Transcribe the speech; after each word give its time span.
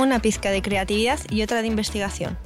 una 0.00 0.20
pizca 0.20 0.50
de 0.50 0.62
creatividad 0.62 1.20
y 1.30 1.42
otra 1.42 1.60
de 1.60 1.68
investigación. 1.68 2.38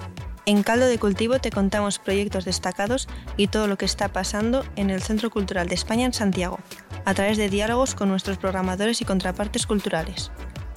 En 0.47 0.63
Caldo 0.63 0.87
de 0.87 0.99
Cultivo 0.99 1.39
te 1.39 1.51
contamos 1.51 1.99
proyectos 1.99 2.45
destacados 2.45 3.09
y 3.37 3.47
todo 3.47 3.67
lo 3.67 3.79
que 3.79 3.87
está 3.87 4.13
pasando 4.13 4.65
en 4.77 4.91
el 4.91 5.03
Centro 5.03 5.31
Cultural 5.31 5.69
de 5.69 5.75
España 5.75 6.05
en 6.05 6.13
Santiago, 6.13 6.59
a 7.05 7.15
través 7.15 7.39
de 7.39 7.49
diálogos 7.49 7.95
con 7.95 8.09
nuestros 8.09 8.37
programadores 8.37 9.01
y 9.01 9.05
contrapartes 9.05 9.67
culturales. 9.67 10.31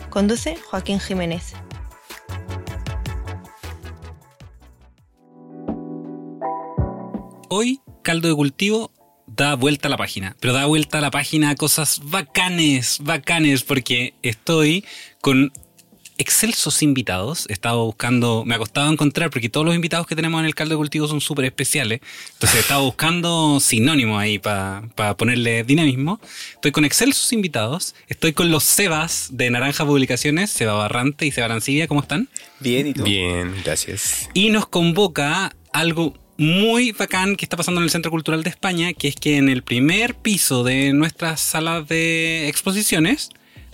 Conduce 0.10 0.56
Joaquín 0.56 1.00
Jiménez. 1.00 1.54
Hoy, 7.50 7.82
Caldo 8.04 8.30
de 8.30 8.36
Cultivo 8.36 8.92
da 9.26 9.56
vuelta 9.56 9.88
a 9.88 9.92
la 9.92 9.98
página, 9.98 10.38
pero 10.40 10.54
da 10.54 10.66
vuelta 10.66 11.00
a 11.00 11.02
la 11.02 11.12
página 11.12 11.50
a 11.50 11.56
cosas 11.56 12.02
bacanes, 12.04 13.00
bacanes, 13.02 13.64
porque 13.64 14.14
estoy 14.22 14.86
con 15.22 15.52
excelsos 16.18 16.82
invitados. 16.82 17.46
He 17.50 17.54
estado 17.54 17.86
buscando, 17.86 18.44
me 18.46 18.56
ha 18.56 18.58
costado 18.58 18.92
encontrar, 18.92 19.30
porque 19.30 19.50
todos 19.50 19.66
los 19.66 19.76
invitados 19.76 20.08
que 20.08 20.16
tenemos 20.16 20.40
en 20.40 20.46
el 20.46 20.56
caldo 20.56 20.76
de 20.76 20.78
cultivo 20.78 21.08
son 21.08 21.22
súper 21.22 21.46
especiales. 21.46 22.02
Entonces 22.34 22.58
he 22.58 22.60
estado 22.62 22.84
buscando 22.84 23.60
sinónimos 23.60 24.20
ahí 24.20 24.40
para 24.40 24.84
ponerle 25.18 25.64
dinamismo. 25.64 26.20
Estoy 26.54 26.72
con 26.72 26.86
excelsos 26.86 27.32
invitados. 27.34 27.96
Estoy 28.08 28.34
con 28.34 28.52
los 28.52 28.64
Sebas 28.64 29.30
de 29.32 29.50
Naranja 29.50 29.86
Publicaciones, 29.86 30.50
Seba 30.50 30.74
Barrante 30.74 31.26
y 31.26 31.32
Seba 31.32 31.46
Arancibia. 31.46 31.88
¿Cómo 31.88 32.02
están? 32.02 32.30
Bien, 32.60 32.88
¿y 32.88 32.94
tú? 32.94 33.04
Bien, 33.04 33.54
gracias. 33.64 34.30
Y 34.34 34.50
nos 34.50 34.68
convoca 34.68 35.56
algo 35.72 36.14
muy 36.38 36.92
bacán 36.92 37.36
que 37.36 37.46
está 37.46 37.58
pasando 37.58 37.82
en 37.82 37.86
el 37.86 37.90
Centro 37.90 38.12
Cultural 38.12 38.44
de 38.44 38.50
España, 38.50 38.94
que 38.94 39.08
es 39.08 39.16
que 39.16 39.38
en 39.38 39.50
el 39.50 39.64
primer 39.64 40.16
piso 40.16 40.64
de 40.64 40.94
nuestras 40.94 41.42
salas 41.42 41.88
de 41.88 42.48
exposiciones 42.48 43.30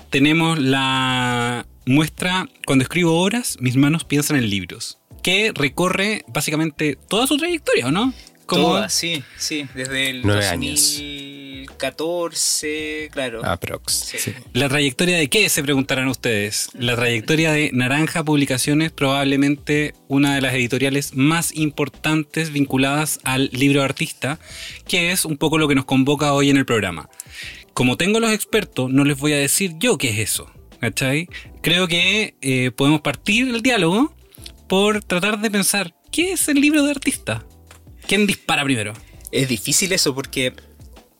tenemos 0.09 0.59
la 0.59 1.65
muestra 1.85 2.47
Cuando 2.65 2.83
escribo 2.83 3.21
obras, 3.21 3.57
mis 3.59 3.75
manos 3.75 4.03
piensan 4.03 4.37
en 4.37 4.49
libros, 4.49 4.99
que 5.21 5.51
recorre 5.53 6.25
básicamente 6.27 6.97
toda 7.07 7.27
su 7.27 7.37
trayectoria, 7.37 7.87
¿o 7.87 7.91
no? 7.91 8.13
Toda, 8.47 8.89
sí, 8.89 9.23
sí, 9.37 9.67
desde 9.73 10.09
el 10.09 10.21
2014, 10.21 13.09
claro. 13.11 13.43
Aprox. 13.43 14.13
¿La 14.51 14.69
trayectoria 14.69 15.17
de 15.17 15.29
qué? 15.29 15.49
Se 15.49 15.63
preguntarán 15.63 16.07
ustedes. 16.07 16.69
La 16.73 16.95
trayectoria 16.95 17.51
de 17.51 17.71
Naranja 17.73 18.23
Publicaciones, 18.23 18.91
probablemente 18.91 19.95
una 20.07 20.35
de 20.35 20.41
las 20.41 20.53
editoriales 20.53 21.15
más 21.15 21.55
importantes 21.55 22.51
vinculadas 22.51 23.19
al 23.23 23.49
libro 23.53 23.81
artista, 23.81 24.39
que 24.87 25.11
es 25.11 25.25
un 25.25 25.37
poco 25.37 25.57
lo 25.57 25.67
que 25.67 25.75
nos 25.75 25.85
convoca 25.85 26.33
hoy 26.33 26.49
en 26.49 26.57
el 26.57 26.65
programa. 26.65 27.09
Como 27.73 27.97
tengo 27.97 28.19
los 28.19 28.31
expertos, 28.31 28.91
no 28.91 29.03
les 29.03 29.17
voy 29.17 29.33
a 29.33 29.37
decir 29.37 29.73
yo 29.79 29.97
qué 29.97 30.09
es 30.09 30.19
eso. 30.19 30.51
¿Cachai? 30.83 31.29
Creo 31.61 31.87
que 31.87 32.35
eh, 32.41 32.71
podemos 32.71 32.99
partir 32.99 33.47
el 33.47 33.61
diálogo 33.61 34.13
por 34.67 35.01
tratar 35.01 35.39
de 35.39 35.49
pensar, 35.49 35.95
¿qué 36.11 36.33
es 36.33 36.49
el 36.49 36.59
libro 36.59 36.83
de 36.83 36.91
artista? 36.91 37.45
¿Quién 38.05 38.27
dispara 38.27 38.65
primero? 38.65 38.91
Es 39.31 39.47
difícil 39.47 39.93
eso 39.93 40.13
porque 40.13 40.53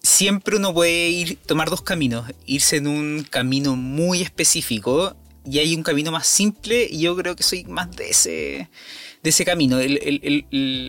siempre 0.02 0.58
uno 0.58 0.74
puede 0.74 1.08
ir, 1.08 1.38
tomar 1.38 1.70
dos 1.70 1.82
caminos, 1.82 2.30
irse 2.46 2.76
en 2.76 2.88
un 2.88 3.24
camino 3.24 3.78
muy 3.78 4.22
específico 4.22 5.16
y 5.46 5.60
hay 5.60 5.74
un 5.76 5.84
camino 5.84 6.12
más 6.12 6.28
simple 6.28 6.86
y 6.92 7.00
yo 7.00 7.16
creo 7.16 7.38
que 7.38 7.44
soy 7.44 7.64
más 7.64 7.90
de 7.96 8.10
ese, 8.10 8.70
de 9.24 9.30
ese 9.30 9.46
camino. 9.46 9.78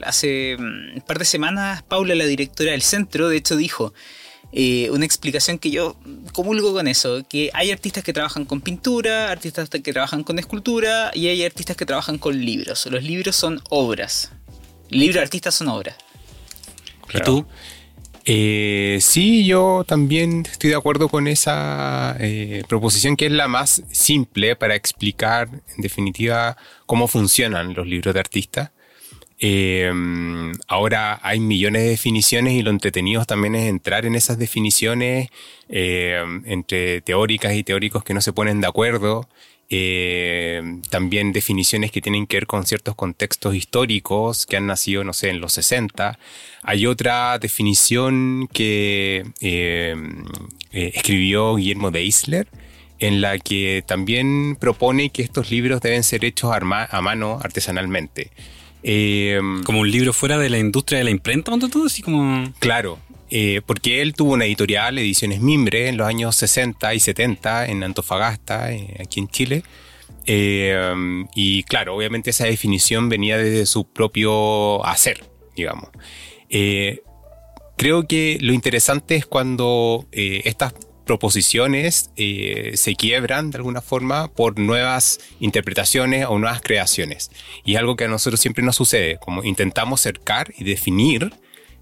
hace 0.05 0.57
mm, 0.59 0.97
un 0.97 1.03
par 1.07 1.21
de 1.21 1.25
semanas 1.25 1.85
Paula, 1.85 2.17
la 2.17 2.27
directora 2.27 2.73
del 2.73 2.83
centro, 2.83 3.29
de 3.29 3.37
hecho 3.37 3.57
dijo, 3.57 3.95
eh, 4.57 4.89
una 4.91 5.05
explicación 5.05 5.59
que 5.59 5.73
yo 5.73 5.97
comulgo 6.33 6.73
con 6.73 6.87
eso, 6.87 7.27
que 7.29 7.51
hay 7.55 7.73
artistas 7.73 8.05
que 8.05 8.13
trabajan 8.13 8.45
con 8.45 8.61
pintura, 8.61 9.33
artistas 9.33 9.69
que 9.69 9.93
trabajan 9.93 10.23
con 10.23 10.39
escultura 10.39 11.11
y 11.13 11.27
hay 11.27 11.45
artistas 11.45 11.77
que 11.77 11.85
trabajan 11.85 12.19
con 12.19 12.39
libros. 12.39 12.87
Los 12.87 13.03
libros 13.03 13.35
son 13.35 13.61
obras. 13.69 14.31
Libros 14.91 15.17
de 15.17 15.23
artistas 15.23 15.57
son 15.57 15.67
obras. 15.69 15.97
¿Y 17.13 17.21
tú? 17.23 17.45
Eh, 18.27 18.99
sí, 19.01 19.45
yo 19.45 19.83
también 19.89 20.45
estoy 20.49 20.71
de 20.71 20.77
acuerdo 20.77 21.09
con 21.09 21.27
esa 21.27 22.17
eh, 22.21 22.63
proposición 22.69 23.17
que 23.17 23.27
es 23.27 23.33
la 23.33 23.49
más 23.49 23.83
simple 23.91 24.55
para 24.55 24.77
explicar 24.77 25.49
en 25.51 25.83
definitiva 25.83 26.57
cómo 26.87 27.09
funcionan 27.09 27.75
los 27.75 27.89
libros 27.89 28.15
de 28.15 28.21
artistas. 28.21 28.71
Eh, 29.41 29.93
ahora 30.69 31.19
hay 31.23 31.41
millones 31.41 31.83
de 31.83 31.89
definiciones 31.89 32.55
y 32.55 32.63
lo 32.63 32.71
entretenido 32.71 33.25
también 33.25 33.55
es 33.55 33.69
entrar 33.69 34.07
en 34.07 34.15
esas 34.15 34.39
definiciones 34.39 35.29
entre 35.69 37.01
teóricas 37.01 37.55
y 37.55 37.65
teóricos 37.65 38.05
que 38.05 38.15
no 38.15 38.21
se 38.21 38.33
ponen 38.33 38.61
de 38.61 38.69
acuerdo 38.69 39.29
eh, 39.71 40.63
también 40.91 41.33
definiciones 41.33 41.91
que 41.91 42.03
tienen 42.03 42.27
que 42.27 42.37
ver 42.37 42.47
con 42.47 42.67
ciertos 42.67 42.95
contextos 42.95 43.55
históricos 43.55 44.47
que 44.47 44.57
han 44.57 44.67
nacido, 44.67 45.05
no 45.05 45.13
sé, 45.13 45.31
en 45.31 45.41
los 45.41 45.55
60. 45.55 46.19
Hay 46.63 46.87
otra 46.87 47.39
definición 47.39 48.49
que 48.53 49.25
eh, 49.41 49.97
escribió 50.71 51.57
Guillermo 51.57 51.91
Deisler, 51.91 52.47
en 52.99 53.21
la 53.21 53.39
que 53.39 53.83
también 53.87 54.57
propone 54.61 55.11
que 55.11 55.23
estos 55.23 55.51
libros 55.51 55.81
deben 55.81 56.05
ser 56.05 56.25
hechos 56.25 56.53
a, 56.53 57.01
mano 57.01 57.41
artesanalmente. 57.43 58.31
Como 59.65 59.81
un 59.81 59.91
libro 59.91 60.13
fuera 60.13 60.39
de 60.39 60.51
la 60.51 60.59
industria 60.59 60.99
de 60.99 61.05
la 61.05 61.11
imprenta, 61.11 61.53
todo 61.59 61.87
así 61.87 62.03
como... 62.03 62.53
Claro, 62.59 62.99
eh, 63.31 63.63
porque 63.67 64.01
él 64.01 64.15
tuvo 64.15 64.35
una 64.35 64.45
editorial, 64.45 64.97
Ediciones 64.97 65.41
Mimbre, 65.41 65.89
en 65.89 65.97
los 65.97 66.07
años 66.07 66.37
60 66.37 66.95
y 66.95 67.01
70 67.01 67.67
en 67.67 67.83
Antofagasta, 67.83 68.73
eh, 68.73 68.97
aquí 69.01 69.19
en 69.19 69.29
Chile. 69.29 69.63
Eh, 70.27 71.25
y 71.35 71.65
claro, 71.65 71.97
obviamente 71.97 72.31
esa 72.31 72.45
definición 72.45 73.09
venía 73.09 73.37
desde 73.37 73.67
su 73.67 73.87
propio 73.89 74.85
hacer, 74.87 75.25
digamos. 75.57 75.91
creo 77.77 78.07
que 78.07 78.39
lo 78.41 78.53
interesante 78.53 79.17
es 79.17 79.27
cuando 79.27 80.07
estas 80.13 80.75
proposiciones 81.05 82.11
se 82.17 82.97
quiebran 82.97 83.51
de 83.51 83.59
alguna 83.59 83.81
forma 83.81 84.29
por 84.29 84.59
nuevas 84.59 85.21
interpretaciones 85.41 86.27
o 86.29 86.39
nuevas 86.39 86.61
creaciones. 86.61 87.31
Y 87.65 87.75
es 87.75 87.79
algo 87.79 87.97
que 87.97 88.05
a 88.05 88.09
nosotros 88.09 88.41
siempre 88.41 88.65
nos 88.65 88.77
sucede, 88.77 89.19
como 89.19 89.45
intentamos 89.45 90.01
cercar 90.01 90.53
y 90.57 90.65
definir 90.65 91.33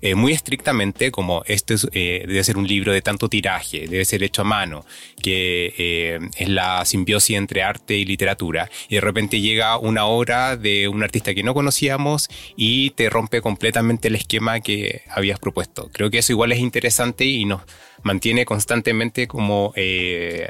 eh, 0.05 0.17
muy 0.17 0.33
estrictamente 0.33 1.13
como 1.13 1.45
este 1.47 1.77
eh, 1.93 2.25
debe 2.27 2.43
ser 2.43 2.57
un 2.57 2.67
libro 2.67 2.93
de 2.93 3.03
tanto 3.03 3.29
tiraje, 3.29 3.87
debe 3.87 4.05
ser 4.05 4.25
hecho 4.25 4.43
a 4.43 4.45
mano, 4.45 4.85
que 5.23 5.73
eh, 5.79 6.19
es 6.37 6.49
la 6.49 6.85
simbiosis 6.85 7.37
entre 7.37 7.63
arte 7.63 7.95
y 7.95 8.05
literatura, 8.05 8.69
y 8.89 8.97
de 8.97 9.01
repente 9.01 9.41
llega 9.41 9.79
una 9.79 10.07
obra 10.07 10.57
de 10.57 10.89
un 10.89 11.05
artista 11.05 11.35
que 11.35 11.45
no 11.45 11.55
conocíamos 11.55 12.29
y 12.57 12.91
te 12.91 13.11
rompe 13.11 13.41
completamente 13.41 14.09
el 14.09 14.17
esquema 14.17 14.59
que 14.59 15.03
habías 15.09 15.39
propuesto. 15.39 15.89
Creo 15.93 16.11
que 16.11 16.19
eso 16.19 16.33
igual 16.33 16.51
es 16.51 16.59
interesante 16.59 17.25
y 17.25 17.45
nos 17.45 17.63
mantiene 18.03 18.45
constantemente 18.45 19.27
como 19.27 19.73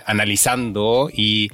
analizando 0.07 1.11
y 1.13 1.51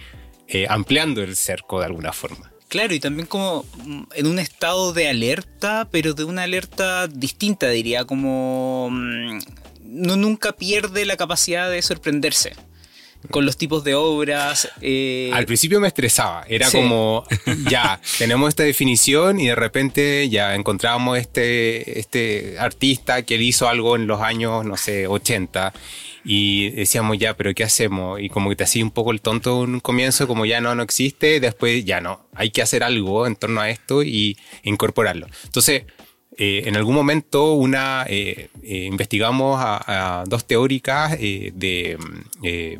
ampliando 0.69 1.22
el 1.22 1.36
cerco 1.36 1.81
de 1.81 1.86
alguna 1.86 2.12
forma. 2.12 2.50
Claro, 2.69 2.92
y 2.94 3.00
también 3.00 3.26
como 3.26 3.64
mm, 3.84 4.03
en 4.14 4.26
un 4.26 4.38
estado 4.38 4.92
de 4.92 5.09
alerta, 5.09 5.88
pero 5.91 6.12
de 6.12 6.25
una 6.25 6.42
alerta 6.42 7.09
distinta, 7.09 7.70
diría, 7.70 8.04
como 8.04 8.88
mm, 8.91 9.38
no 9.84 10.16
nunca 10.16 10.53
pierde 10.53 11.06
la 11.06 11.16
capacidad 11.16 11.71
de 11.71 11.80
sorprenderse 11.80 12.54
con 13.30 13.44
los 13.44 13.56
tipos 13.56 13.84
de 13.84 13.94
obras. 13.94 14.68
Eh, 14.80 15.30
Al 15.32 15.47
principio 15.47 15.80
me 15.80 15.88
estresaba, 15.88 16.44
era 16.48 16.70
como, 16.70 17.24
ya, 17.70 18.00
tenemos 18.18 18.48
esta 18.48 18.62
definición 18.62 19.41
y 19.41 19.48
de 19.48 19.54
repente 19.54 20.28
ya 20.28 20.54
encontrábamos 20.54 21.18
este, 21.18 21.98
este 21.98 22.59
artista 22.59 23.22
que 23.22 23.36
hizo 23.36 23.68
algo 23.68 23.97
en 23.97 24.06
los 24.06 24.20
años, 24.20 24.65
no 24.65 24.76
sé, 24.76 25.06
80 25.06 25.72
y 26.24 26.70
decíamos 26.70 27.18
ya, 27.18 27.34
pero 27.36 27.54
¿qué 27.54 27.65
hacemos? 27.65 28.20
Y 28.20 28.28
como 28.28 28.50
que 28.50 28.56
te 28.56 28.65
hacía 28.65 28.84
un 28.84 28.91
poco 28.91 29.12
el 29.12 29.20
tonto 29.20 29.60
un 29.60 29.80
comienzo, 29.80 30.26
como 30.26 30.44
ya 30.44 30.60
no, 30.60 30.74
no 30.74 30.82
existe, 30.82 31.41
después 31.41 31.84
ya 31.84 32.00
no, 32.00 32.26
hay 32.34 32.50
que 32.50 32.62
hacer 32.62 32.82
algo 32.82 33.26
en 33.26 33.36
torno 33.36 33.60
a 33.60 33.70
esto 33.70 34.03
y 34.03 34.36
incorporarlo. 34.62 35.26
Entonces, 35.44 35.84
eh, 36.41 36.63
en 36.67 36.77
algún 36.77 36.95
momento 36.95 37.55
una 37.55 38.07
eh, 38.09 38.49
eh, 38.63 38.85
investigamos 38.85 39.59
a, 39.61 40.23
dos 40.29 40.47
teóricas 40.47 41.19
de 41.19 41.99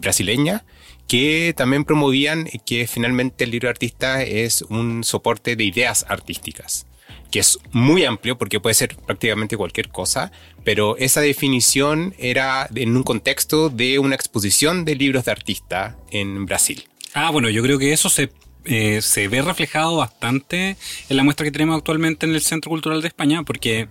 brasileñas 0.01 0.63
que 1.09 1.55
también 1.57 1.85
promovían 1.85 2.49
que 2.65 2.87
finalmente 2.87 3.45
el 3.45 3.51
libro 3.51 3.67
de 3.67 3.71
artista 3.71 4.23
es 4.23 4.63
un 4.63 5.03
soporte 5.03 5.57
de 5.57 5.65
ideas 5.65 6.07
artísticas 6.09 6.87
que 7.33 7.41
es 7.41 7.59
muy 7.73 8.05
amplio 8.05 8.39
porque 8.39 8.61
puede 8.61 8.75
ser 8.75 8.97
prácticamente 8.97 9.57
cualquier 9.57 9.89
cosa, 9.89 10.33
pero 10.65 10.97
esa 10.97 11.21
definición 11.21 12.15
era 12.19 12.69
en 12.75 12.97
un 12.97 13.03
contexto 13.03 13.71
de 13.71 13.99
una 13.99 14.15
exposición 14.15 14.85
de 14.85 14.95
libros 14.95 15.25
de 15.25 15.33
artista 15.33 15.97
en 16.11 16.47
Brasil. 16.47 16.85
Ah, 17.13 17.31
bueno, 17.31 17.51
yo 17.51 17.63
creo 17.63 17.79
que 17.79 17.93
eso 17.93 18.09
se, 18.09 18.31
eh, 18.69 19.01
se 19.01 19.29
ve 19.29 19.41
reflejado 19.41 19.97
bastante 19.97 20.77
en 21.09 21.17
la 21.17 21.25
muestra 21.25 21.45
que 21.45 21.51
tenemos 21.51 21.79
actualmente 21.79 22.27
en 22.27 22.35
el 22.35 22.43
Centro 22.43 22.69
Cultural 22.69 23.01
de 23.01 23.09
España, 23.09 23.43
porque 23.43 23.89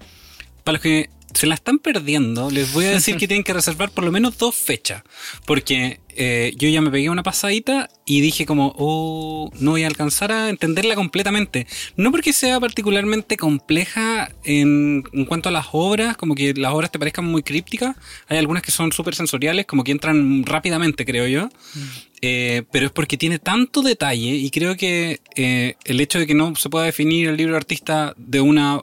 para 0.63 0.73
los 0.73 0.81
que 0.81 1.09
se 1.33 1.47
la 1.47 1.55
están 1.55 1.79
perdiendo, 1.79 2.49
les 2.49 2.73
voy 2.73 2.85
a 2.85 2.91
decir 2.91 3.17
que 3.17 3.27
tienen 3.27 3.43
que 3.43 3.53
reservar 3.53 3.89
por 3.89 4.03
lo 4.03 4.11
menos 4.11 4.37
dos 4.37 4.55
fechas, 4.55 5.03
porque 5.45 5.99
eh, 6.15 6.53
yo 6.57 6.67
ya 6.69 6.81
me 6.81 6.89
pegué 6.89 7.09
una 7.09 7.21
pasadita 7.21 7.89
y 8.05 8.21
dije 8.21 8.45
como, 8.45 8.73
oh, 8.77 9.51
no 9.59 9.71
voy 9.71 9.83
a 9.83 9.87
alcanzar 9.87 10.31
a 10.31 10.49
entenderla 10.49 10.95
completamente. 10.95 11.67
No 11.95 12.11
porque 12.11 12.33
sea 12.33 12.59
particularmente 12.59 13.37
compleja 13.37 14.31
en, 14.43 15.03
en 15.13 15.25
cuanto 15.25 15.49
a 15.49 15.51
las 15.51 15.67
obras, 15.73 16.17
como 16.17 16.33
que 16.33 16.53
las 16.55 16.73
obras 16.73 16.91
te 16.91 16.97
parezcan 16.97 17.25
muy 17.25 17.43
crípticas. 17.43 17.95
Hay 18.27 18.39
algunas 18.39 18.63
que 18.63 18.71
son 18.71 18.91
súper 18.91 19.13
sensoriales, 19.13 19.67
como 19.67 19.83
que 19.83 19.91
entran 19.91 20.43
rápidamente, 20.43 21.05
creo 21.05 21.27
yo. 21.27 21.49
Eh, 22.21 22.63
pero 22.71 22.87
es 22.87 22.91
porque 22.91 23.17
tiene 23.17 23.37
tanto 23.37 23.81
detalle 23.83 24.31
y 24.31 24.49
creo 24.49 24.75
que 24.75 25.21
eh, 25.35 25.75
el 25.85 26.01
hecho 26.01 26.17
de 26.17 26.25
que 26.25 26.33
no 26.33 26.55
se 26.55 26.69
pueda 26.69 26.85
definir 26.85 27.27
el 27.27 27.37
libro 27.37 27.55
artista 27.55 28.13
de 28.17 28.41
una... 28.41 28.81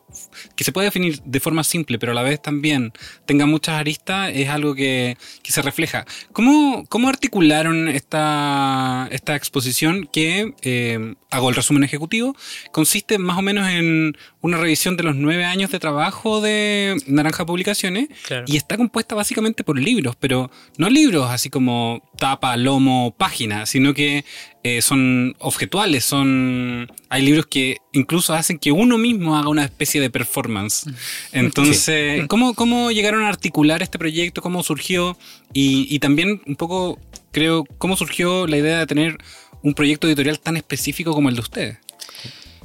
que 0.57 0.65
se 0.65 0.73
pueda 0.73 0.87
definir 0.87 1.21
de 1.23 1.41
forma 1.41 1.65
simple, 1.65 1.99
pero 1.99 2.13
a 2.13 2.15
la 2.15 2.23
vez 2.23 2.41
también 2.41 2.93
tenga 3.27 3.47
muchas 3.47 3.77
aristas, 3.77 4.31
es 4.35 4.49
algo 4.49 4.75
que, 4.75 5.17
que 5.43 5.53
se 5.53 5.63
refleja. 5.63 6.07
¿Cómo, 6.33 6.85
cómo 6.89 7.09
articularon 7.09 7.89
esta, 7.89 9.09
esta 9.11 9.37
exposición 9.37 10.09
que, 10.13 10.55
eh, 10.63 11.15
hago 11.35 11.49
el 11.49 11.55
resumen 11.57 11.83
ejecutivo, 11.83 12.37
consiste 12.71 13.19
más 13.19 13.37
o 13.39 13.43
menos 13.43 13.69
en 13.69 14.17
una 14.41 14.57
revisión 14.59 14.97
de 14.97 15.03
los 15.03 15.17
nueve 15.17 15.45
años 15.45 15.71
de 15.71 15.81
trabajo 15.81 16.41
de 16.41 16.97
Naranja 17.07 17.45
Publicaciones 17.45 18.09
Claro. 18.25 18.45
y 18.47 18.57
está 18.57 18.77
compuesta 18.77 19.15
básicamente 19.15 19.65
por 19.65 19.79
libros, 19.79 20.17
pero 20.17 20.51
no 20.79 20.89
libros 20.89 21.31
así 21.31 21.51
como 21.51 22.03
tapa, 22.19 22.57
lomo, 22.57 23.15
página, 23.17 23.67
sino 23.67 23.95
que 23.95 24.25
eh, 24.65 24.83
son 24.83 25.37
objetuales, 25.39 26.05
son... 26.05 26.91
Hay 27.11 27.23
libros 27.23 27.47
que 27.47 27.77
incluso 27.93 28.35
hacen 28.35 28.59
que 28.59 28.73
uno 28.73 28.99
mismo 28.99 29.37
haga 29.37 29.49
una 29.49 29.65
especie 29.65 30.01
de 30.01 30.11
performance. 30.11 30.87
Entonces, 31.33 32.27
¿cómo, 32.27 32.55
¿cómo 32.55 32.91
llegaron 32.91 33.23
a 33.23 33.29
articular 33.29 33.83
este 33.83 33.99
proyecto? 33.99 34.43
¿Cómo 34.43 34.63
surgió? 34.63 35.17
Y, 35.53 35.87
y 35.95 36.01
también 36.01 36.43
un 36.47 36.57
poco, 36.57 36.99
creo, 37.31 37.65
¿cómo 37.79 37.97
surgió 37.97 38.47
la 38.47 38.57
idea 38.57 38.79
de 38.81 38.87
tener 38.87 39.19
un 39.63 39.75
proyecto 39.75 40.09
editorial 40.09 40.41
tan 40.41 40.57
específico 40.57 41.13
como 41.13 41.29
el 41.29 41.37
de 41.37 41.41
ustedes? 41.43 41.79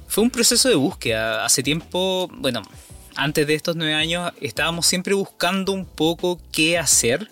Fue 0.07 0.23
un 0.23 0.31
proceso 0.31 0.69
de 0.69 0.75
búsqueda. 0.75 1.45
Hace 1.45 1.61
tiempo, 1.61 2.29
bueno, 2.33 2.63
antes 3.15 3.45
de 3.45 3.53
estos 3.53 3.75
nueve 3.75 3.93
años, 3.93 4.31
estábamos 4.41 4.87
siempre 4.87 5.13
buscando 5.13 5.73
un 5.73 5.85
poco 5.85 6.39
qué 6.51 6.77
hacer. 6.77 7.29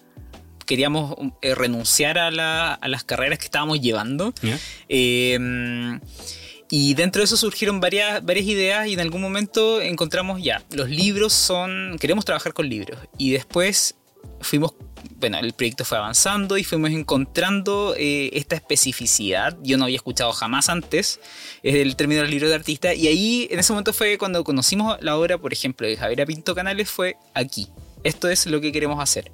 Queríamos 0.67 1.15
eh, 1.41 1.55
renunciar 1.55 2.19
a, 2.19 2.29
la- 2.29 2.73
a 2.75 2.87
las 2.87 3.03
carreras 3.03 3.39
que 3.39 3.45
estábamos 3.45 3.81
llevando. 3.81 4.33
¿Ya? 4.43 4.59
Eh, 4.89 5.39
y 6.69 6.93
dentro 6.95 7.21
de 7.21 7.25
eso 7.25 7.37
surgieron 7.37 7.79
varias, 7.79 8.23
varias 8.25 8.45
ideas 8.45 8.87
y 8.87 8.93
en 8.93 8.99
algún 8.99 9.21
momento 9.21 9.81
encontramos 9.81 10.43
ya, 10.43 10.61
los 10.71 10.89
libros 10.89 11.31
son, 11.31 11.97
queremos 11.99 12.25
trabajar 12.25 12.53
con 12.53 12.67
libros. 12.67 12.99
Y 13.17 13.31
después 13.31 13.95
fuimos, 14.41 14.73
bueno, 15.15 15.39
el 15.39 15.53
proyecto 15.53 15.85
fue 15.85 15.97
avanzando 15.97 16.57
y 16.57 16.65
fuimos 16.65 16.91
encontrando 16.91 17.95
eh, 17.97 18.31
esta 18.33 18.55
especificidad. 18.57 19.57
Yo 19.63 19.77
no 19.77 19.85
había 19.85 19.95
escuchado 19.95 20.33
jamás 20.33 20.67
antes 20.67 21.21
eh, 21.63 21.81
el 21.81 21.95
término 21.95 22.21
del 22.21 22.31
libro 22.31 22.49
de 22.49 22.55
artista. 22.55 22.93
Y 22.93 23.07
ahí, 23.07 23.47
en 23.49 23.59
ese 23.59 23.71
momento 23.71 23.93
fue 23.93 24.17
cuando 24.17 24.43
conocimos 24.43 24.97
la 24.99 25.15
obra, 25.17 25.37
por 25.37 25.53
ejemplo, 25.53 25.87
de 25.87 25.95
Javier 25.95 26.27
Pinto 26.27 26.53
Canales, 26.53 26.89
fue 26.89 27.15
aquí. 27.33 27.69
Esto 28.03 28.27
es 28.29 28.45
lo 28.45 28.59
que 28.59 28.73
queremos 28.73 29.01
hacer. 29.01 29.31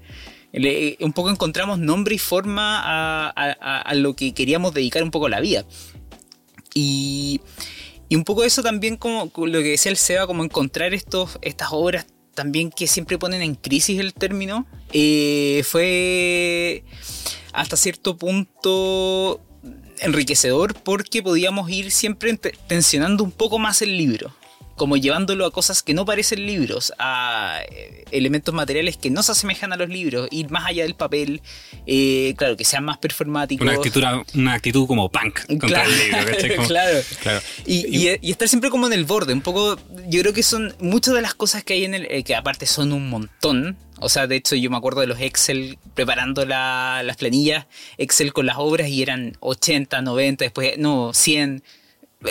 Un 0.53 1.13
poco 1.13 1.31
encontramos 1.31 1.79
nombre 1.79 2.15
y 2.15 2.19
forma 2.19 2.79
a, 2.79 3.29
a- 3.29 3.93
lo 3.95 4.15
que 4.15 4.33
queríamos 4.33 4.73
dedicar 4.73 5.01
un 5.03 5.11
poco 5.11 5.27
la 5.27 5.39
vida. 5.39 5.65
Y, 6.75 7.41
y 8.09 8.15
un 8.15 8.23
poco 8.23 8.43
eso 8.43 8.61
también 8.63 8.97
como, 8.97 9.31
lo 9.35 9.59
que 9.59 9.69
decía 9.69 9.91
el 9.91 9.97
Seba, 9.97 10.27
como 10.27 10.43
encontrar 10.43 10.93
estos, 10.93 11.39
estas 11.41 11.69
obras 11.71 12.05
también 12.35 12.71
que 12.71 12.87
siempre 12.87 13.17
ponen 13.19 13.41
en 13.41 13.55
crisis 13.55 13.99
el 13.99 14.13
término, 14.13 14.65
eh, 14.91 15.63
fue 15.67 16.83
hasta 17.51 17.77
cierto 17.77 18.17
punto 18.17 19.39
enriquecedor 19.99 20.73
porque 20.81 21.21
podíamos 21.21 21.69
ir 21.69 21.91
siempre 21.91 22.35
te- 22.37 22.53
tensionando 22.67 23.23
un 23.23 23.31
poco 23.31 23.59
más 23.59 23.81
el 23.83 23.97
libro. 23.97 24.35
Como 24.75 24.97
llevándolo 24.97 25.45
a 25.45 25.51
cosas 25.51 25.83
que 25.83 25.93
no 25.93 26.03
parecen 26.03 26.45
libros, 26.47 26.93
a 26.97 27.59
eh, 27.69 28.05
elementos 28.11 28.53
materiales 28.55 28.97
que 28.97 29.11
no 29.11 29.21
se 29.21 29.31
asemejan 29.33 29.71
a 29.71 29.77
los 29.77 29.87
libros, 29.87 30.27
ir 30.31 30.49
más 30.49 30.65
allá 30.65 30.81
del 30.83 30.95
papel, 30.95 31.41
eh, 31.85 32.33
claro, 32.37 32.57
que 32.57 32.65
sean 32.65 32.83
más 32.83 32.97
performáticos. 32.97 33.65
Una 33.67 33.75
actitud, 33.75 34.03
una 34.33 34.53
actitud 34.53 34.87
como 34.87 35.09
punk 35.09 35.45
contra 35.47 35.67
Claro, 35.69 35.89
el 35.91 35.99
libro. 36.39 36.55
Como- 36.55 36.67
claro. 36.67 36.99
Claro. 37.21 37.41
Y, 37.67 37.85
y- 38.09 38.17
y 38.19 38.31
estar 38.31 38.47
siempre 38.49 38.69
como 38.71 38.87
en 38.87 38.93
el 38.93 39.05
borde, 39.05 39.33
un 39.33 39.41
poco, 39.41 39.77
yo 40.07 40.21
creo 40.21 40.33
que 40.33 40.41
son 40.43 40.75
muchas 40.79 41.13
de 41.13 41.21
las 41.21 41.35
cosas 41.35 41.63
que 41.63 41.73
hay 41.73 41.85
en 41.85 41.93
el, 41.93 42.07
eh, 42.09 42.23
que 42.23 42.35
aparte 42.35 42.65
son 42.65 42.93
un 42.93 43.09
montón. 43.09 43.77
O 43.99 44.09
sea, 44.09 44.25
de 44.27 44.35
hecho 44.37 44.55
yo 44.55 44.69
me 44.71 44.75
acuerdo 44.77 45.01
de 45.01 45.07
los 45.07 45.19
Excel 45.21 45.77
preparando 45.93 46.45
la- 46.45 47.01
las 47.05 47.17
planillas, 47.17 47.67
Excel 47.99 48.33
con 48.33 48.47
las 48.47 48.55
obras 48.57 48.87
y 48.89 49.01
eran 49.03 49.37
80, 49.39 50.01
90, 50.01 50.45
después, 50.45 50.77
no, 50.79 51.13
100. 51.13 51.63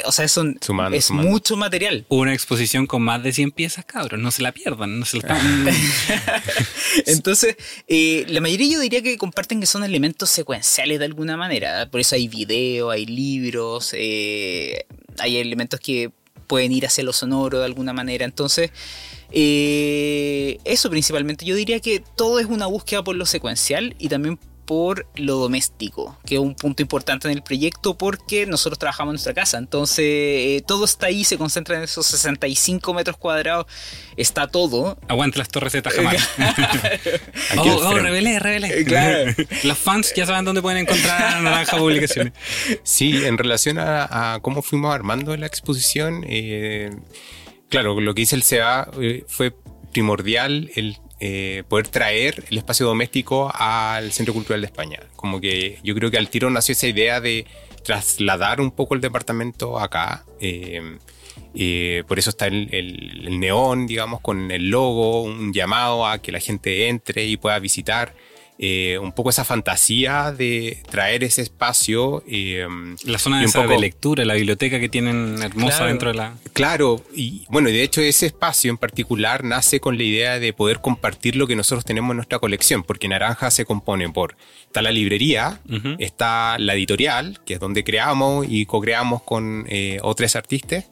O 0.04 0.12
sea, 0.12 0.26
son, 0.28 0.58
Sumando, 0.60 0.96
es 0.96 1.06
sumando. 1.06 1.30
mucho 1.30 1.56
material. 1.56 2.04
Una 2.08 2.32
exposición 2.32 2.86
con 2.86 3.02
más 3.02 3.22
de 3.22 3.32
100 3.32 3.52
piezas, 3.52 3.84
cabros. 3.84 4.20
No 4.20 4.30
se 4.30 4.42
la 4.42 4.52
pierdan, 4.52 4.98
no 4.98 5.04
se 5.04 5.18
la 5.18 5.40
Entonces, 7.06 7.56
eh, 7.88 8.24
la 8.28 8.40
mayoría 8.40 8.74
yo 8.74 8.80
diría 8.80 9.02
que 9.02 9.16
comparten 9.18 9.60
que 9.60 9.66
son 9.66 9.84
elementos 9.84 10.30
secuenciales 10.30 10.98
de 10.98 11.04
alguna 11.04 11.36
manera. 11.36 11.88
Por 11.90 12.00
eso 12.00 12.14
hay 12.14 12.28
video, 12.28 12.90
hay 12.90 13.06
libros, 13.06 13.94
eh, 13.96 14.86
hay 15.18 15.36
elementos 15.38 15.80
que 15.80 16.10
pueden 16.46 16.72
ir 16.72 16.86
hacia 16.86 17.04
lo 17.04 17.12
sonoro 17.12 17.58
de 17.58 17.64
alguna 17.64 17.92
manera. 17.92 18.24
Entonces, 18.24 18.70
eh, 19.30 20.58
eso 20.64 20.90
principalmente. 20.90 21.44
Yo 21.44 21.54
diría 21.54 21.80
que 21.80 22.02
todo 22.16 22.38
es 22.38 22.46
una 22.46 22.66
búsqueda 22.66 23.02
por 23.02 23.16
lo 23.16 23.26
secuencial 23.26 23.94
y 23.98 24.08
también 24.08 24.38
por 24.66 25.06
lo 25.16 25.36
doméstico, 25.36 26.18
que 26.24 26.36
es 26.36 26.40
un 26.40 26.54
punto 26.54 26.82
importante 26.82 27.28
en 27.28 27.34
el 27.34 27.42
proyecto 27.42 27.96
porque 27.96 28.46
nosotros 28.46 28.78
trabajamos 28.78 29.12
en 29.12 29.14
nuestra 29.14 29.34
casa, 29.34 29.58
entonces 29.58 30.04
eh, 30.04 30.62
todo 30.66 30.84
está 30.84 31.06
ahí, 31.06 31.24
se 31.24 31.38
concentra 31.38 31.76
en 31.76 31.82
esos 31.82 32.06
65 32.06 32.94
metros 32.94 33.16
cuadrados, 33.16 33.66
está 34.16 34.46
todo, 34.46 34.98
Aguante 35.08 35.38
las 35.38 35.48
torres 35.48 35.72
de 35.72 35.82
Tajamar. 35.82 36.16
Oh, 37.58 37.62
oh, 37.62 37.98
revelé, 37.98 38.38
revelé. 38.38 38.80
Eh, 38.80 38.84
claro. 38.84 39.32
Los 39.64 39.78
fans 39.78 40.12
ya 40.16 40.26
saben 40.26 40.44
dónde 40.44 40.62
pueden 40.62 40.78
encontrar 40.78 41.40
Naranja 41.42 41.76
Publicaciones. 41.76 42.32
Sí, 42.82 43.24
en 43.24 43.38
relación 43.38 43.78
a, 43.78 44.34
a 44.34 44.40
cómo 44.40 44.62
fuimos 44.62 44.94
armando 44.94 45.36
la 45.36 45.46
exposición, 45.46 46.24
eh, 46.26 46.90
claro, 47.68 48.00
lo 48.00 48.14
que 48.14 48.22
dice 48.22 48.36
el 48.36 48.42
CEA 48.42 48.88
eh, 49.00 49.24
fue 49.28 49.54
primordial 49.92 50.70
el 50.74 50.96
eh, 51.24 51.62
poder 51.68 51.86
traer 51.86 52.44
el 52.50 52.58
espacio 52.58 52.84
doméstico 52.86 53.48
al 53.54 54.10
Centro 54.12 54.34
Cultural 54.34 54.60
de 54.60 54.66
España. 54.66 54.98
Como 55.14 55.40
que 55.40 55.78
yo 55.84 55.94
creo 55.94 56.10
que 56.10 56.18
al 56.18 56.28
tiro 56.28 56.50
nació 56.50 56.72
esa 56.72 56.88
idea 56.88 57.20
de 57.20 57.46
trasladar 57.84 58.60
un 58.60 58.70
poco 58.72 58.94
el 58.96 59.00
departamento 59.00 59.78
acá. 59.78 60.24
eh, 60.40 60.98
eh, 61.54 62.02
por 62.08 62.18
eso 62.18 62.30
está 62.30 62.46
el, 62.46 62.68
el- 62.72 63.26
el 63.28 63.38
neón, 63.40 63.86
digamos, 63.86 64.20
con 64.20 64.50
el 64.50 64.68
logo, 64.70 65.22
un 65.22 65.52
llamado 65.52 66.06
a 66.06 66.18
que 66.20 66.32
la 66.32 66.40
gente 66.40 66.88
entre 66.88 67.24
y 67.24 67.36
pueda 67.36 67.58
visitar. 67.58 68.14
Eh, 68.58 68.98
un 69.00 69.12
poco 69.12 69.30
esa 69.30 69.44
fantasía 69.44 70.30
de 70.32 70.82
traer 70.90 71.24
ese 71.24 71.42
espacio. 71.42 72.22
eh, 72.28 72.66
La 73.04 73.18
zona 73.18 73.40
de, 73.40 73.48
poco- 73.48 73.66
de 73.68 73.78
lectura, 73.78 74.24
la 74.24 74.34
biblioteca 74.34 74.78
que 74.78 74.88
tienen 74.88 75.38
hermosa 75.42 75.78
Claro. 75.78 75.86
dentro 75.86 76.08
de 76.10 76.14
la... 76.14 76.34
Claro, 76.52 77.02
y 77.14 77.44
bueno, 77.48 77.68
de 77.70 77.82
hecho 77.82 78.00
ese 78.02 78.26
espacio 78.26 78.70
en 78.70 78.76
particular 78.78 79.42
nace 79.42 79.80
con 79.80 79.96
la 79.96 80.04
idea 80.04 80.38
de 80.38 80.52
poder 80.52 80.80
compartir 80.80 81.34
lo 81.36 81.46
que 81.46 81.56
nosotros 81.56 81.84
tenemos 81.84 82.10
en 82.12 82.16
nuestra 82.18 82.38
colección, 82.38 82.82
porque 82.84 83.08
Naranja 83.08 83.50
se 83.50 83.64
compone 83.64 84.08
por, 84.10 84.36
está 84.66 84.82
la 84.82 84.92
librería, 84.92 85.60
está 85.98 86.56
la 86.58 86.74
editorial, 86.74 87.40
que 87.44 87.54
es 87.54 87.60
donde 87.60 87.82
creamos 87.84 88.46
y 88.48 88.66
co-creamos 88.66 89.22
con 89.22 89.64
eh, 89.68 89.98
otros 90.02 90.36
artistas, 90.36 90.84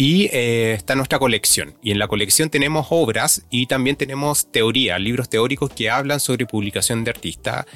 y 0.00 0.30
eh, 0.32 0.72
está 0.72 0.94
nuestra 0.94 1.18
colección. 1.18 1.74
Y 1.82 1.90
en 1.90 1.98
la 1.98 2.08
colección 2.08 2.48
tenemos 2.48 2.86
obras 2.88 3.44
y 3.50 3.66
también 3.66 3.96
tenemos 3.96 4.50
teoría, 4.50 4.98
libros 4.98 5.28
teóricos 5.28 5.68
que 5.68 5.90
hablan 5.90 6.20
sobre 6.20 6.46
publicación 6.46 7.04
de 7.04 7.10
artistas. 7.10 7.66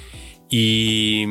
Y, 0.49 1.27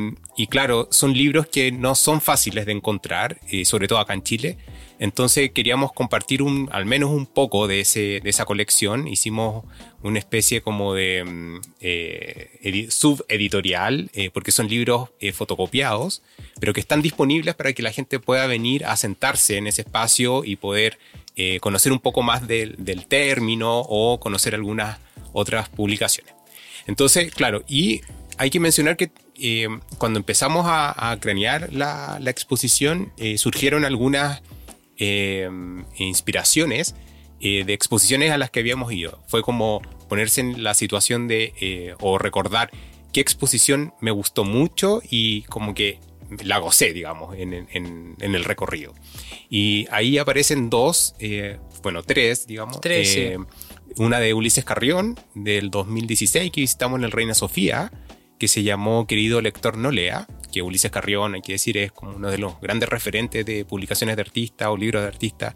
claro, 0.51 0.87
son 0.91 1.13
libros 1.13 1.47
que 1.47 1.71
no 1.71 1.95
son 1.95 2.21
fáciles 2.21 2.67
de 2.67 2.73
encontrar, 2.73 3.39
eh, 3.49 3.65
sobre 3.65 3.87
todo 3.87 3.97
acá 3.97 4.13
en 4.13 4.21
Chile. 4.21 4.57
Entonces 5.03 5.51
queríamos 5.51 5.91
compartir 5.91 6.41
un, 6.41 6.69
al 6.71 6.85
menos 6.85 7.09
un 7.09 7.25
poco 7.25 7.67
de, 7.67 7.81
ese, 7.81 8.21
de 8.23 8.29
esa 8.29 8.45
colección. 8.45 9.05
Hicimos 9.05 9.65
una 10.01 10.17
especie 10.17 10.61
como 10.61 10.93
de 10.93 11.25
mm, 11.25 11.61
eh, 11.81 12.57
edi- 12.63 12.89
subeditorial, 12.89 14.09
eh, 14.13 14.29
porque 14.33 14.53
son 14.53 14.69
libros 14.69 15.09
eh, 15.19 15.33
fotocopiados, 15.33 16.21
pero 16.57 16.71
que 16.71 16.79
están 16.79 17.01
disponibles 17.01 17.53
para 17.53 17.73
que 17.73 17.83
la 17.83 17.91
gente 17.91 18.21
pueda 18.21 18.47
venir 18.47 18.85
a 18.85 18.95
sentarse 18.95 19.57
en 19.57 19.67
ese 19.67 19.81
espacio 19.81 20.45
y 20.45 20.55
poder 20.55 20.97
conocer 21.59 21.91
un 21.91 21.99
poco 21.99 22.21
más 22.21 22.47
del, 22.47 22.75
del 22.77 23.05
término 23.07 23.79
o 23.79 24.19
conocer 24.21 24.55
algunas 24.55 24.99
otras 25.33 25.67
publicaciones. 25.67 26.33
Entonces, 26.87 27.33
claro, 27.33 27.63
y 27.67 28.01
hay 28.37 28.51
que 28.51 28.59
mencionar 28.61 28.95
que 28.95 29.09
cuando 29.97 30.19
empezamos 30.19 30.65
a, 30.67 31.11
a 31.11 31.19
cranear 31.19 31.73
la, 31.73 32.19
exposición, 32.27 33.11
surgieron 33.37 33.83
algunas 33.83 34.43
eh, 35.03 35.49
inspiraciones 35.97 36.95
eh, 37.39 37.63
de 37.65 37.73
exposiciones 37.73 38.31
a 38.31 38.37
las 38.37 38.49
que 38.51 38.59
habíamos 38.61 38.91
ido. 38.93 39.21
Fue 39.27 39.41
como 39.41 39.81
ponerse 40.09 40.41
en 40.41 40.63
la 40.63 40.73
situación 40.73 41.27
de, 41.27 41.53
eh, 41.59 41.95
o 41.99 42.17
recordar 42.17 42.69
qué 43.11 43.19
exposición 43.21 43.93
me 44.01 44.11
gustó 44.11 44.43
mucho 44.43 45.01
y 45.09 45.41
como 45.43 45.73
que 45.73 45.99
la 46.43 46.57
gocé, 46.57 46.93
digamos, 46.93 47.35
en, 47.37 47.53
en- 47.53 48.15
en 48.19 48.35
el 48.35 48.43
recorrido. 48.43 48.93
Y 49.49 49.85
ahí 49.91 50.17
aparecen 50.17 50.69
dos, 50.69 51.13
eh, 51.19 51.59
bueno, 51.83 52.01
tres, 52.01 52.47
digamos. 52.47 52.79
Tres, 52.81 53.11
sí. 53.13 53.29
Una 53.97 54.19
de 54.19 54.33
Ulises 54.33 54.65
Carrión, 54.65 55.19
del 55.35 55.69
2016, 55.69 56.51
que 56.51 56.61
visitamos 56.61 56.97
en 56.97 57.03
el 57.05 57.11
Reina 57.11 57.33
Sofía, 57.35 57.91
que 58.39 58.47
se 58.47 58.63
llamó 58.63 59.07
Querido 59.07 59.41
Lector 59.41 59.77
No 59.77 59.91
Lea, 59.91 60.27
que 60.51 60.61
Ulises 60.61 60.91
Carrión, 60.91 61.35
hay 61.35 61.41
que 61.41 61.53
decir, 61.53 61.77
es 61.77 61.91
como 61.91 62.15
uno 62.15 62.29
de 62.29 62.37
los 62.37 62.59
grandes 62.61 62.89
referentes 62.89 63.45
de 63.45 63.65
publicaciones 63.65 64.15
de 64.15 64.21
artistas 64.21 64.67
o 64.67 64.77
libros 64.77 65.01
de 65.03 65.07
artistas. 65.07 65.55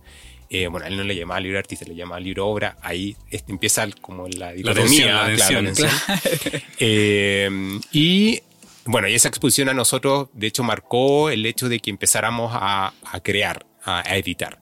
Eh, 0.50 0.68
bueno, 0.68 0.88
él 0.88 0.96
no 0.96 1.04
le 1.04 1.14
llamaba 1.16 1.42
libro 1.42 1.60
artista, 1.60 1.84
le 1.86 1.94
llamaba 1.96 2.20
libro 2.22 2.48
obra. 2.48 2.78
Ahí 2.82 3.18
este, 3.30 3.52
empieza 3.52 3.86
como 4.00 4.28
la 4.30 4.54
dicotomía. 4.54 5.28
la 5.28 5.36
claro, 5.36 5.64
tensión. 5.64 5.66
tensión. 5.66 6.62
Eh, 6.80 7.50
y 7.92 8.40
bueno, 8.86 9.08
y 9.10 9.14
esa 9.16 9.28
exposición 9.28 9.68
a 9.70 9.74
nosotros, 9.74 10.30
de 10.34 10.48
hecho, 10.48 10.64
marcó 10.64 11.30
el 11.30 11.46
hecho 11.46 11.68
de 11.68 11.80
que 11.80 11.90
empezáramos 11.90 12.52
a, 12.54 12.94
a 13.04 13.20
crear, 13.20 13.66
a, 13.84 14.00
a 14.10 14.16
editar. 14.18 14.60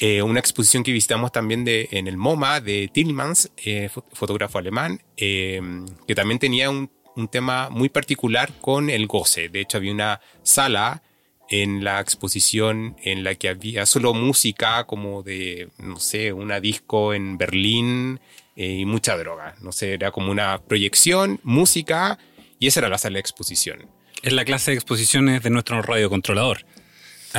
Eh, 0.00 0.22
una 0.22 0.38
exposición 0.40 0.82
que 0.84 0.92
visitamos 0.92 1.32
también 1.32 1.64
de, 1.64 1.88
en 1.92 2.06
el 2.08 2.16
MoMA 2.16 2.60
de 2.60 2.88
Tillmans, 2.92 3.50
eh, 3.56 3.90
fo- 3.92 4.04
fotógrafo 4.12 4.58
alemán, 4.58 5.00
eh, 5.16 5.60
que 6.06 6.14
también 6.14 6.38
tenía 6.38 6.70
un, 6.70 6.90
un 7.18 7.28
tema 7.28 7.68
muy 7.68 7.88
particular 7.88 8.52
con 8.60 8.88
el 8.90 9.06
goce. 9.06 9.48
De 9.48 9.60
hecho, 9.60 9.78
había 9.78 9.92
una 9.92 10.20
sala 10.42 11.02
en 11.50 11.82
la 11.82 12.00
exposición 12.00 12.96
en 13.02 13.24
la 13.24 13.34
que 13.34 13.48
había 13.48 13.86
solo 13.86 14.14
música 14.14 14.84
como 14.84 15.22
de, 15.22 15.68
no 15.78 15.98
sé, 15.98 16.32
una 16.32 16.60
disco 16.60 17.14
en 17.14 17.36
Berlín 17.36 18.20
eh, 18.54 18.66
y 18.66 18.84
mucha 18.84 19.16
droga. 19.16 19.56
No 19.60 19.72
sé, 19.72 19.94
era 19.94 20.12
como 20.12 20.30
una 20.30 20.60
proyección, 20.60 21.40
música, 21.42 22.18
y 22.60 22.68
esa 22.68 22.80
era 22.80 22.88
la 22.88 22.98
sala 22.98 23.14
de 23.14 23.20
exposición. 23.20 23.86
Es 24.22 24.32
la 24.32 24.44
clase 24.44 24.70
de 24.70 24.76
exposiciones 24.76 25.42
de 25.42 25.50
nuestro 25.50 25.80
radiocontrolador. 25.82 26.64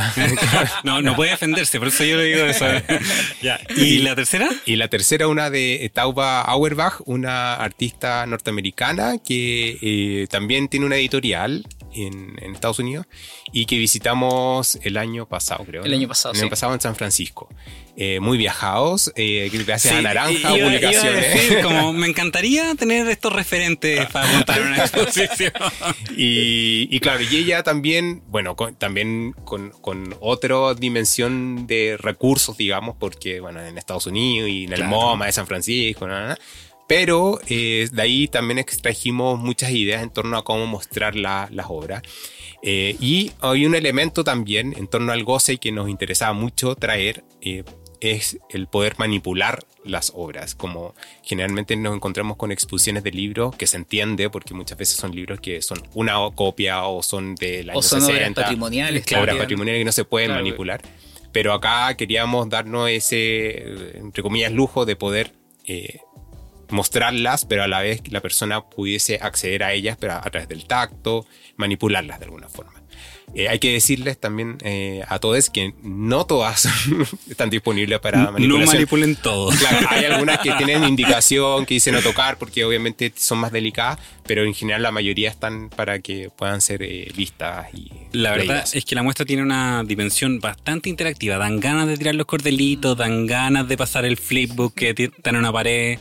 no, 0.84 1.01
no 1.01 1.15
puede 1.15 1.32
defenderse, 1.32 1.79
por 1.79 1.89
eso 1.89 2.03
yo 2.03 2.18
le 2.18 2.24
digo 2.24 2.46
eso. 2.46 2.65
Ya. 3.41 3.60
¿Y 3.75 4.00
la 4.00 4.15
tercera? 4.15 4.50
Y 4.65 4.75
la 4.75 4.88
tercera, 4.88 5.27
una 5.27 5.50
de 5.50 5.89
Tauba 5.94 6.41
Auerbach, 6.41 7.01
una 7.06 7.56
artista 7.56 8.25
norteamericana 8.25 9.18
que 9.18 9.77
eh, 9.82 10.27
también 10.29 10.68
tiene 10.68 10.86
una 10.86 10.98
editorial 10.98 11.65
en, 11.93 12.36
en 12.41 12.53
Estados 12.53 12.79
Unidos 12.79 13.05
y 13.51 13.65
que 13.65 13.77
visitamos 13.77 14.77
el 14.84 14.98
año 14.98 15.27
pasado, 15.27 15.63
creo. 15.65 15.84
El 15.84 15.91
¿no? 15.91 15.98
año 15.98 16.08
pasado, 16.08 16.34
El 16.34 16.39
año 16.39 16.48
sí. 16.48 16.50
pasado 16.50 16.74
en 16.74 16.81
San 16.81 16.96
Francisco. 16.96 17.50
Eh, 18.01 18.22
muy 18.22 18.38
viajados, 18.38 19.12
eh, 19.17 19.50
gracias 19.65 19.93
a 19.93 19.98
Sí, 19.98 20.03
Naranja 20.03 20.31
iba- 20.31 20.58
iba 20.58 20.67
a 20.67 20.69
Publicaciones. 20.69 21.34
decir, 21.34 21.60
como, 21.63 21.91
me 21.91 22.08
encantaría 22.08 22.74
tener 22.75 23.08
estos 23.10 23.34
referentes 23.34 24.05
para 24.08 24.31
montar 24.31 24.62
una 24.62 24.77
exposición. 24.77 25.51
Y, 26.15 26.88
y 26.91 27.00
claro, 27.00 27.22
y 27.24 27.36
ella 27.36 27.63
también, 27.63 28.22
bueno, 28.27 28.55
con- 28.55 28.75
también 28.75 29.34
con, 29.43 29.72
con 29.81 30.15
otra 30.22 30.74
dimensión 30.75 31.67
de 31.67 31.98
recursos, 32.00 32.58
digamos, 32.58 32.96
porque, 33.00 33.39
bueno, 33.39 33.62
en 33.62 33.77
Estados 33.77 34.05
Unidos 34.08 34.50
y 34.50 34.63
en 34.65 34.72
el 34.74 34.79
Claro. 34.79 34.91
MoMA 34.91 35.25
de 35.27 35.31
San 35.34 35.48
Francisco, 35.48 36.08
na, 36.08 36.22
na, 36.22 36.27
na. 36.29 36.38
Pero 36.89 37.39
eh, 37.48 37.88
de 37.91 38.01
ahí 38.01 38.27
también 38.27 38.58
extrajimos 38.58 39.39
muchas 39.39 39.69
ideas 39.69 40.01
en 40.01 40.10
torno 40.10 40.38
a 40.38 40.43
cómo 40.43 40.65
mostrar 40.65 41.15
la- 41.15 41.48
las 41.51 41.67
obras. 41.69 42.01
Eh, 42.63 42.96
y 43.00 43.31
hay 43.41 43.65
un 43.67 43.75
elemento 43.75 44.24
también 44.24 44.74
en 44.75 44.88
torno 44.88 45.12
al 45.13 45.24
goce 45.24 45.58
que 45.60 45.72
nos 45.72 45.88
interesaba 45.88 46.34
mucho 46.34 46.74
traer, 46.75 47.24
eh, 47.41 47.63
es 48.01 48.39
el 48.50 48.65
poder 48.67 48.96
manipular 48.98 49.60
las 49.86 50.12
obras, 50.15 50.55
como 50.55 50.96
generalmente 51.22 51.75
nos 51.75 51.93
encontramos 51.96 52.38
con 52.38 52.51
exposiciones 52.51 53.03
de 53.03 53.12
libros 53.12 53.55
que 53.55 53.67
se 53.67 53.77
entiende, 53.77 54.29
porque 54.31 54.53
muchas 54.55 54.77
veces 54.77 54.96
son 54.98 55.13
libros 55.15 55.39
que 55.41 55.62
son 55.62 55.84
una 55.93 56.15
copia 56.34 56.84
o 56.86 57.03
son 57.03 57.36
del 57.36 57.69
año 57.69 57.77
O 57.79 57.81
son 57.84 58.01
obras 58.01 58.17
60, 58.17 58.41
patrimoniales. 58.41 59.03
obras 59.03 59.19
también. 59.25 59.38
patrimoniales 59.38 59.79
que 59.81 59.86
no 59.86 59.91
se 59.91 60.05
pueden 60.05 60.29
Claro. 60.29 60.43
manipular. 60.43 60.81
Pero 61.31 61.53
acá 61.53 61.96
queríamos 61.96 62.50
darnos 62.50 62.89
ese, 62.89 63.98
entre 64.00 64.24
comillas, 64.24 64.51
lujo 64.51 64.86
de 64.86 64.96
poder 64.96 65.34
eh, 65.72 66.00
mostrarlas, 66.70 67.46
pero 67.46 67.64
a 67.64 67.68
la 67.68 67.82
vez 67.82 68.02
que 68.02 68.12
la 68.12 68.22
persona 68.22 68.62
pudiese 68.62 69.20
acceder 69.22 69.64
a 69.64 69.74
ellas, 69.74 69.98
pero 70.00 70.14
a, 70.14 70.18
a 70.18 70.30
través 70.30 70.48
del 70.50 70.66
tacto, 70.66 71.26
manipularlas 71.58 72.20
de 72.20 72.26
alguna 72.26 72.48
forma. 72.50 72.74
Eh, 73.36 73.48
hay 73.48 73.60
que 73.60 73.72
decirles 73.72 74.20
también 74.20 74.58
eh, 74.62 75.04
a 75.08 75.20
todos 75.20 75.52
que 75.52 75.76
no 75.84 76.26
todas 76.26 76.68
están 77.30 77.52
disponibles 77.52 78.00
para 78.00 78.18
No 78.24 78.32
manipulación. 78.32 78.76
manipulen 78.76 79.16
todo. 79.18 79.52
Claro, 79.52 79.88
hay 79.92 80.06
algunas 80.12 80.40
que 80.40 80.52
tienen 80.54 80.84
indicación, 80.86 81.68
que 81.68 81.76
dicen 81.76 81.94
no 81.94 82.02
tocar, 82.02 82.40
porque 82.40 82.66
obviamente 82.66 83.14
son 83.16 83.38
más 83.38 83.52
delicadas, 83.52 84.00
pero 84.26 84.44
en 84.46 84.56
general 84.56 84.82
la 84.82 84.92
mayoría 84.92 85.30
están 85.30 85.70
para 85.70 86.00
que 86.00 86.32
puedan 86.36 86.60
ser 86.60 86.82
eh, 86.82 87.12
vistas 87.16 87.68
y 87.74 87.92
La 88.14 88.32
verdad 88.32 88.46
leídas. 88.48 88.76
es 88.76 88.84
que 88.86 88.96
la 88.96 89.04
muestra 89.04 89.28
tiene 89.28 89.44
una 89.44 89.84
dimensión 89.84 90.40
bastante 90.40 90.90
interactiva. 90.90 91.38
Dan 91.38 91.60
ganas 91.60 91.88
de 91.88 91.98
tirar 91.98 92.16
los 92.16 92.26
cordelitos, 92.26 92.98
dan 92.98 93.28
ganas 93.28 93.68
de 93.68 93.78
pasar 93.78 94.06
el 94.06 94.18
flipbook 94.18 94.74
que 94.74 94.90
está 94.98 95.30
en 95.30 95.36
una 95.36 95.54
pared, 95.54 96.00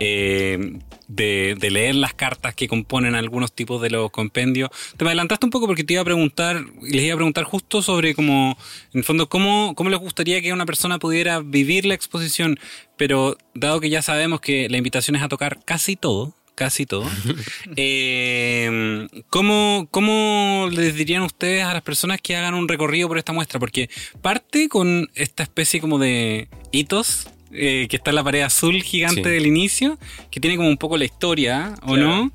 eh, 0.00 0.78
de, 1.08 1.56
de 1.58 1.70
leer 1.70 1.94
las 1.94 2.14
cartas 2.14 2.54
que 2.54 2.68
componen 2.68 3.14
algunos 3.14 3.52
tipos 3.52 3.80
de 3.80 3.90
los 3.90 4.10
compendios. 4.10 4.70
Te 4.96 5.04
me 5.04 5.10
adelantaste 5.10 5.46
un 5.46 5.50
poco 5.50 5.66
porque 5.66 5.84
te 5.84 5.94
iba 5.94 6.02
a 6.02 6.04
preguntar, 6.04 6.64
les 6.82 7.02
iba 7.02 7.14
a 7.14 7.16
preguntar 7.16 7.44
justo 7.44 7.82
sobre 7.82 8.14
cómo, 8.14 8.56
en 8.92 8.98
el 8.98 9.04
fondo, 9.04 9.28
cómo, 9.28 9.74
cómo 9.74 9.90
les 9.90 9.98
gustaría 9.98 10.40
que 10.40 10.52
una 10.52 10.66
persona 10.66 10.98
pudiera 10.98 11.40
vivir 11.40 11.86
la 11.86 11.94
exposición. 11.94 12.58
Pero 12.96 13.36
dado 13.54 13.80
que 13.80 13.90
ya 13.90 14.02
sabemos 14.02 14.40
que 14.40 14.68
la 14.68 14.76
invitación 14.76 15.16
es 15.16 15.22
a 15.22 15.28
tocar 15.28 15.64
casi 15.64 15.96
todo, 15.96 16.34
casi 16.54 16.86
todo. 16.86 17.06
Eh, 17.76 19.06
¿cómo, 19.30 19.86
¿Cómo 19.90 20.68
les 20.72 20.94
dirían 20.94 21.22
ustedes 21.22 21.64
a 21.64 21.72
las 21.72 21.82
personas 21.82 22.20
que 22.20 22.34
hagan 22.36 22.54
un 22.54 22.66
recorrido 22.66 23.08
por 23.08 23.18
esta 23.18 23.32
muestra? 23.32 23.60
Porque 23.60 23.88
parte 24.20 24.68
con 24.68 25.08
esta 25.14 25.44
especie 25.44 25.80
como 25.80 25.98
de 25.98 26.48
hitos 26.72 27.28
eh, 27.52 27.86
que 27.88 27.96
está 27.96 28.10
en 28.10 28.16
la 28.16 28.24
pared 28.24 28.42
azul 28.42 28.82
gigante 28.82 29.22
Sí. 29.24 29.28
del 29.30 29.46
inicio, 29.46 29.98
que 30.30 30.40
tiene 30.40 30.56
como 30.56 30.68
un 30.68 30.76
poco 30.76 30.96
la 30.96 31.04
historia, 31.04 31.74
¿o 31.82 31.94
Claro. 31.94 32.06
no? 32.06 32.32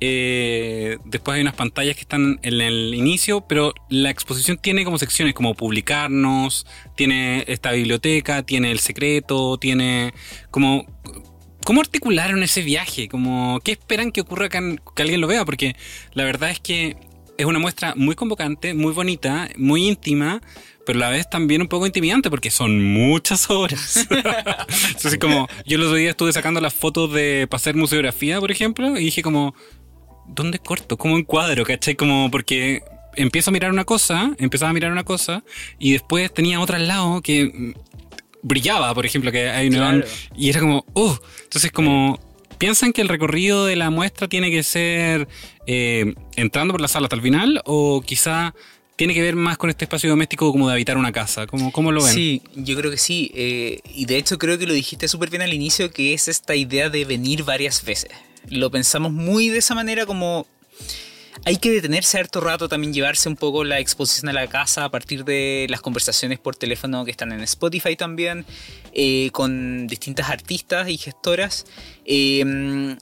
Eh, 0.00 0.98
después 1.04 1.36
hay 1.36 1.40
unas 1.42 1.54
pantallas 1.54 1.94
que 1.94 2.02
están 2.02 2.38
en 2.42 2.60
el 2.60 2.94
inicio, 2.94 3.42
pero 3.48 3.72
la 3.88 4.10
exposición 4.10 4.58
tiene 4.58 4.84
como 4.84 4.98
secciones 4.98 5.34
como 5.34 5.54
publicarnos, 5.54 6.66
tiene 6.96 7.44
esta 7.46 7.72
biblioteca, 7.72 8.42
tiene 8.42 8.70
el 8.70 8.80
secreto, 8.80 9.56
tiene 9.58 10.12
como... 10.50 10.86
¿Cómo 11.64 11.80
articularon 11.80 12.42
ese 12.42 12.60
viaje? 12.60 13.08
Como, 13.08 13.58
¿Qué 13.64 13.72
esperan 13.72 14.12
que 14.12 14.20
ocurra 14.20 14.50
que, 14.50 14.76
que 14.94 15.02
alguien 15.02 15.22
lo 15.22 15.26
vea? 15.26 15.46
Porque 15.46 15.74
la 16.12 16.24
verdad 16.24 16.50
es 16.50 16.60
que 16.60 16.98
es 17.38 17.46
una 17.46 17.58
muestra 17.58 17.94
muy 17.96 18.14
convocante, 18.14 18.74
muy 18.74 18.92
bonita, 18.92 19.48
muy 19.56 19.88
íntima, 19.88 20.42
pero 20.86 20.98
a 20.98 21.00
la 21.00 21.08
vez 21.10 21.28
también 21.28 21.62
un 21.62 21.68
poco 21.68 21.86
intimidante 21.86 22.30
porque 22.30 22.50
son 22.50 22.82
muchas 22.84 23.48
horas. 23.50 24.06
Entonces, 24.88 25.18
como 25.18 25.48
yo 25.66 25.78
los 25.78 25.86
otro 25.88 25.96
día 25.98 26.10
estuve 26.10 26.32
sacando 26.32 26.60
las 26.60 26.74
fotos 26.74 27.12
de 27.12 27.46
para 27.50 27.56
hacer 27.58 27.74
museografía, 27.76 28.40
por 28.40 28.50
ejemplo, 28.50 28.96
y 28.98 29.04
dije 29.04 29.22
como, 29.22 29.54
¿dónde 30.26 30.58
corto? 30.58 30.96
¿Cómo 30.96 31.18
encuadro? 31.18 31.64
¿Cachai? 31.64 31.94
Como 31.94 32.30
porque 32.30 32.82
empiezo 33.16 33.50
a 33.50 33.52
mirar 33.52 33.70
una 33.70 33.84
cosa, 33.84 34.32
empezaba 34.38 34.70
a 34.70 34.72
mirar 34.74 34.90
una 34.92 35.04
cosa, 35.04 35.44
y 35.78 35.92
después 35.92 36.32
tenía 36.32 36.60
otra 36.60 36.76
al 36.76 36.88
lado 36.88 37.22
que 37.22 37.74
brillaba, 38.42 38.92
por 38.94 39.06
ejemplo, 39.06 39.30
que 39.32 39.48
hay 39.50 39.68
un 39.68 39.74
Claro. 39.74 39.98
neón, 39.98 40.04
y 40.36 40.50
era 40.50 40.60
como, 40.60 40.84
¡uh! 40.94 41.14
Entonces, 41.44 41.70
como, 41.72 42.18
¿piensan 42.58 42.92
que 42.92 43.02
el 43.02 43.08
recorrido 43.08 43.66
de 43.66 43.76
la 43.76 43.90
muestra 43.90 44.28
tiene 44.28 44.50
que 44.50 44.62
ser 44.62 45.28
eh, 45.66 46.14
entrando 46.36 46.74
por 46.74 46.80
la 46.80 46.88
sala 46.88 47.06
hasta 47.06 47.16
el 47.16 47.22
final? 47.22 47.62
¿O 47.64 48.02
quizá 48.04 48.54
tiene 48.96 49.14
que 49.14 49.22
ver 49.22 49.36
más 49.36 49.58
con 49.58 49.70
este 49.70 49.84
espacio 49.84 50.10
doméstico 50.10 50.50
como 50.52 50.68
de 50.68 50.74
habitar 50.74 50.96
una 50.96 51.12
casa? 51.12 51.46
¿Cómo, 51.46 51.72
cómo 51.72 51.92
lo 51.92 52.02
ven? 52.02 52.12
Sí, 52.12 52.42
yo 52.54 52.76
creo 52.76 52.90
que 52.90 52.98
sí. 52.98 53.30
eh, 53.34 53.80
y 53.94 54.06
de 54.06 54.16
hecho 54.16 54.38
creo 54.38 54.58
que 54.58 54.66
lo 54.66 54.72
dijiste 54.72 55.08
súper 55.08 55.30
bien 55.30 55.42
al 55.42 55.52
inicio, 55.52 55.90
que 55.90 56.14
es 56.14 56.28
esta 56.28 56.54
idea 56.54 56.90
de 56.90 57.04
venir 57.04 57.44
varias 57.44 57.84
veces. 57.84 58.10
Lo 58.48 58.70
pensamos 58.70 59.12
muy 59.12 59.48
de 59.48 59.58
esa 59.58 59.74
manera 59.74 60.06
como... 60.06 60.46
Hay 61.46 61.56
que 61.56 61.72
detenerse 61.72 62.16
harto 62.16 62.40
rato, 62.40 62.68
también 62.68 62.94
llevarse 62.94 63.28
un 63.28 63.36
poco 63.36 63.64
la 63.64 63.80
exposición 63.80 64.28
a 64.28 64.32
la 64.32 64.46
casa 64.46 64.84
a 64.84 64.90
partir 64.90 65.24
de 65.24 65.66
las 65.68 65.80
conversaciones 65.80 66.38
por 66.38 66.54
teléfono 66.54 67.04
que 67.04 67.10
están 67.10 67.32
en 67.32 67.40
Spotify 67.40 67.96
también, 67.96 68.46
eh, 68.94 69.30
con 69.32 69.86
distintas 69.88 70.30
artistas 70.30 70.88
y 70.88 70.96
gestoras. 70.96 71.66
Eh, 72.06 72.96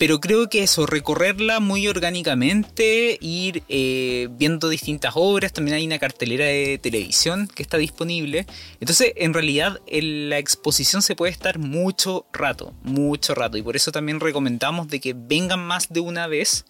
pero 0.00 0.18
creo 0.18 0.48
que 0.48 0.62
eso, 0.62 0.86
recorrerla 0.86 1.60
muy 1.60 1.86
orgánicamente, 1.86 3.18
ir 3.20 3.64
eh, 3.68 4.28
viendo 4.30 4.70
distintas 4.70 5.12
obras, 5.14 5.52
también 5.52 5.76
hay 5.76 5.84
una 5.84 5.98
cartelera 5.98 6.46
de 6.46 6.78
televisión 6.78 7.46
que 7.46 7.62
está 7.62 7.76
disponible. 7.76 8.46
Entonces, 8.80 9.12
en 9.16 9.34
realidad, 9.34 9.78
la 9.86 10.38
exposición 10.38 11.02
se 11.02 11.14
puede 11.14 11.32
estar 11.32 11.58
mucho 11.58 12.24
rato, 12.32 12.72
mucho 12.82 13.34
rato. 13.34 13.58
Y 13.58 13.62
por 13.62 13.76
eso 13.76 13.92
también 13.92 14.20
recomendamos 14.20 14.88
de 14.88 15.00
que 15.00 15.14
vengan 15.14 15.60
más 15.60 15.90
de 15.90 16.00
una 16.00 16.26
vez. 16.26 16.64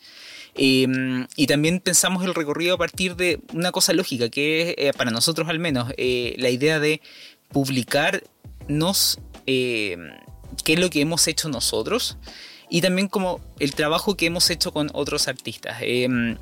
Eh, 0.57 0.89
y 1.37 1.47
también 1.47 1.79
pensamos 1.79 2.25
el 2.25 2.35
recorrido 2.35 2.75
a 2.75 2.79
partir 2.79 3.15
de 3.15 3.39
una 3.55 3.71
cosa 3.71 3.93
lógica, 3.93 4.29
que 4.29 4.71
es, 4.71 4.75
eh, 4.77 4.93
para 4.93 5.13
nosotros 5.13 5.49
al 5.49 5.61
menos, 5.61 5.93
eh, 5.99 6.35
la 6.37 6.51
idea 6.51 6.81
de 6.81 7.01
publicarnos 7.53 9.21
eh, 9.47 9.97
qué 10.65 10.73
es 10.73 10.81
lo 10.81 10.91
que 10.91 11.01
hemos 11.01 11.29
hecho 11.29 11.49
nosotros 11.49 12.19
y 12.71 12.81
también 12.81 13.09
como 13.09 13.41
el 13.59 13.75
trabajo 13.75 14.17
que 14.17 14.27
hemos 14.27 14.49
hecho 14.49 14.73
con 14.73 14.91
otros 14.95 15.29
artistas. 15.29 15.79
Em, 15.81 16.39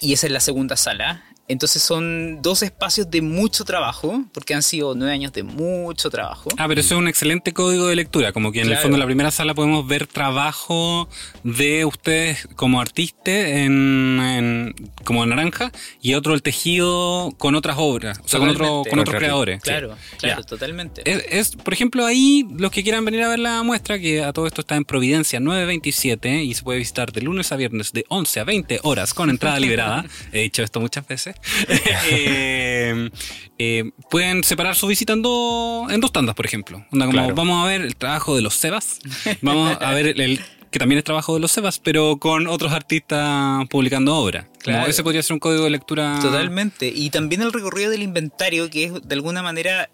y 0.00 0.12
esa 0.14 0.26
es 0.26 0.32
la 0.32 0.40
segunda 0.40 0.76
sala. 0.76 1.24
Entonces 1.48 1.82
son 1.82 2.42
dos 2.42 2.62
espacios 2.62 3.10
de 3.10 3.22
mucho 3.22 3.64
trabajo, 3.64 4.24
porque 4.32 4.54
han 4.54 4.62
sido 4.62 4.94
nueve 4.94 5.14
años 5.14 5.32
de 5.32 5.42
mucho 5.42 6.10
trabajo. 6.10 6.50
Ah, 6.58 6.68
pero 6.68 6.80
eso 6.80 6.94
es 6.94 7.00
un 7.00 7.08
excelente 7.08 7.54
código 7.54 7.86
de 7.86 7.96
lectura, 7.96 8.32
como 8.32 8.52
que 8.52 8.60
en 8.60 8.70
el 8.70 8.76
fondo 8.76 8.96
en 8.96 9.00
la 9.00 9.06
primera 9.06 9.30
sala 9.30 9.54
podemos 9.54 9.86
ver 9.86 10.06
trabajo 10.06 11.08
de 11.44 11.86
ustedes 11.86 12.46
como 12.54 12.82
artistas 12.82 13.08
en, 13.26 14.74
como 15.04 15.24
naranja 15.24 15.72
y 16.02 16.14
otro 16.14 16.34
el 16.34 16.42
tejido 16.42 17.32
con 17.38 17.54
otras 17.54 17.76
obras, 17.78 18.20
o 18.22 18.28
sea, 18.28 18.40
con, 18.40 18.50
otro, 18.50 18.82
con 18.88 18.98
otros 18.98 19.16
creadores. 19.16 19.62
Claro, 19.62 19.96
claro, 20.18 20.44
totalmente. 20.44 21.02
Es, 21.06 21.56
por 21.56 21.72
ejemplo, 21.72 22.04
ahí 22.04 22.46
los 22.58 22.70
que 22.70 22.82
quieran 22.82 23.04
venir 23.04 23.22
a 23.22 23.28
ver 23.28 23.38
la 23.38 23.62
muestra, 23.62 23.98
que 23.98 24.22
a 24.22 24.34
todo 24.34 24.46
esto 24.46 24.60
está 24.60 24.76
en 24.76 24.84
Providencia 24.84 25.40
927 25.40 26.44
y 26.44 26.52
se 26.52 26.62
puede 26.62 26.78
visitar 26.78 27.10
de 27.12 27.22
lunes 27.22 27.52
a 27.52 27.56
viernes 27.56 27.92
de 27.92 28.04
11 28.08 28.40
a 28.40 28.44
20 28.44 28.80
horas 28.82 29.14
con 29.14 29.30
entrada 29.30 29.58
liberada. 29.60 30.04
He 30.32 30.42
dicho 30.42 30.62
esto 30.62 30.80
muchas 30.80 31.06
veces. 31.06 31.37
Eh, 32.10 33.10
eh, 33.58 33.90
pueden 34.10 34.44
separar 34.44 34.74
su 34.74 34.86
visita 34.86 35.12
en, 35.12 35.22
dos 35.22 36.12
tandas, 36.12 36.34
por 36.34 36.46
ejemplo. 36.46 36.84
Vamos 36.90 37.64
a 37.64 37.66
ver 37.66 37.82
el 37.82 37.96
trabajo 37.96 38.36
de 38.36 38.42
los 38.42 38.54
Sebas, 38.54 39.00
vamos 39.42 39.76
a 39.80 39.92
ver 39.92 40.20
el, 40.20 40.40
que 40.70 40.78
también 40.78 40.98
es 40.98 41.04
trabajo 41.04 41.34
de 41.34 41.40
los 41.40 41.52
Sebas, 41.52 41.78
pero 41.78 42.18
con 42.18 42.46
otros 42.46 42.72
artistas 42.72 43.66
publicando 43.68 44.16
obra. 44.16 44.48
Claro. 44.60 44.90
ese 44.90 45.02
podría 45.02 45.22
ser 45.22 45.34
un 45.34 45.40
código 45.40 45.64
de 45.64 45.70
lectura. 45.70 46.18
Totalmente. 46.20 46.92
Y 46.94 47.10
también 47.10 47.42
el 47.42 47.52
recorrido 47.52 47.90
del 47.90 48.02
inventario, 48.02 48.68
que 48.70 48.84
es 48.84 48.92
de 49.02 49.14
alguna 49.14 49.42
manera 49.42 49.88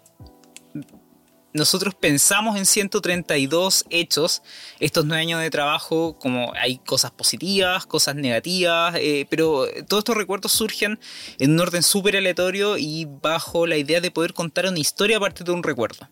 nosotros 1.55 1.95
pensamos 1.95 2.57
en 2.57 2.65
132 2.65 3.85
hechos, 3.89 4.41
estos 4.81 5.05
nueve 5.05 5.21
años 5.21 5.41
de 5.41 5.49
trabajo, 5.49 6.19
como 6.19 6.53
hay 6.53 6.79
cosas 6.79 7.11
positivas, 7.11 7.85
cosas 7.85 8.15
negativas, 8.15 8.95
eh, 8.97 9.25
pero 9.29 9.65
todos 9.87 10.01
estos 10.01 10.17
recuerdos 10.17 10.51
surgen 10.51 10.99
en 11.39 11.51
un 11.51 11.59
orden 11.61 11.81
súper 11.81 12.17
aleatorio 12.17 12.77
y 12.77 13.05
bajo 13.05 13.67
la 13.67 13.77
idea 13.77 14.01
de 14.01 14.11
poder 14.11 14.33
contar 14.33 14.67
una 14.67 14.79
historia 14.79 15.15
a 15.15 15.21
partir 15.21 15.45
de 15.45 15.53
un 15.53 15.63
recuerdo. 15.63 16.09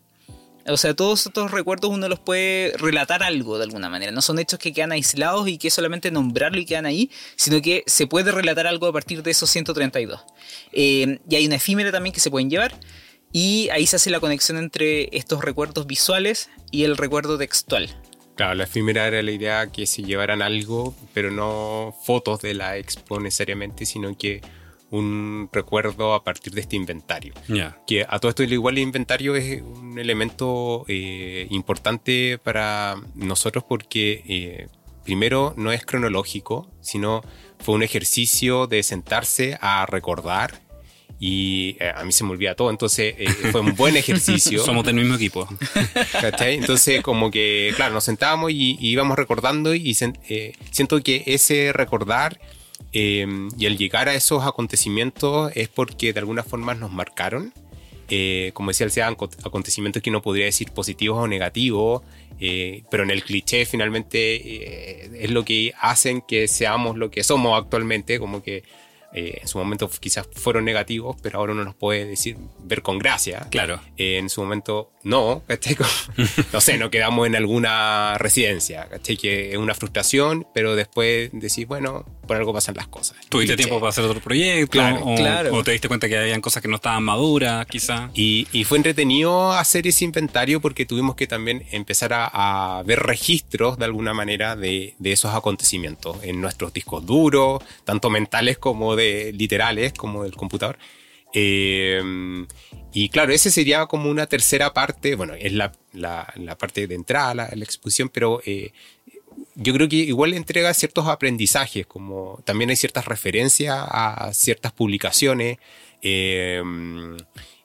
O 0.66 0.78
sea, 0.78 0.94
todos 0.94 1.26
estos 1.26 1.50
recuerdos 1.50 1.90
uno 1.90 2.08
los 2.08 2.20
puede 2.20 2.72
relatar 2.78 3.22
algo 3.22 3.58
de 3.58 3.64
alguna 3.64 3.90
manera. 3.90 4.12
No 4.12 4.22
son 4.22 4.38
hechos 4.38 4.58
que 4.58 4.72
quedan 4.72 4.92
aislados 4.92 5.46
y 5.46 5.58
que 5.58 5.68
solamente 5.68 6.10
nombrarlo 6.10 6.58
y 6.58 6.64
quedan 6.64 6.86
ahí, 6.86 7.10
sino 7.36 7.60
que 7.60 7.84
se 7.86 8.06
puede 8.06 8.32
relatar 8.32 8.66
algo 8.66 8.86
a 8.86 8.92
partir 8.92 9.22
de 9.22 9.30
esos 9.30 9.50
132. 9.50 10.22
Eh, 10.72 11.18
y 11.28 11.36
hay 11.36 11.46
una 11.46 11.56
efímera 11.56 11.92
también 11.92 12.14
que 12.14 12.20
se 12.20 12.30
pueden 12.30 12.48
llevar. 12.48 12.74
Y 13.36 13.68
ahí 13.70 13.84
se 13.88 13.96
hace 13.96 14.10
la 14.10 14.20
conexión 14.20 14.58
entre 14.58 15.08
estos 15.10 15.44
recuerdos 15.44 15.88
visuales 15.88 16.50
y 16.70 16.84
el 16.84 16.96
recuerdo 16.96 17.36
textual. 17.36 17.90
Claro, 18.36 18.54
la 18.54 18.62
efímera 18.62 19.08
era 19.08 19.24
la 19.24 19.32
idea 19.32 19.72
que 19.72 19.86
se 19.86 20.04
llevaran 20.04 20.40
algo, 20.40 20.94
pero 21.12 21.32
no 21.32 21.92
fotos 22.04 22.42
de 22.42 22.54
la 22.54 22.78
expo 22.78 23.18
necesariamente, 23.18 23.86
sino 23.86 24.16
que 24.16 24.40
un 24.90 25.48
recuerdo 25.52 26.14
a 26.14 26.22
partir 26.22 26.52
de 26.52 26.60
este 26.60 26.76
inventario. 26.76 27.34
Que 27.88 28.06
a 28.08 28.20
todo 28.20 28.28
esto, 28.28 28.44
igual 28.44 28.76
el 28.76 28.84
inventario 28.84 29.34
es 29.34 29.62
un 29.62 29.98
elemento 29.98 30.84
eh, 30.86 31.48
importante 31.50 32.38
para 32.38 32.94
nosotros 33.16 33.64
porque, 33.68 34.22
eh, 34.28 34.68
primero, 35.02 35.54
no 35.56 35.72
es 35.72 35.84
cronológico, 35.84 36.70
sino 36.80 37.22
fue 37.58 37.74
un 37.74 37.82
ejercicio 37.82 38.68
de 38.68 38.84
sentarse 38.84 39.58
a 39.60 39.86
recordar 39.86 40.63
y 41.26 41.78
eh, 41.80 41.90
a 41.96 42.04
mí 42.04 42.12
se 42.12 42.22
me 42.22 42.32
olvida 42.32 42.54
todo, 42.54 42.68
entonces 42.68 43.14
eh, 43.16 43.26
fue 43.50 43.62
un 43.62 43.74
buen 43.74 43.96
ejercicio. 43.96 44.62
Somos 44.66 44.84
del 44.84 44.96
mismo 44.96 45.14
equipo. 45.14 45.48
Entonces 46.38 47.00
como 47.00 47.30
que, 47.30 47.72
claro, 47.76 47.94
nos 47.94 48.04
sentábamos 48.04 48.50
y, 48.50 48.76
íbamos 48.78 49.16
recordando 49.16 49.74
y 49.74 49.96
eh, 50.28 50.52
siento 50.70 51.02
que 51.02 51.22
ese 51.24 51.72
recordar 51.72 52.38
y 52.92 53.64
el 53.64 53.78
llegar 53.78 54.10
a 54.10 54.14
esos 54.14 54.46
acontecimientos 54.46 55.50
es 55.54 55.68
porque 55.68 56.12
de 56.12 56.20
alguna 56.20 56.42
forma 56.42 56.74
nos 56.74 56.92
marcaron. 56.92 57.54
como 58.52 58.70
decía, 58.70 58.90
sean 58.90 59.16
acontecimientos 59.44 60.02
que 60.02 60.10
no 60.10 60.20
podría 60.20 60.44
decir 60.44 60.72
positivos 60.72 61.18
o 61.20 61.26
negativos, 61.26 62.02
pero 62.90 63.02
en 63.02 63.10
el 63.10 63.24
cliché 63.24 63.64
finalmente 63.64 65.24
es 65.24 65.30
lo 65.30 65.42
que 65.42 65.72
hacen 65.80 66.20
que 66.20 66.48
seamos 66.48 66.98
lo 66.98 67.10
que 67.10 67.24
somos 67.24 67.58
actualmente, 67.58 68.18
como 68.18 68.42
que 68.42 68.62
eh, 69.14 69.38
en 69.40 69.48
su 69.48 69.58
momento 69.58 69.88
quizás 70.00 70.28
fueron 70.34 70.64
negativos, 70.64 71.16
pero 71.22 71.38
ahora 71.38 71.52
uno 71.52 71.64
nos 71.64 71.76
puede 71.76 72.04
decir, 72.04 72.36
ver 72.58 72.82
con 72.82 72.98
gracia. 72.98 73.46
Claro. 73.50 73.80
Eh, 73.96 74.18
en 74.18 74.28
su 74.28 74.42
momento 74.42 74.90
no, 75.04 75.42
no 76.52 76.60
sé, 76.60 76.78
no 76.78 76.90
quedamos 76.90 77.26
en 77.28 77.36
alguna 77.36 78.18
residencia, 78.18 78.88
¿cachai? 78.88 79.16
Que 79.16 79.52
es 79.52 79.58
una 79.58 79.74
frustración, 79.74 80.46
pero 80.52 80.74
después 80.74 81.30
decir, 81.32 81.66
bueno, 81.68 82.04
por 82.24 82.36
algo 82.36 82.52
pasan 82.52 82.74
las 82.74 82.88
cosas. 82.88 83.16
¿Tuviste 83.28 83.56
tiempo 83.56 83.78
para 83.80 83.90
hacer 83.90 84.04
otro 84.04 84.20
proyecto? 84.20 84.70
Claro, 84.70 85.54
o, 85.54 85.64
te 85.64 85.72
diste 85.72 85.88
cuenta 85.88 86.08
que 86.08 86.16
habían 86.16 86.40
cosas 86.40 86.62
que 86.62 86.68
no 86.68 86.76
estaban 86.76 87.02
maduras, 87.02 87.66
quizá. 87.66 88.10
Y, 88.14 88.46
fue 88.64 88.78
entretenido 88.78 89.52
hacer 89.52 89.86
ese 89.86 90.04
inventario 90.04 90.60
porque 90.60 90.86
tuvimos 90.86 91.16
que 91.16 91.26
también 91.26 91.64
empezar 91.70 92.12
a, 92.14 92.82
ver 92.86 93.00
registros 93.00 93.78
de 93.78 93.84
alguna 93.84 94.14
manera 94.14 94.56
de, 94.56 94.94
de 94.98 95.12
esos 95.12 95.34
acontecimientos 95.34 96.16
en 96.22 96.40
nuestros 96.40 96.72
discos 96.72 97.04
duros, 97.04 97.62
tanto 97.84 98.10
mentales 98.10 98.58
como 98.58 98.96
de 98.96 99.32
literales 99.32 99.92
como 99.92 100.24
del 100.24 100.34
computador. 100.34 100.78
Eh, 101.36 102.00
y 102.92 103.08
claro, 103.08 103.32
ese 103.32 103.50
sería 103.50 103.86
como 103.86 104.08
una 104.08 104.26
tercera 104.26 104.72
parte, 104.72 105.16
bueno, 105.16 105.34
es 105.34 105.52
la, 105.52 105.72
la, 105.92 106.56
parte 106.56 106.86
de 106.86 106.94
entrada 106.94 107.30
a 107.30 107.56
la, 107.56 107.64
exposición, 107.64 108.08
pero 108.08 108.40
eh, 108.46 108.70
yo 109.54 109.72
creo 109.74 109.88
que 109.88 109.96
igual 109.96 110.34
entrega 110.34 110.72
ciertos 110.74 111.06
aprendizajes, 111.06 111.86
como 111.86 112.40
también 112.44 112.70
hay 112.70 112.76
ciertas 112.76 113.06
referencias 113.06 113.76
a 113.78 114.30
ciertas 114.32 114.72
publicaciones. 114.72 115.58
Eh, 116.02 116.62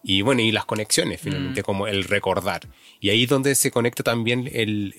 y 0.01 0.21
bueno, 0.21 0.41
y 0.41 0.51
las 0.51 0.65
conexiones 0.65 1.19
finalmente, 1.19 1.61
mm. 1.61 1.63
como 1.63 1.87
el 1.87 2.05
recordar. 2.05 2.61
Y 3.01 3.09
ahí 3.09 3.23
es 3.23 3.29
donde 3.29 3.53
se 3.55 3.69
conecta 3.69 4.01
también 4.01 4.49
el, 4.53 4.93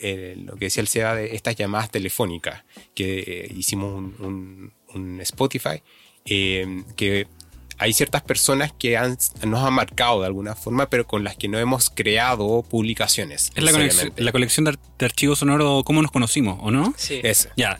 lo 0.45 0.57
que 0.57 0.67
decía 0.67 0.83
el 0.83 0.89
SEA 0.89 1.15
de 1.15 1.35
estas 1.35 1.57
llamadas 1.57 1.91
telefónicas, 1.91 2.65
que 2.95 3.51
hicimos 3.57 3.95
un, 4.19 4.73
un 4.95 5.21
Spotify 5.23 5.83
eh, 6.25 6.85
que 6.97 7.27
hay 7.81 7.95
ciertas 7.95 8.21
personas 8.21 8.73
que 8.79 8.99
nos 9.47 9.65
han 9.65 9.73
marcado 9.73 10.21
de 10.21 10.27
alguna 10.27 10.55
forma, 10.55 10.91
pero 10.91 11.07
con 11.07 11.25
las 11.25 11.37
que 11.37 11.49
no 11.49 11.59
hemos 11.59 11.89
creado 11.89 12.63
publicaciones. 12.63 13.53
Es 13.55 13.65
la, 13.65 13.73
colección, 14.33 14.65
de, 14.65 14.79
archivos 15.05 15.39
sonoros, 15.39 15.83
¿cómo 15.85 16.03
nos 16.03 16.11
conocimos, 16.11 16.59
o 16.61 16.71
no? 16.71 16.93
Sí. 16.99 17.23
Ya, 17.57 17.79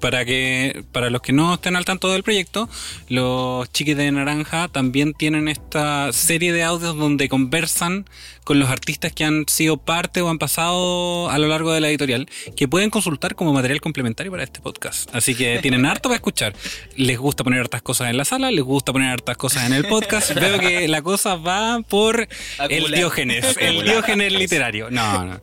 para, 0.00 0.24
que, 0.24 0.84
para 0.90 1.08
los 1.10 1.22
que 1.22 1.32
no 1.32 1.54
estén 1.54 1.76
al 1.76 1.84
tanto 1.84 2.10
del 2.10 2.24
proyecto, 2.24 2.68
los 3.08 3.70
chiquis 3.70 3.96
de 3.96 4.10
Naranja 4.10 4.66
también 4.66 5.14
tienen 5.14 5.46
esta 5.46 6.12
serie 6.12 6.52
de 6.52 6.64
audios 6.64 6.96
donde 6.96 7.28
conversan 7.28 8.06
con 8.48 8.58
los 8.58 8.70
artistas 8.70 9.12
que 9.12 9.24
han 9.24 9.44
sido 9.46 9.76
parte 9.76 10.22
o 10.22 10.30
han 10.30 10.38
pasado 10.38 11.28
a 11.28 11.36
lo 11.36 11.48
largo 11.48 11.70
de 11.70 11.82
la 11.82 11.90
editorial, 11.90 12.30
que 12.56 12.66
pueden 12.66 12.88
consultar 12.88 13.34
como 13.34 13.52
material 13.52 13.82
complementario 13.82 14.32
para 14.32 14.42
este 14.42 14.62
podcast. 14.62 15.14
Así 15.14 15.34
que 15.34 15.58
tienen 15.62 15.84
harto 15.84 16.08
para 16.08 16.14
escuchar. 16.14 16.54
Les 16.96 17.18
gusta 17.18 17.44
poner 17.44 17.60
hartas 17.60 17.82
cosas 17.82 18.08
en 18.08 18.16
la 18.16 18.24
sala, 18.24 18.50
les 18.50 18.64
gusta 18.64 18.90
poner 18.90 19.10
hartas 19.10 19.36
cosas 19.36 19.66
en 19.66 19.74
el 19.74 19.84
podcast. 19.84 20.32
Veo 20.32 20.58
que 20.58 20.88
la 20.88 21.02
cosa 21.02 21.34
va 21.36 21.82
por 21.82 22.26
el 22.70 22.90
Diógenes, 22.90 23.54
el 23.60 23.84
Diógenes 23.84 24.32
literario. 24.32 24.90
No, 24.90 25.26
no. 25.26 25.42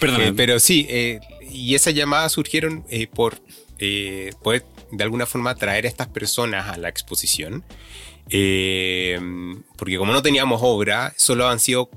Perdón. 0.00 0.22
Eh, 0.22 0.32
pero 0.34 0.60
sí, 0.60 0.86
eh, 0.88 1.20
y 1.52 1.74
esas 1.74 1.92
llamadas 1.92 2.32
surgieron 2.32 2.86
eh, 2.88 3.06
por 3.06 3.38
poder 4.42 4.64
de 4.92 5.04
alguna 5.04 5.26
forma 5.26 5.54
traer 5.56 5.84
a 5.84 5.88
estas 5.88 6.06
personas 6.06 6.68
a 6.68 6.78
la 6.78 6.88
exposición. 6.88 7.64
Porque 8.30 9.98
como 9.98 10.12
no 10.12 10.22
teníamos 10.22 10.60
obra, 10.62 11.14
solo 11.16 11.48
han 11.48 11.60
sido 11.60 11.88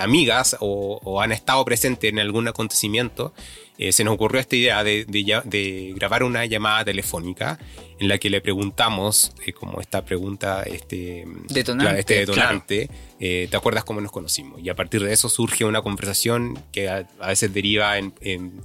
amigas 0.00 0.56
o, 0.60 1.00
o, 1.02 1.20
han 1.20 1.32
estado 1.32 1.64
presentes 1.64 2.10
en 2.10 2.18
algún 2.18 2.46
acontecimiento 2.48 3.32
eh, 3.78 3.92
se 3.92 4.02
nos 4.02 4.14
ocurrió 4.14 4.40
esta 4.40 4.56
idea 4.56 4.82
de, 4.82 5.94
grabar 5.96 6.24
una 6.24 6.44
llamada 6.46 6.84
telefónica 6.84 7.60
en 8.00 8.08
la 8.08 8.18
que 8.18 8.28
le 8.28 8.40
preguntamos, 8.40 9.32
eh, 9.46 9.52
como 9.52 9.80
esta 9.80 10.04
pregunta, 10.04 10.64
este 10.64 11.24
detonante, 11.48 12.00
este 12.00 12.14
detonante 12.14 12.90
eh, 13.20 13.46
¿te 13.48 13.56
acuerdas 13.56 13.84
cómo 13.84 14.00
nos 14.00 14.10
conocimos? 14.10 14.60
Y 14.60 14.68
a 14.68 14.74
partir 14.74 15.04
de 15.04 15.12
eso 15.12 15.28
surge 15.28 15.64
una 15.64 15.80
conversación 15.80 16.60
que 16.72 16.88
a, 16.88 17.06
veces 17.24 17.54
deriva 17.54 17.98
en, 17.98 18.12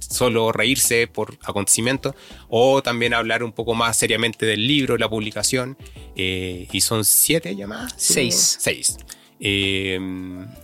solo 0.00 0.50
reírse 0.50 1.06
por 1.06 1.38
acontecimientos 1.44 2.16
o 2.48 2.82
también 2.82 3.14
hablar 3.14 3.44
un 3.44 3.52
poco 3.52 3.74
más 3.74 3.96
seriamente 3.96 4.46
del 4.46 4.66
libro, 4.66 4.98
la 4.98 5.08
publicación. 5.08 5.76
y 6.16 6.80
son 6.80 7.04
siete 7.04 7.54
llamadas. 7.54 7.94
Seis. 7.96 8.56
Seis. 8.58 8.96
Eh, 9.40 9.98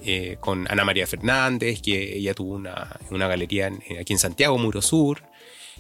eh, 0.04 0.36
con 0.40 0.70
Ana 0.70 0.84
María 0.84 1.06
Fernández, 1.06 1.82
que 1.82 2.16
ella 2.16 2.34
tuvo 2.34 2.54
una, 2.54 2.98
galería 3.10 3.70
aquí 4.00 4.12
en 4.12 4.18
Santiago, 4.18 4.58
Muro 4.58 4.80
Sur. 4.80 5.22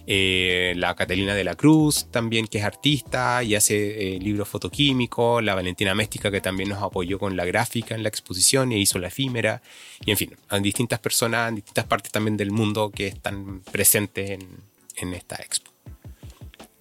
Eh, 0.06 0.72
la 0.76 0.94
Catalina 0.96 1.34
de 1.34 1.44
la 1.44 1.54
Cruz 1.54 2.06
también, 2.10 2.46
que 2.46 2.58
es 2.58 2.64
artista 2.64 3.42
y 3.42 3.54
hace 3.54 4.16
eh, 4.16 4.18
libros 4.18 4.48
fotoquímicos. 4.48 5.42
La 5.42 5.54
Valentina 5.54 5.94
Méstica, 5.94 6.30
que 6.30 6.40
también 6.40 6.70
nos 6.70 6.82
apoyó 6.82 7.18
con 7.18 7.36
la 7.36 7.44
gráfica 7.44 7.94
en 7.94 8.02
la 8.02 8.08
exposición 8.08 8.72
y 8.72 8.80
hizo 8.80 8.98
la 8.98 9.08
efímera. 9.08 9.62
Y 10.04 10.10
en 10.10 10.16
fin, 10.16 10.36
hay 10.48 10.60
distintas 10.62 10.98
personas 10.98 11.50
en 11.50 11.56
distintas 11.56 11.84
partes 11.84 12.10
también 12.10 12.36
del 12.36 12.50
mundo 12.50 12.90
que 12.90 13.08
están 13.08 13.60
presentes 13.60 14.30
en, 14.30 14.40
en 14.96 15.14
esta 15.14 15.36
expo. 15.36 15.70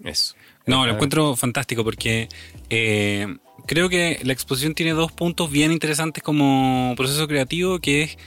Eso. 0.04 0.36
No, 0.65 0.86
lo 0.86 0.93
encuentro 0.93 1.36
fantástico 1.36 1.84
porque 1.84 2.30
eh, 2.69 3.28
creo 3.70 3.88
que 3.88 4.20
la 4.24 4.34
exposición 4.34 4.74
tiene 4.74 4.94
dos 4.94 5.12
puntos 5.12 5.52
bien 5.52 5.72
interesantes 5.72 6.24
como 6.24 6.96
proceso 6.98 7.28
creativo, 7.28 7.78
que 7.78 8.02
es 8.02 8.18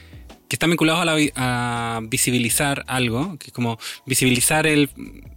que 0.49 0.55
están 0.55 0.71
vinculados 0.71 1.01
a, 1.01 1.05
la, 1.05 1.17
a 1.35 2.01
visibilizar 2.05 2.85
algo, 2.87 3.37
que 3.39 3.49
es 3.49 3.53
como 3.53 3.77
visibilizar 4.07 4.69
el 4.69 4.89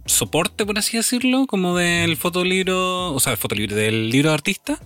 soporte, 0.04 0.64
por 0.64 0.78
así 0.78 0.96
decirlo, 0.96 1.46
como 1.48 1.76
del 1.76 2.16
fotolibro, 2.16 3.14
o 3.14 3.18
sea, 3.18 3.32
el 3.32 3.38
fotolibro, 3.38 3.74
del 3.74 4.10
libro 4.10 4.28
de 4.28 4.34
artista, 4.34 4.78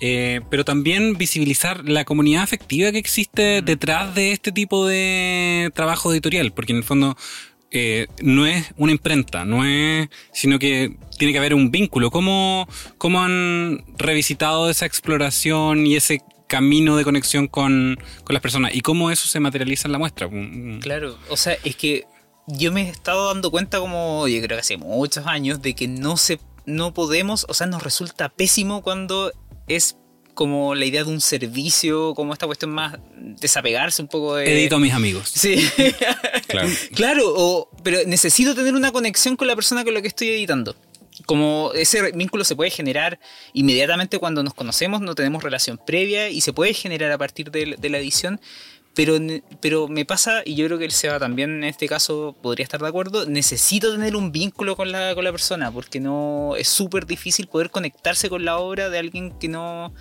eh, 0.00 0.40
pero 0.50 0.64
también 0.64 1.18
visibilizar 1.18 1.86
la 1.86 2.06
comunidad 2.06 2.42
afectiva 2.42 2.92
que 2.92 2.98
existe 2.98 3.60
detrás 3.60 4.14
de 4.14 4.32
este 4.32 4.52
tipo 4.52 4.86
de 4.86 5.70
trabajo 5.74 6.12
editorial, 6.12 6.52
porque 6.54 6.72
en 6.72 6.78
el 6.78 6.84
fondo 6.84 7.14
eh, 7.70 8.06
no 8.22 8.46
es 8.46 8.72
una 8.76 8.92
imprenta, 8.92 9.44
no 9.44 9.64
es, 9.64 10.08
sino 10.32 10.58
que 10.58 10.96
tiene 11.18 11.32
que 11.32 11.38
haber 11.38 11.54
un 11.54 11.70
vínculo. 11.70 12.10
¿Cómo, 12.10 12.68
¿Cómo 12.98 13.22
han 13.22 13.84
revisitado 13.98 14.70
esa 14.70 14.86
exploración 14.86 15.86
y 15.86 15.96
ese 15.96 16.22
camino 16.46 16.96
de 16.96 17.04
conexión 17.04 17.48
con, 17.48 17.98
con 18.24 18.34
las 18.34 18.42
personas? 18.42 18.74
¿Y 18.74 18.80
cómo 18.80 19.10
eso 19.10 19.26
se 19.26 19.40
materializa 19.40 19.88
en 19.88 19.92
la 19.92 19.98
muestra? 19.98 20.28
Mm, 20.28 20.76
mm. 20.76 20.80
Claro, 20.80 21.18
o 21.28 21.36
sea, 21.36 21.56
es 21.64 21.76
que 21.76 22.04
yo 22.46 22.70
me 22.72 22.82
he 22.82 22.90
estado 22.90 23.28
dando 23.28 23.50
cuenta 23.50 23.80
como, 23.80 24.28
yo 24.28 24.40
creo 24.40 24.56
que 24.56 24.60
hace 24.60 24.76
muchos 24.76 25.26
años, 25.26 25.60
de 25.62 25.74
que 25.74 25.88
no 25.88 26.16
se, 26.16 26.38
no 26.64 26.94
podemos, 26.94 27.46
o 27.48 27.54
sea, 27.54 27.66
nos 27.66 27.82
resulta 27.82 28.28
pésimo 28.28 28.82
cuando 28.82 29.32
es 29.66 29.96
como 30.36 30.76
la 30.76 30.84
idea 30.84 31.02
de 31.02 31.10
un 31.10 31.20
servicio, 31.20 32.14
como 32.14 32.32
esta 32.32 32.46
cuestión 32.46 32.70
más 32.70 32.96
desapegarse 33.16 34.00
un 34.02 34.06
poco 34.08 34.36
de... 34.36 34.44
Edito 34.60 34.76
a 34.76 34.78
mis 34.78 34.92
amigos. 34.92 35.28
Sí. 35.34 35.68
Claro. 36.46 36.68
claro, 36.94 37.22
o- 37.36 37.68
pero 37.82 37.98
necesito 38.06 38.54
tener 38.54 38.74
una 38.74 38.92
conexión 38.92 39.34
con 39.36 39.48
la 39.48 39.56
persona 39.56 39.82
con 39.84 39.92
la 39.94 40.00
que 40.00 40.06
estoy 40.08 40.28
editando. 40.28 40.76
Como 41.26 41.72
ese 41.74 42.12
vínculo 42.12 42.44
se 42.44 42.54
puede 42.54 42.70
generar 42.70 43.18
inmediatamente 43.52 44.18
cuando 44.20 44.42
nos 44.44 44.54
conocemos, 44.54 45.00
no 45.00 45.14
tenemos 45.16 45.42
relación 45.42 45.80
previa 45.84 46.28
y 46.28 46.40
se 46.42 46.52
puede 46.52 46.72
generar 46.72 47.10
a 47.10 47.18
partir 47.18 47.50
de, 47.50 47.74
de 47.76 47.88
la 47.90 47.98
edición. 47.98 48.40
Pero, 48.96 49.18
pero 49.60 49.86
me 49.88 50.04
pasa, 50.06 50.40
y 50.44 50.54
yo 50.56 50.66
creo 50.66 50.78
que 50.78 50.86
el 50.86 50.90
Seba 50.90 51.18
también 51.18 51.50
en 51.50 51.64
este 51.64 51.86
caso 51.86 52.34
podría 52.42 52.64
estar 52.64 52.80
de 52.80 52.88
acuerdo, 52.88 53.26
necesito 53.26 53.92
tener 53.92 54.16
un 54.16 54.32
vínculo 54.32 54.74
con 54.74 54.90
la, 54.90 55.14
con 55.14 55.22
la 55.22 55.30
persona, 55.30 55.70
porque 55.70 56.00
no 56.00 56.54
es 56.56 56.66
súper 56.68 57.04
difícil 57.06 57.46
poder 57.46 57.70
conectarse 57.70 58.30
con 58.30 58.44
la 58.46 58.56
obra 58.56 58.88
de 58.88 58.98
alguien 58.98 59.38
que 59.38 59.48
no, 59.48 59.92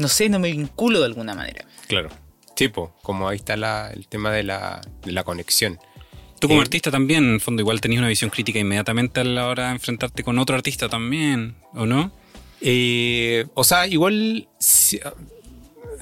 no 0.00 0.08
sé, 0.08 0.28
no 0.28 0.40
me 0.40 0.50
vinculo 0.50 0.98
de 0.98 1.06
alguna 1.06 1.34
manera. 1.34 1.64
Claro. 1.86 2.08
Tipo, 2.56 2.92
como 3.02 3.28
ahí 3.28 3.36
está 3.36 3.56
la- 3.56 3.90
el 3.94 4.06
tema 4.08 4.32
de 4.32 4.42
la, 4.42 4.80
de 5.04 5.12
la 5.12 5.22
conexión. 5.22 5.78
Tú 6.40 6.48
como 6.48 6.60
Eh, 6.60 6.62
artista 6.64 6.90
también, 6.90 7.22
en 7.24 7.34
el 7.34 7.40
fondo, 7.40 7.62
igual 7.62 7.80
tenías 7.80 8.00
una 8.00 8.08
visión 8.08 8.28
crítica 8.30 8.58
inmediatamente 8.58 9.20
a 9.20 9.24
la 9.24 9.46
hora 9.46 9.66
de 9.66 9.72
enfrentarte 9.74 10.24
con 10.24 10.36
otro 10.38 10.56
artista 10.56 10.88
también, 10.88 11.54
¿o 11.74 11.86
no? 11.86 12.10
Eh, 12.60 13.46
o 13.54 13.62
sea, 13.62 13.86
igual, 13.86 14.48
si- 14.58 14.98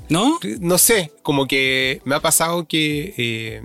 ¿No? 0.08 0.38
no 0.60 0.78
sé, 0.78 1.12
como 1.22 1.46
que 1.46 2.00
me 2.04 2.14
ha 2.14 2.20
pasado 2.20 2.66
que 2.66 3.14
eh, 3.18 3.62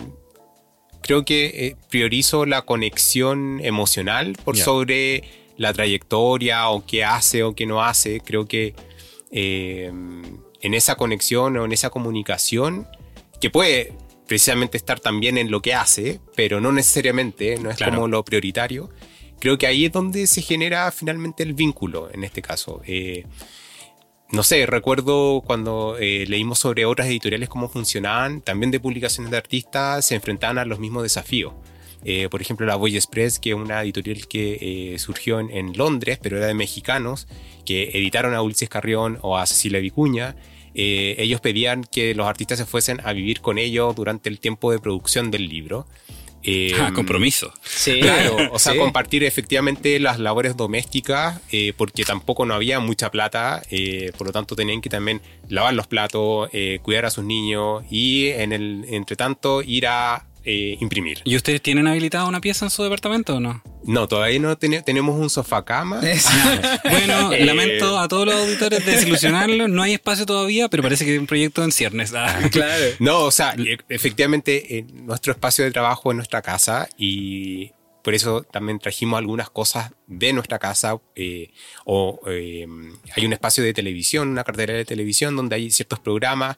creo 1.01 1.23
que 1.25 1.45
eh, 1.67 1.75
priorizo 1.89 2.45
la 2.45 2.63
conexión 2.63 3.59
emocional 3.63 4.35
por 4.43 4.57
sobre 4.57 5.23
la 5.57 5.71
trayectoria 5.73 6.69
o 6.69 6.85
qué 6.85 7.03
hace 7.03 7.43
o 7.43 7.55
qué 7.55 7.65
no 7.65 7.83
hace. 7.83 8.19
Creo 8.19 8.45
que 8.45 8.73
eh, 9.31 9.91
en 10.61 10.73
esa 10.73 10.95
conexión 10.95 11.55
o 11.57 11.65
en 11.65 11.71
esa 11.71 11.89
comunicación, 11.89 12.87
que 13.39 13.49
puede 13.49 13.93
precisamente 14.27 14.77
estar 14.77 14.99
también 14.99 15.37
en 15.37 15.51
lo 15.51 15.61
que 15.61 15.73
hace, 15.73 16.19
pero 16.35 16.61
no 16.61 16.71
necesariamente, 16.71 17.57
no 17.59 17.69
es 17.69 17.77
Claro. 17.77 17.95
como 17.95 18.07
lo 18.07 18.23
prioritario. 18.23 18.89
Creo 19.39 19.57
que 19.57 19.67
ahí 19.67 19.85
es 19.85 19.91
donde 19.91 20.25
se 20.27 20.41
genera 20.41 20.89
finalmente 20.91 21.43
el 21.43 21.53
vínculo, 21.53 22.09
en 22.13 22.23
este 22.23 22.41
caso. 22.41 22.81
Eh, 22.87 23.25
no 24.33 24.43
sé, 24.43 24.65
recuerdo 24.65 25.41
cuando 25.45 25.95
eh, 25.99 26.25
leímos 26.27 26.59
sobre 26.59 26.85
otras 26.85 27.07
editoriales 27.07 27.49
cómo 27.49 27.69
funcionaban, 27.69 28.41
también 28.41 28.71
de 28.71 28.79
publicaciones 28.79 29.31
de 29.31 29.37
artistas, 29.37 30.05
se 30.05 30.15
enfrentaban 30.15 30.57
a 30.57 30.65
los 30.65 30.79
mismos 30.79 31.03
desafíos. 31.03 31.53
Eh, 32.03 32.27
por 32.29 32.41
ejemplo, 32.41 32.65
la 32.65 32.75
Voy 32.75 32.95
Express, 32.95 33.39
que 33.39 33.51
es 33.51 33.55
una 33.55 33.81
editorial 33.81 34.27
que 34.27 34.93
eh, 34.93 34.99
surgió 34.99 35.39
en, 35.39 35.77
Londres, 35.77 36.19
pero 36.21 36.37
era 36.37 36.47
de 36.47 36.53
mexicanos, 36.53 37.27
que 37.65 37.91
editaron 37.93 38.33
a 38.33 38.41
Ulises 38.41 38.69
Carrión 38.69 39.19
o 39.21 39.37
a 39.37 39.45
Cecilia 39.45 39.79
Vicuña. 39.79 40.35
Eh, 40.75 41.15
ellos 41.19 41.39
pedían 41.39 41.83
que 41.83 42.15
los 42.15 42.27
artistas 42.27 42.57
se 42.57 42.65
fuesen 42.65 42.99
a 43.03 43.13
vivir 43.13 43.39
con 43.41 43.57
ellos 43.57 43.95
durante 43.95 44.29
el 44.29 44.39
tiempo 44.39 44.71
de 44.71 44.79
producción 44.79 45.31
del 45.31 45.47
libro. 45.47 45.85
Eh, 46.43 46.73
Ah, 46.79 46.91
compromiso. 46.93 47.53
Sí, 47.63 47.99
Claro, 48.01 48.37
o 48.51 48.59
sea, 48.59 48.73
sí. 48.73 48.79
compartir 48.79 49.23
efectivamente 49.23 49.99
las 49.99 50.19
labores 50.19 50.57
domésticas, 50.57 51.39
eh, 51.51 51.73
porque 51.77 52.03
tampoco 52.03 52.45
no 52.45 52.53
había 52.53 52.79
mucha 52.79 53.09
plata, 53.11 53.61
eh, 53.71 54.11
por 54.17 54.27
lo 54.27 54.33
tanto 54.33 54.55
tenían 54.55 54.81
que 54.81 54.89
también 54.89 55.21
lavar 55.47 55.73
los 55.73 55.87
platos, 55.87 56.49
eh, 56.51 56.79
cuidar 56.81 57.05
a 57.05 57.09
sus 57.11 57.23
niños 57.23 57.83
y 57.89 58.27
en 58.27 58.51
el 58.51 58.85
entre 58.89 59.15
tanto 59.15 59.61
ir 59.61 59.87
a 59.87 60.25
eh, 60.45 60.77
imprimir. 60.79 61.21
¿Y 61.23 61.35
ustedes 61.35 61.61
tienen 61.61 61.87
habilitada 61.87 62.25
una 62.25 62.41
pieza 62.41 62.65
en 62.65 62.71
su 62.71 62.83
departamento 62.83 63.35
o 63.35 63.39
no? 63.39 63.61
No, 63.85 64.07
todavía 64.07 64.39
no 64.39 64.57
tene- 64.57 64.81
tenemos 64.81 65.19
un 65.19 65.29
sofá 65.29 65.63
cama. 65.65 66.01
Bueno, 66.89 67.31
Eh. 67.33 67.45
lamento 67.45 67.99
a 67.99 68.07
todos 68.07 68.25
los 68.25 68.35
auditores 68.35 68.85
desilusionarlos, 68.85 69.69
no 69.69 69.81
hay 69.81 69.93
espacio 69.93 70.25
todavía, 70.25 70.69
pero 70.69 70.83
parece 70.83 71.05
que 71.05 71.13
es 71.15 71.19
un 71.19 71.27
proyecto 71.27 71.63
en 71.63 71.71
ciernes. 71.71 72.13
Ah. 72.15 72.39
Claro. 72.51 72.83
No, 72.99 73.19
o 73.23 73.31
sea, 73.31 73.55
e- 73.57 73.77
efectivamente 73.89 74.77
eh, 74.77 74.85
nuestro 74.93 75.31
espacio 75.33 75.63
de 75.65 75.71
trabajo 75.71 76.11
es 76.11 76.15
nuestra 76.15 76.41
casa 76.41 76.87
y 76.97 77.71
por 78.03 78.13
eso 78.13 78.43
también 78.43 78.79
trajimos 78.79 79.17
algunas 79.17 79.49
cosas 79.49 79.91
de 80.07 80.33
nuestra 80.33 80.59
casa 80.59 80.97
eh, 81.15 81.51
o 81.85 82.19
eh, 82.27 82.65
hay 83.15 83.25
un 83.25 83.31
espacio 83.33 83.63
de 83.63 83.73
televisión, 83.73 84.27
una 84.27 84.43
cartera 84.43 84.73
de 84.73 84.83
televisión 84.83 85.35
donde 85.37 85.55
hay 85.55 85.71
ciertos 85.71 85.99
programas 85.99 86.57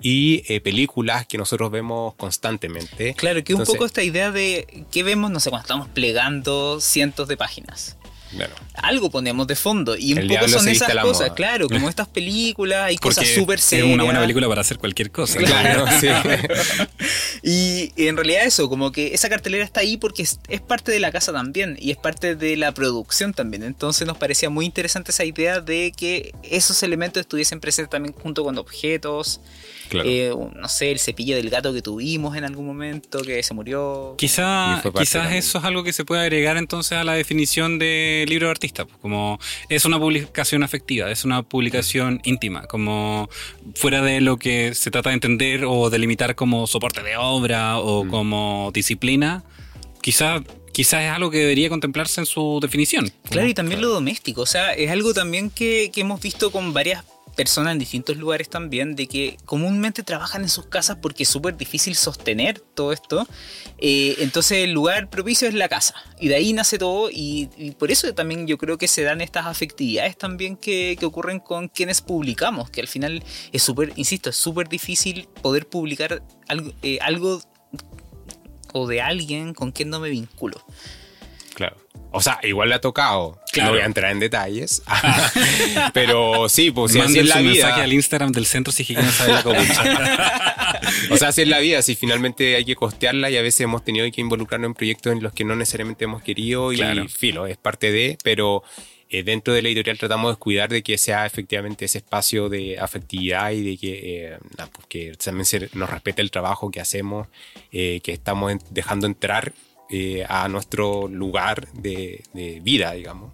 y 0.00 0.42
eh, 0.52 0.60
películas 0.60 1.26
que 1.26 1.38
nosotros 1.38 1.70
vemos 1.70 2.14
constantemente. 2.14 3.14
Claro, 3.14 3.42
que 3.42 3.54
un 3.54 3.60
Entonces, 3.60 3.74
poco 3.74 3.86
esta 3.86 4.02
idea 4.02 4.30
de 4.30 4.84
que 4.90 5.02
vemos, 5.02 5.30
no 5.30 5.40
sé, 5.40 5.50
cuando 5.50 5.64
estamos 5.64 5.88
plegando 5.88 6.80
cientos 6.80 7.28
de 7.28 7.36
páginas. 7.36 7.96
Bueno, 8.32 8.54
Algo 8.74 9.08
ponemos 9.08 9.46
de 9.46 9.54
fondo 9.54 9.96
y 9.96 10.12
un 10.12 10.18
El 10.18 10.28
poco 10.28 10.48
son 10.48 10.68
esas 10.68 10.94
cosas, 10.96 11.30
claro, 11.30 11.68
como 11.68 11.88
estas 11.88 12.08
películas, 12.08 12.84
hay 12.86 12.96
Porque 12.96 13.20
cosas 13.20 13.34
súper 13.34 13.58
es 13.60 13.64
serias. 13.64 13.88
una 13.94 14.02
buena 14.02 14.20
película 14.20 14.48
para 14.48 14.60
hacer 14.62 14.78
cualquier 14.78 15.10
cosa. 15.12 15.38
claro, 15.38 15.86
sí. 16.00 16.08
Y 17.42 17.92
en 17.96 18.16
realidad 18.16 18.44
eso, 18.44 18.68
como 18.68 18.90
que 18.90 19.14
esa 19.14 19.28
cartelera 19.28 19.64
está 19.64 19.80
ahí 19.80 19.96
porque 19.96 20.22
es, 20.22 20.40
es 20.48 20.60
parte 20.60 20.90
de 20.90 20.98
la 20.98 21.12
casa 21.12 21.32
también 21.32 21.76
y 21.80 21.92
es 21.92 21.96
parte 21.96 22.34
de 22.34 22.56
la 22.56 22.72
producción 22.72 23.32
también. 23.32 23.62
Entonces 23.62 24.06
nos 24.06 24.18
parecía 24.18 24.50
muy 24.50 24.66
interesante 24.66 25.12
esa 25.12 25.24
idea 25.24 25.60
de 25.60 25.92
que 25.96 26.34
esos 26.42 26.82
elementos 26.82 27.20
estuviesen 27.20 27.60
presentes 27.60 27.90
también 27.90 28.12
junto 28.14 28.42
con 28.42 28.58
objetos. 28.58 29.40
Claro. 29.88 30.08
Eh, 30.08 30.32
no 30.54 30.68
sé, 30.68 30.90
el 30.90 30.98
cepillo 30.98 31.36
del 31.36 31.50
gato 31.50 31.72
que 31.72 31.82
tuvimos 31.82 32.36
en 32.36 32.44
algún 32.44 32.66
momento 32.66 33.22
que 33.22 33.42
se 33.42 33.54
murió. 33.54 34.14
Quizá, 34.18 34.82
quizás 34.98 35.10
también. 35.22 35.38
eso 35.38 35.58
es 35.58 35.64
algo 35.64 35.84
que 35.84 35.92
se 35.92 36.04
puede 36.04 36.22
agregar 36.22 36.56
entonces 36.56 36.92
a 36.98 37.04
la 37.04 37.14
definición 37.14 37.78
de 37.78 38.24
libro 38.28 38.46
de 38.46 38.50
artista, 38.50 38.84
pues, 38.84 38.98
como 38.98 39.38
es 39.68 39.84
una 39.84 39.98
publicación 39.98 40.62
afectiva, 40.62 41.10
es 41.10 41.24
una 41.24 41.42
publicación 41.42 42.20
íntima, 42.24 42.66
como 42.66 43.28
fuera 43.74 44.02
de 44.02 44.20
lo 44.20 44.36
que 44.38 44.74
se 44.74 44.90
trata 44.90 45.10
de 45.10 45.14
entender 45.14 45.64
o 45.64 45.90
delimitar 45.90 46.34
como 46.34 46.66
soporte 46.66 47.02
de 47.02 47.16
obra 47.16 47.78
o 47.78 48.04
Mm. 48.04 48.10
como 48.10 48.70
disciplina, 48.74 49.44
quizás 50.02 50.42
quizás 50.72 51.04
es 51.04 51.10
algo 51.10 51.30
que 51.30 51.38
debería 51.38 51.70
contemplarse 51.70 52.20
en 52.20 52.26
su 52.26 52.58
definición. 52.60 53.10
Claro, 53.30 53.48
y 53.48 53.54
también 53.54 53.80
lo 53.80 53.88
doméstico. 53.88 54.42
O 54.42 54.46
sea, 54.46 54.74
es 54.74 54.90
algo 54.90 55.14
también 55.14 55.48
que, 55.48 55.90
que 55.90 56.02
hemos 56.02 56.20
visto 56.20 56.52
con 56.52 56.74
varias 56.74 57.02
personas 57.36 57.72
en 57.72 57.78
distintos 57.78 58.16
lugares 58.16 58.48
también, 58.48 58.96
de 58.96 59.06
que 59.06 59.36
comúnmente 59.44 60.02
trabajan 60.02 60.42
en 60.42 60.48
sus 60.48 60.66
casas 60.66 60.98
porque 61.00 61.22
es 61.22 61.28
súper 61.28 61.56
difícil 61.56 61.94
sostener 61.94 62.58
todo 62.60 62.92
esto. 62.92 63.28
Eh, 63.78 64.16
entonces 64.20 64.64
el 64.64 64.72
lugar 64.72 65.08
propicio 65.10 65.46
es 65.46 65.54
la 65.54 65.68
casa. 65.68 65.94
Y 66.18 66.28
de 66.28 66.36
ahí 66.36 66.52
nace 66.52 66.78
todo. 66.78 67.10
Y, 67.12 67.46
por 67.78 67.90
eso 67.92 68.12
también 68.14 68.46
yo 68.46 68.58
creo 68.58 68.78
que 68.78 68.88
se 68.88 69.02
dan 69.02 69.20
estas 69.20 69.46
afectividades 69.46 70.16
también 70.16 70.56
que, 70.56 70.96
que 70.98 71.06
ocurren 71.06 71.38
con 71.38 71.68
quienes 71.68 72.00
publicamos. 72.00 72.70
Que 72.70 72.80
al 72.80 72.88
final 72.88 73.22
es 73.52 73.62
súper, 73.62 73.92
insisto, 73.96 74.30
es 74.30 74.36
súper 74.36 74.68
difícil 74.68 75.28
poder 75.42 75.68
publicar 75.68 76.22
algo, 76.48 76.72
eh, 76.82 76.98
algo 77.02 77.40
o 78.72 78.86
de 78.86 79.00
alguien 79.00 79.54
con 79.54 79.72
quien 79.72 79.90
no 79.90 80.00
me 80.00 80.08
vinculo. 80.08 80.64
Claro. 81.56 81.76
O 82.12 82.20
sea, 82.20 82.38
igual 82.42 82.68
le 82.68 82.74
ha 82.74 82.80
tocado. 82.80 83.40
Claro. 83.50 83.70
No 83.70 83.74
voy 83.76 83.82
a 83.82 83.86
entrar 83.86 84.12
en 84.12 84.20
detalles. 84.20 84.82
pero 85.94 86.48
sí, 86.50 86.70
pues 86.70 86.92
si 86.92 87.00
así 87.00 87.18
es 87.18 87.26
la 87.28 87.40
mensaje 87.40 87.80
al 87.80 87.92
Instagram 87.92 88.30
del 88.32 88.44
centro 88.44 88.72
si 88.72 88.84
quieren 88.84 89.10
saber 89.10 89.44
la. 89.44 90.70
O 91.10 91.16
sea, 91.16 91.28
así 91.28 91.42
es 91.42 91.48
la 91.48 91.58
vida. 91.58 91.80
Si 91.80 91.94
finalmente 91.94 92.56
hay 92.56 92.64
que 92.66 92.76
costearla 92.76 93.30
y 93.30 93.38
a 93.38 93.42
veces 93.42 93.62
hemos 93.62 93.84
tenido 93.84 94.06
que 94.12 94.20
involucrarnos 94.20 94.68
en 94.68 94.74
proyectos 94.74 95.12
en 95.14 95.22
los 95.22 95.32
que 95.32 95.44
no 95.44 95.56
necesariamente 95.56 96.04
hemos 96.04 96.22
querido 96.22 96.72
y 96.72 96.76
Claro. 96.76 97.08
filo, 97.08 97.46
es 97.46 97.56
parte 97.56 97.90
de, 97.90 98.18
pero 98.22 98.62
eh, 99.08 99.22
dentro 99.22 99.54
de 99.54 99.62
la 99.62 99.68
editorial 99.68 99.98
tratamos 99.98 100.34
de 100.34 100.38
cuidar 100.38 100.68
de 100.68 100.82
que 100.82 100.98
sea 100.98 101.24
efectivamente 101.26 101.86
ese 101.86 101.98
espacio 101.98 102.48
de 102.50 102.78
afectividad 102.78 103.50
y 103.52 103.62
de 103.62 103.78
que, 103.78 104.26
eh, 104.32 104.38
pues, 104.72 104.86
que 104.88 105.12
también 105.22 105.46
se 105.46 105.70
nos 105.74 105.88
respete 105.88 106.20
el 106.22 106.30
trabajo 106.30 106.70
que 106.70 106.80
hacemos, 106.80 107.28
eh, 107.72 108.00
que 108.02 108.12
estamos 108.12 108.52
dejando 108.70 109.06
entrar 109.06 109.52
eh, 109.90 110.24
a 110.28 110.48
nuestro 110.48 111.08
lugar 111.08 111.68
de, 111.72 112.22
de 112.32 112.60
vida, 112.60 112.92
digamos. 112.92 113.32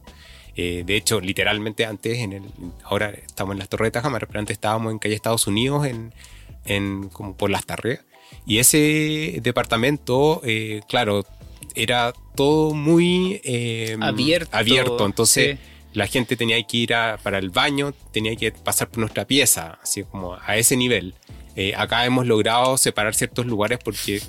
Eh, 0.54 0.82
de 0.84 0.96
hecho, 0.96 1.20
literalmente 1.20 1.86
antes, 1.86 2.18
en 2.18 2.32
el, 2.34 2.42
ahora 2.84 3.10
estamos 3.10 3.52
en 3.54 3.58
las 3.58 3.68
Torres 3.68 3.86
de 3.86 3.90
Tajamar, 3.92 4.26
pero 4.26 4.38
antes 4.40 4.54
estábamos 4.54 4.92
en 4.92 4.98
calle 4.98 5.14
Estados 5.14 5.46
Unidos, 5.46 5.86
en, 5.86 6.12
en, 6.66 7.08
como 7.08 7.34
por 7.36 7.48
las 7.50 7.64
Tarreas. 7.64 8.00
Y 8.46 8.58
ese 8.58 9.38
departamento, 9.42 10.40
eh, 10.44 10.80
claro, 10.88 11.24
era 11.74 12.12
todo 12.34 12.74
muy 12.74 13.40
eh, 13.44 13.96
Abierto, 14.00 14.56
abierto. 14.56 15.06
Entonces, 15.06 15.58
sí. 15.58 15.64
la 15.94 16.06
gente 16.06 16.36
tenía 16.36 16.62
que 16.66 16.76
ir 16.76 16.94
a- 16.94 17.18
para 17.22 17.38
el 17.38 17.48
baño, 17.50 17.94
tenía 18.12 18.34
que 18.36 18.52
pasar 18.52 18.88
por 18.88 18.98
nuestra 18.98 19.26
pieza, 19.26 19.78
así 19.82 20.02
como 20.04 20.34
a 20.34 20.56
ese 20.56 20.76
nivel. 20.76 21.14
Eh, 21.56 21.74
acá 21.76 22.04
hemos 22.06 22.26
logrado 22.26 22.76
separar 22.78 23.14
ciertos 23.14 23.46
lugares 23.46 23.78
porque, 23.82 24.20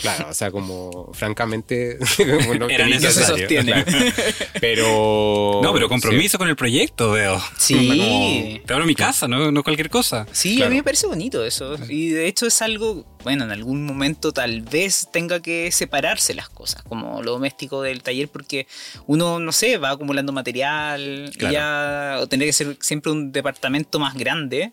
claro, 0.00 0.28
o 0.30 0.34
sea, 0.34 0.50
como 0.50 1.10
francamente, 1.12 1.98
como 2.16 2.54
no 2.54 2.68
Era 2.68 2.84
tenía 2.84 2.98
que 2.98 3.04
necesario, 3.06 3.34
hacer, 3.34 3.38
sostiene. 3.38 3.84
claro. 3.84 4.12
Pero. 4.60 5.60
No, 5.62 5.72
pero 5.72 5.88
compromiso 5.88 6.38
con 6.38 6.48
el 6.48 6.56
proyecto, 6.56 7.12
veo. 7.12 7.40
Sí. 7.58 8.60
Te 8.66 8.72
abro 8.72 8.86
mi 8.86 8.94
casa, 8.94 9.28
no, 9.28 9.50
no 9.50 9.62
cualquier 9.62 9.90
cosa. 9.90 10.26
Sí, 10.32 10.56
Claro. 10.56 10.66
a 10.66 10.70
mí 10.70 10.76
me 10.76 10.82
parece 10.82 11.06
bonito 11.06 11.44
eso. 11.44 11.76
Y 11.88 12.10
de 12.10 12.26
hecho 12.26 12.46
es 12.46 12.60
algo, 12.62 13.04
bueno, 13.24 13.44
en 13.44 13.50
algún 13.50 13.84
momento 13.84 14.32
tal 14.32 14.62
vez 14.62 15.08
tenga 15.12 15.40
que 15.40 15.70
separarse 15.72 16.34
las 16.34 16.48
cosas, 16.48 16.82
como 16.82 17.22
lo 17.22 17.32
doméstico 17.32 17.82
del 17.82 18.02
taller, 18.02 18.28
porque 18.28 18.66
uno, 19.06 19.38
no 19.38 19.52
sé, 19.52 19.78
va 19.78 19.90
acumulando 19.90 20.32
material, 20.32 21.30
y 21.34 21.38
Claro. 21.38 21.52
ya, 21.54 22.18
o 22.20 22.26
tener 22.26 22.46
que 22.48 22.52
ser 22.52 22.76
siempre 22.80 23.12
un 23.12 23.32
departamento 23.32 23.98
más 23.98 24.14
grande. 24.14 24.72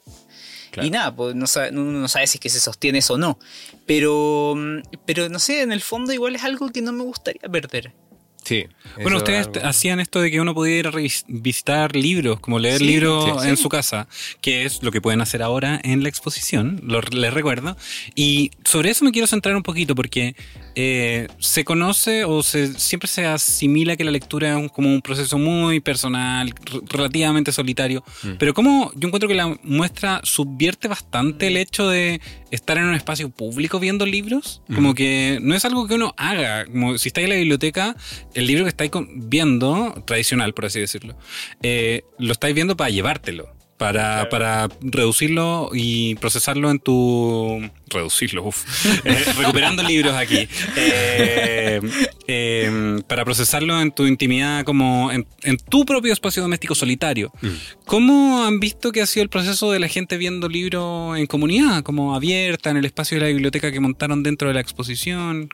Claro. 0.77 0.87
Y 0.87 0.91
nada, 0.91 1.15
pues 1.15 1.35
no 1.35 1.47
sabe, 1.47 1.71
uno 1.71 1.99
no 1.99 2.07
sabe 2.07 2.27
si 2.27 2.37
es 2.37 2.41
que 2.41 2.49
se 2.49 2.59
sostiene 2.59 2.99
eso 2.99 3.15
o 3.15 3.17
no. 3.17 3.39
Pero, 3.85 4.53
mm, 4.55 4.81
pero 5.05 5.27
no 5.29 5.39
sé, 5.39 5.61
en 5.61 5.71
el 5.71 5.81
fondo 5.81 6.13
igual 6.13 6.35
es 6.35 6.43
algo 6.43 6.69
que 6.71 6.81
no 6.81 6.91
me 6.91 7.03
gustaría 7.03 7.49
perder. 7.51 7.93
Sí. 8.43 8.65
Bueno, 9.01 9.17
ustedes 9.17 9.47
algo- 9.47 9.65
hacían 9.65 9.99
esto 9.99 10.21
de 10.21 10.31
que 10.31 10.39
uno 10.39 10.53
podía 10.53 10.77
ir 10.77 10.87
a 10.87 10.91
visitar 11.27 11.95
libros, 11.95 12.39
como 12.39 12.59
leer 12.59 12.77
Sí, 12.77 12.85
libros 12.85 13.41
sí, 13.43 13.49
en 13.49 13.57
sí. 13.57 13.63
su 13.63 13.67
casa, 13.69 14.07
que 14.39 14.63
es 14.65 14.83
lo 14.83 14.91
que 14.91 15.01
pueden 15.01 15.19
hacer 15.19 15.41
ahora 15.43 15.81
en 15.83 16.01
la 16.01 16.07
exposición, 16.09 16.79
lo, 16.83 17.01
les 17.01 17.33
recuerdo. 17.33 17.75
Y 18.15 18.51
sobre 18.63 18.89
eso 18.91 19.03
me 19.03 19.11
quiero 19.11 19.27
centrar 19.27 19.53
un 19.55 19.63
poquito, 19.63 19.95
porque 19.95 20.35
eh, 20.79 21.27
se 21.39 21.65
conoce 21.65 22.23
o 22.23 22.43
se, 22.43 22.77
siempre 22.79 23.07
se 23.07 23.25
asimila 23.25 23.95
que 23.95 24.03
la 24.03 24.11
lectura 24.11 24.49
es 24.51 24.55
un- 24.57 24.69
como 24.69 24.89
un 24.93 25.01
proceso 25.01 25.39
muy 25.39 25.79
personal, 25.79 26.53
relativamente 26.87 27.51
solitario, 27.51 28.03
pero 28.37 28.53
como 28.53 28.91
yo 28.95 29.07
encuentro 29.07 29.27
que 29.27 29.33
la 29.33 29.57
muestra 29.63 30.21
subvierte 30.23 30.87
bastante 30.87 31.47
el 31.47 31.57
hecho 31.57 31.89
de 31.89 32.21
estar 32.51 32.77
en 32.77 32.83
un 32.85 32.93
espacio 32.93 33.29
público 33.29 33.79
viendo 33.79 34.05
libros, 34.05 34.61
como 34.75 34.93
que 34.93 35.39
no 35.41 35.55
es 35.55 35.65
algo 35.65 35.87
que 35.87 35.95
uno 35.95 36.13
haga, 36.15 36.65
como 36.67 36.95
si 36.99 37.09
estáis 37.09 37.25
en 37.25 37.29
la 37.31 37.37
biblioteca, 37.37 37.95
el 38.35 38.45
libro 38.45 38.63
que 38.65 38.69
estáis 38.69 38.91
viendo, 39.15 40.03
tradicional 40.05 40.53
por 40.53 40.65
así 40.65 40.79
decirlo, 40.79 41.17
eh, 41.63 42.03
lo 42.19 42.33
estáis 42.33 42.53
viendo 42.53 42.77
para 42.77 42.91
llevártelo. 42.91 43.56
Para, 43.77 44.27
para 44.29 44.69
reducirlo 44.81 45.69
y 45.71 46.15
procesarlo 46.15 46.71
en 46.71 46.79
tu... 46.79 47.61
Reducirlo, 47.89 48.43
uff. 48.43 48.65
Eh, 49.05 49.23
recuperando 49.37 49.83
libros 49.83 50.15
aquí. 50.15 50.47
Eh, 50.75 51.79
eh, 52.27 52.99
para 53.07 53.23
procesarlo 53.23 53.79
en 53.79 53.91
tu 53.91 54.07
intimidad 54.07 54.65
como 54.65 55.11
en, 55.11 55.27
en 55.43 55.57
tu 55.57 55.85
propio 55.85 56.11
espacio 56.11 56.41
doméstico 56.41 56.73
solitario. 56.73 57.31
¿Cómo 57.85 58.43
han 58.43 58.59
visto 58.59 58.91
que 58.91 59.01
ha 59.01 59.05
sido 59.05 59.23
el 59.23 59.29
proceso 59.29 59.71
de 59.71 59.79
la 59.79 59.87
gente 59.87 60.17
viendo 60.17 60.49
libros 60.49 61.17
en 61.17 61.27
comunidad? 61.27 61.83
Como 61.83 62.15
abierta, 62.15 62.71
en 62.71 62.77
el 62.77 62.85
espacio 62.85 63.17
de 63.17 63.21
la 63.21 63.27
biblioteca 63.27 63.71
que 63.71 63.79
montaron 63.79 64.23
dentro 64.23 64.47
de 64.47 64.55
la 64.55 64.61
exposición. 64.61 65.49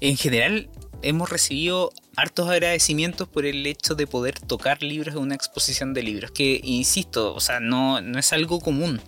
En 0.00 0.16
general, 0.16 0.68
hemos 1.02 1.30
recibido 1.30 1.92
hartos 2.16 2.48
agradecimientos 2.50 3.28
por 3.28 3.46
el 3.46 3.66
hecho 3.66 3.94
de 3.94 4.06
poder 4.06 4.38
tocar 4.40 4.82
libros 4.82 5.14
en 5.14 5.20
una 5.22 5.34
exposición 5.34 5.94
de 5.94 6.02
libros. 6.02 6.30
Que, 6.30 6.60
insisto, 6.62 7.34
o 7.34 7.40
sea, 7.40 7.60
no, 7.60 8.00
no 8.00 8.18
es 8.18 8.32
algo 8.32 8.60
común. 8.60 9.00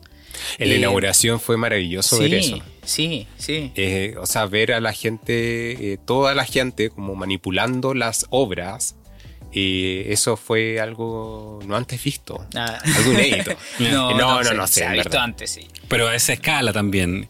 En 0.58 0.68
la 0.68 0.74
Eh, 0.74 0.78
inauguración 0.78 1.38
fue 1.40 1.56
maravilloso 1.56 2.18
ver 2.18 2.34
eso. 2.34 2.58
Sí, 2.84 3.26
sí. 3.38 3.70
Eh, 3.76 4.14
o 4.18 4.26
sea, 4.26 4.46
ver 4.46 4.72
a 4.72 4.80
la 4.80 4.92
gente, 4.92 5.92
eh, 5.92 5.98
toda 6.04 6.34
la 6.34 6.44
gente 6.44 6.90
como 6.90 7.14
manipulando 7.14 7.94
las 7.94 8.26
obras, 8.30 8.96
eh, 9.52 10.06
eso 10.08 10.36
fue 10.36 10.80
algo 10.80 11.60
no 11.66 11.76
antes 11.76 12.02
visto, 12.02 12.44
Ah. 12.56 12.80
algo 12.96 13.12
inédito. 13.12 13.52
No, 13.78 14.10
Eh, 14.10 14.14
no, 14.16 14.42
no, 14.42 14.44
se- 14.44 14.54
no 14.54 14.66
se 14.66 14.72
sé, 14.80 14.84
ha 14.86 14.92
visto 14.92 15.10
verdad. 15.10 15.22
antes, 15.24 15.50
sí. 15.50 15.68
Pero 15.88 16.08
a 16.08 16.16
esa 16.16 16.32
escala 16.32 16.72
también. 16.72 17.28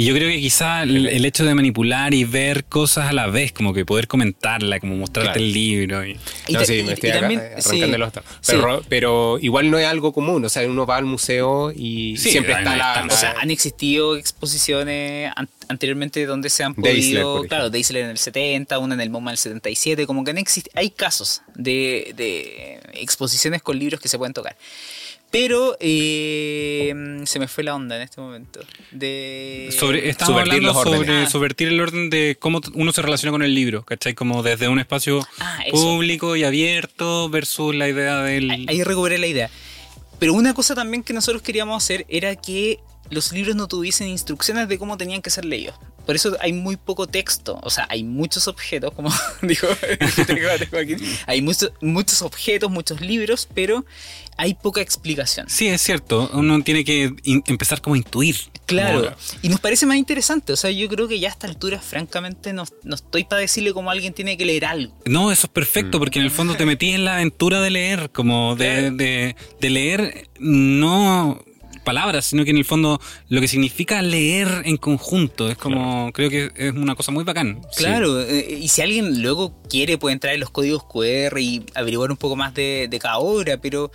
Y 0.00 0.06
yo 0.06 0.14
creo 0.14 0.30
que 0.30 0.40
quizá 0.40 0.82
el, 0.84 1.06
el 1.08 1.24
hecho 1.26 1.44
de 1.44 1.54
manipular 1.54 2.14
y 2.14 2.24
ver 2.24 2.64
cosas 2.64 3.10
a 3.10 3.12
la 3.12 3.26
vez, 3.26 3.52
como 3.52 3.74
que 3.74 3.84
poder 3.84 4.08
comentarla, 4.08 4.80
como 4.80 4.96
mostrarte 4.96 5.32
Claro. 5.32 5.44
el 5.44 5.52
libro. 5.52 6.06
y- 6.06 6.16
Y 6.48 6.52
No, 6.54 6.64
sí, 6.64 6.76
y- 6.76 6.82
me 6.84 6.90
y 6.90 6.92
estoy 6.94 7.10
acá, 7.10 7.20
también- 7.20 7.40
eh, 7.40 7.44
arrancando 7.58 7.86
sí, 7.86 7.98
los 7.98 8.12
ta- 8.12 8.22
sí. 8.40 8.52
pero, 8.52 8.82
pero 8.88 9.38
igual 9.42 9.70
no 9.70 9.78
es 9.78 9.86
algo 9.86 10.14
común, 10.14 10.42
o 10.42 10.48
sea, 10.48 10.66
uno 10.66 10.86
va 10.86 10.96
al 10.96 11.04
museo 11.04 11.70
y 11.70 12.16
Sí, 12.16 12.30
siempre 12.30 12.54
está 12.54 12.76
la... 12.76 13.06
O 13.10 13.14
sea, 13.14 13.34
han 13.42 13.50
existido 13.50 14.16
exposiciones 14.16 15.30
an- 15.36 15.50
anteriormente 15.68 16.24
donde 16.24 16.48
se 16.48 16.64
han 16.64 16.72
Deisler, 16.78 16.94
podido, 17.22 17.32
ejemplo. 17.34 17.48
claro, 17.48 17.68
Deisler 17.70 18.04
en 18.04 18.10
el 18.10 18.18
70, 18.18 18.78
una 18.78 18.94
en 18.94 19.02
el 19.02 19.10
MoMA 19.10 19.30
en 19.30 19.34
el 19.34 19.38
77, 19.38 20.06
como 20.06 20.24
que 20.24 20.30
han 20.30 20.38
exist- 20.38 20.70
hay 20.74 20.88
casos 20.90 21.42
de, 21.54 22.14
de 22.16 22.80
exposiciones 22.94 23.60
con 23.60 23.78
libros 23.78 24.00
que 24.00 24.08
se 24.08 24.16
pueden 24.16 24.32
tocar. 24.32 24.56
Pero 25.30 25.76
eh, 25.78 26.92
se 27.24 27.38
me 27.38 27.46
fue 27.46 27.62
la 27.62 27.74
onda 27.74 27.94
en 27.96 28.02
este 28.02 28.20
momento. 28.20 28.60
De 28.90 29.68
Sobre, 29.78 30.08
estamos 30.08 30.32
subvertir 30.32 30.54
hablando 30.54 30.72
los 30.72 30.82
sobre 30.98 31.22
Ah. 31.22 31.30
subvertir 31.30 31.68
el 31.68 31.80
orden 31.80 32.10
de 32.10 32.36
cómo 32.38 32.60
uno 32.74 32.92
se 32.92 33.00
relaciona 33.02 33.30
con 33.30 33.42
el 33.42 33.54
libro, 33.54 33.84
¿cachai? 33.84 34.14
Como 34.14 34.42
desde 34.42 34.68
un 34.68 34.80
espacio 34.80 35.24
Ah, 35.38 35.60
público 35.70 36.34
y 36.36 36.42
abierto 36.44 37.28
versus 37.30 37.74
la 37.74 37.88
idea 37.88 38.22
del... 38.22 38.50
Ahí- 38.50 38.66
Ahí 38.68 38.82
recuperé 38.82 39.18
la 39.18 39.28
idea. 39.28 39.50
Pero 40.18 40.34
una 40.34 40.52
cosa 40.52 40.74
también 40.74 41.02
que 41.04 41.12
nosotros 41.12 41.42
queríamos 41.42 41.82
hacer 41.82 42.04
era 42.08 42.34
que 42.36 42.80
los 43.10 43.32
libros 43.32 43.56
no 43.56 43.68
tuviesen 43.68 44.08
instrucciones 44.08 44.68
de 44.68 44.78
cómo 44.78 44.96
tenían 44.96 45.22
que 45.22 45.30
ser 45.30 45.44
leídos. 45.44 45.74
Por 46.10 46.16
eso 46.16 46.36
hay 46.40 46.52
muy 46.52 46.76
poco 46.76 47.06
texto. 47.06 47.60
O 47.62 47.70
sea, 47.70 47.86
hay 47.88 48.02
muchos 48.02 48.48
objetos, 48.48 48.92
como 48.94 49.12
dijo 49.42 49.68
Joaquín. 50.72 50.98
Hay 51.26 51.40
muchos, 51.40 51.70
muchos 51.80 52.20
objetos, 52.22 52.68
muchos 52.68 53.00
libros, 53.00 53.46
pero 53.54 53.84
hay 54.36 54.54
poca 54.54 54.80
explicación. 54.80 55.48
Sí, 55.48 55.68
es 55.68 55.80
cierto, 55.82 56.28
uno 56.32 56.60
tiene 56.64 56.84
que 56.84 57.14
empezar 57.46 57.80
como 57.80 57.94
a 57.94 57.98
intuir. 57.98 58.34
Claro, 58.66 59.02
Como- 59.04 59.16
y 59.42 59.48
nos 59.50 59.60
parece 59.60 59.86
más 59.86 59.98
interesante. 59.98 60.52
O 60.52 60.56
sea, 60.56 60.72
yo 60.72 60.88
creo 60.88 61.06
que 61.06 61.20
ya 61.20 61.28
a 61.28 61.30
esta 61.30 61.46
altura, 61.46 61.78
francamente, 61.78 62.52
no, 62.52 62.64
no 62.82 62.94
estoy 62.96 63.22
para 63.22 63.40
decirle 63.40 63.72
cómo 63.72 63.92
alguien 63.92 64.12
tiene 64.12 64.36
que 64.36 64.44
leer 64.44 64.64
algo. 64.64 64.92
No, 65.04 65.30
eso 65.30 65.46
es 65.46 65.52
perfecto, 65.52 66.00
porque 66.00 66.18
en 66.18 66.24
el 66.24 66.32
fondo 66.32 66.56
te 66.56 66.66
metí 66.66 66.90
en 66.90 67.04
la 67.04 67.14
aventura 67.14 67.60
de 67.60 67.70
leer, 67.70 68.10
como 68.10 68.56
de, 68.56 68.66
Claro. 68.80 68.96
de, 68.96 69.36
de 69.60 69.70
leer 69.70 70.28
no 70.40 71.40
palabras, 71.90 72.26
sino 72.26 72.44
que 72.44 72.50
en 72.52 72.56
el 72.56 72.64
fondo 72.64 73.00
lo 73.28 73.40
que 73.40 73.48
significa 73.48 74.00
leer 74.00 74.62
en 74.64 74.76
conjunto. 74.76 75.48
Es 75.50 75.56
como, 75.56 76.12
creo 76.12 76.30
que 76.30 76.52
es 76.54 76.72
una 76.72 76.94
cosa 76.94 77.10
muy 77.10 77.24
bacán. 77.24 77.62
Claro, 77.76 78.20
eh, 78.20 78.58
y 78.60 78.68
si 78.68 78.80
alguien 78.80 79.22
luego 79.22 79.60
quiere 79.68 79.98
puede 79.98 80.12
entrar 80.12 80.32
en 80.34 80.40
los 80.40 80.50
códigos 80.50 80.84
QR 80.84 81.40
y 81.40 81.66
averiguar 81.74 82.12
un 82.12 82.16
poco 82.16 82.36
más 82.36 82.54
de, 82.54 82.86
de 82.88 82.98
cada 83.00 83.18
obra, 83.18 83.56
pero, 83.56 83.90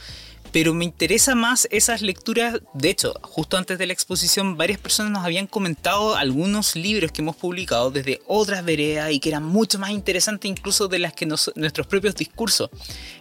pero 0.56 0.74
me 0.74 0.86
interesa 0.86 1.36
más 1.36 1.68
esas 1.70 2.02
lecturas. 2.02 2.62
De 2.74 2.90
hecho, 2.90 3.14
justo 3.24 3.58
antes 3.58 3.78
de 3.78 3.88
la 3.88 3.92
exposición, 3.92 4.56
varias 4.56 4.80
personas 4.80 5.12
nos 5.12 5.26
habían 5.26 5.48
comentado 5.48 6.16
algunos 6.16 6.78
libros 6.78 7.12
que 7.12 7.22
hemos 7.22 7.36
publicado 7.36 7.92
desde 7.92 8.22
otras 8.26 8.64
veredas 8.64 9.12
y 9.12 9.20
que 9.20 9.28
eran 9.28 9.44
mucho 9.44 9.78
más 9.80 9.90
interesantes 9.90 10.50
incluso 10.50 10.88
de 10.88 11.00
las 11.00 11.12
que 11.12 11.26
nos- 11.26 11.52
nuestros 11.56 11.88
propios 11.88 12.16
discursos. 12.16 12.70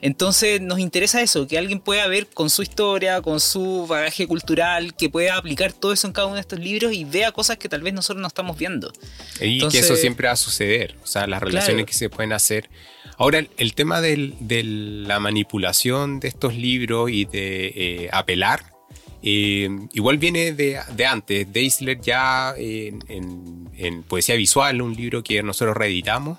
Entonces 0.01 0.61
nos 0.61 0.79
interesa 0.79 1.23
eso, 1.23 1.49
que 1.49 1.59
alguien 1.59 1.81
pueda 1.81 2.07
ver 2.07 2.29
con 2.29 2.51
su 2.51 2.62
historia, 2.62 3.20
con 3.20 3.40
su 3.40 3.85
bagaje 3.88 4.29
cultural, 4.29 4.94
que 4.94 5.11
pueda 5.11 5.37
aplicar 5.37 5.73
todo 5.73 5.92
eso 5.92 6.07
en 6.07 6.12
cada 6.12 6.29
uno 6.29 6.37
de 6.37 6.40
estos 6.42 6.61
libros 6.61 6.92
y 6.92 7.03
vea 7.05 7.33
cosas 7.33 7.57
que 7.57 7.68
tal 7.68 7.83
vez 7.83 7.94
nosotros 7.94 8.20
no 8.23 8.29
estamos 8.29 8.57
viendo. 8.57 8.92
Y 9.40 9.55
Entonces- 9.55 9.81
que 9.81 9.85
eso 9.87 9.97
siempre 9.97 10.29
va 10.29 10.35
a 10.35 10.37
suceder, 10.37 10.94
o 11.03 11.07
sea, 11.09 11.27
las 11.27 11.42
relaciones 11.42 11.75
Claro. 11.79 11.87
que 11.87 11.94
se 11.94 12.09
pueden 12.11 12.33
hacer. 12.33 12.70
Ahora, 13.18 13.38
el, 13.38 13.50
el 13.57 13.74
tema 13.74 14.00
de 14.00 14.62
la 14.64 15.20
manipulación 15.20 16.20
de 16.20 16.29
estos 16.29 16.55
libros 16.55 17.11
y 17.11 17.24
de 17.24 17.66
eh, 17.74 18.09
apelar, 18.12 18.74
eh, 19.27 19.70
igual 19.94 20.18
viene 20.18 20.53
de, 20.53 20.79
de 20.94 21.07
antes. 21.07 21.50
Deisler 21.50 21.98
ya 22.00 22.55
en, 22.59 24.03
Poesía 24.07 24.35
Visual, 24.35 24.83
un 24.83 24.94
libro 24.94 25.24
que 25.24 25.42
nosotros 25.42 25.77
reeditamos, 25.77 26.38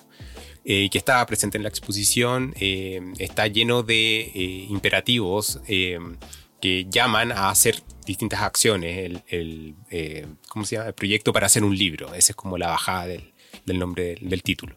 eh, 0.64 0.90
que 0.90 0.98
está 0.98 1.26
presente 1.26 1.58
en 1.58 1.64
la 1.64 1.70
exposición, 1.70 2.54
eh, 2.60 3.00
está 3.18 3.48
lleno 3.48 3.84
de 3.84 4.22
eh, 4.22 4.68
imperativos 4.70 5.60
que 5.68 6.88
llaman 6.90 7.32
a 7.32 7.50
hacer 7.50 7.82
distintas 8.06 8.42
acciones. 8.42 9.22
El, 9.28 9.76
¿cómo 10.48 10.66
se 10.66 10.76
llama? 10.76 10.88
el 10.88 10.94
proyecto 10.94 11.34
para 11.34 11.48
hacer 11.48 11.64
un 11.64 11.78
libro, 11.78 12.14
esa 12.14 12.32
es 12.32 12.36
como 12.36 12.58
la 12.58 12.68
bajada 12.68 13.08
del, 13.08 13.34
nombre 13.80 14.16
del, 14.20 14.42
título. 14.42 14.76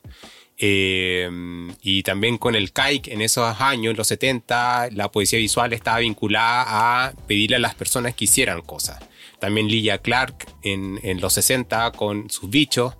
Y 0.60 2.02
también 2.02 2.36
con 2.36 2.56
el 2.56 2.72
CAIC 2.72 3.08
en 3.08 3.20
esos 3.20 3.60
años, 3.60 3.92
en 3.92 3.96
los 3.96 4.08
70, 4.08 4.88
la 4.92 5.10
poesía 5.10 5.38
visual 5.38 5.72
estaba 5.72 5.98
vinculada 5.98 6.64
a 6.66 7.12
pedirle 7.26 7.56
a 7.56 7.60
las 7.60 7.74
personas 7.74 8.14
que 8.14 8.24
hicieran 8.24 8.62
cosas. 8.62 8.98
También 9.38 9.68
Lilla 9.68 9.98
Clark 9.98 10.46
en, 10.62 10.98
en 11.04 11.20
los 11.20 11.34
60 11.34 11.92
con 11.92 12.28
sus 12.28 12.50
bichos 12.50 12.94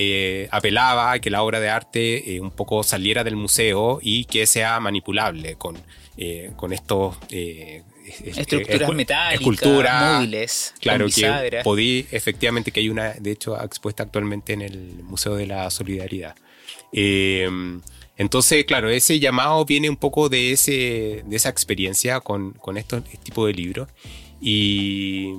eh, 0.00 0.46
apelaba 0.52 1.10
a 1.10 1.18
que 1.18 1.28
la 1.28 1.42
obra 1.42 1.58
de 1.58 1.70
arte 1.70 2.36
eh, 2.36 2.40
un 2.40 2.52
poco 2.52 2.84
saliera 2.84 3.24
del 3.24 3.34
museo 3.34 3.98
y 4.00 4.26
que 4.26 4.46
sea 4.46 4.78
manipulable 4.78 5.56
con, 5.56 5.76
eh, 6.16 6.52
con 6.56 6.72
estos... 6.72 7.16
Estructuras 8.24 8.90
metálicas, 8.94 9.34
esculturas, 9.34 10.14
móviles, 10.14 10.74
claro 10.80 11.08
que 11.14 11.60
podí, 11.62 12.06
efectivamente 12.10 12.72
que 12.72 12.80
hay 12.80 12.88
una, 12.88 13.12
de 13.12 13.32
hecho, 13.32 13.62
expuesta 13.62 14.04
actualmente 14.04 14.54
en 14.54 14.62
el 14.62 15.02
Museo 15.02 15.34
de 15.34 15.46
la 15.46 15.68
Solidaridad. 15.68 16.34
Entonces, 16.92 18.64
claro, 18.64 18.90
ese 18.90 19.20
llamado 19.20 19.64
viene 19.64 19.88
un 19.90 19.96
poco 19.96 20.28
de, 20.28 20.52
ese, 20.52 21.22
de 21.26 21.36
esa 21.36 21.48
experiencia 21.48 22.20
con, 22.20 22.52
con 22.52 22.76
estos 22.76 23.04
tipos 23.22 23.46
de 23.46 23.52
libros. 23.54 23.88
Y, 24.40 25.32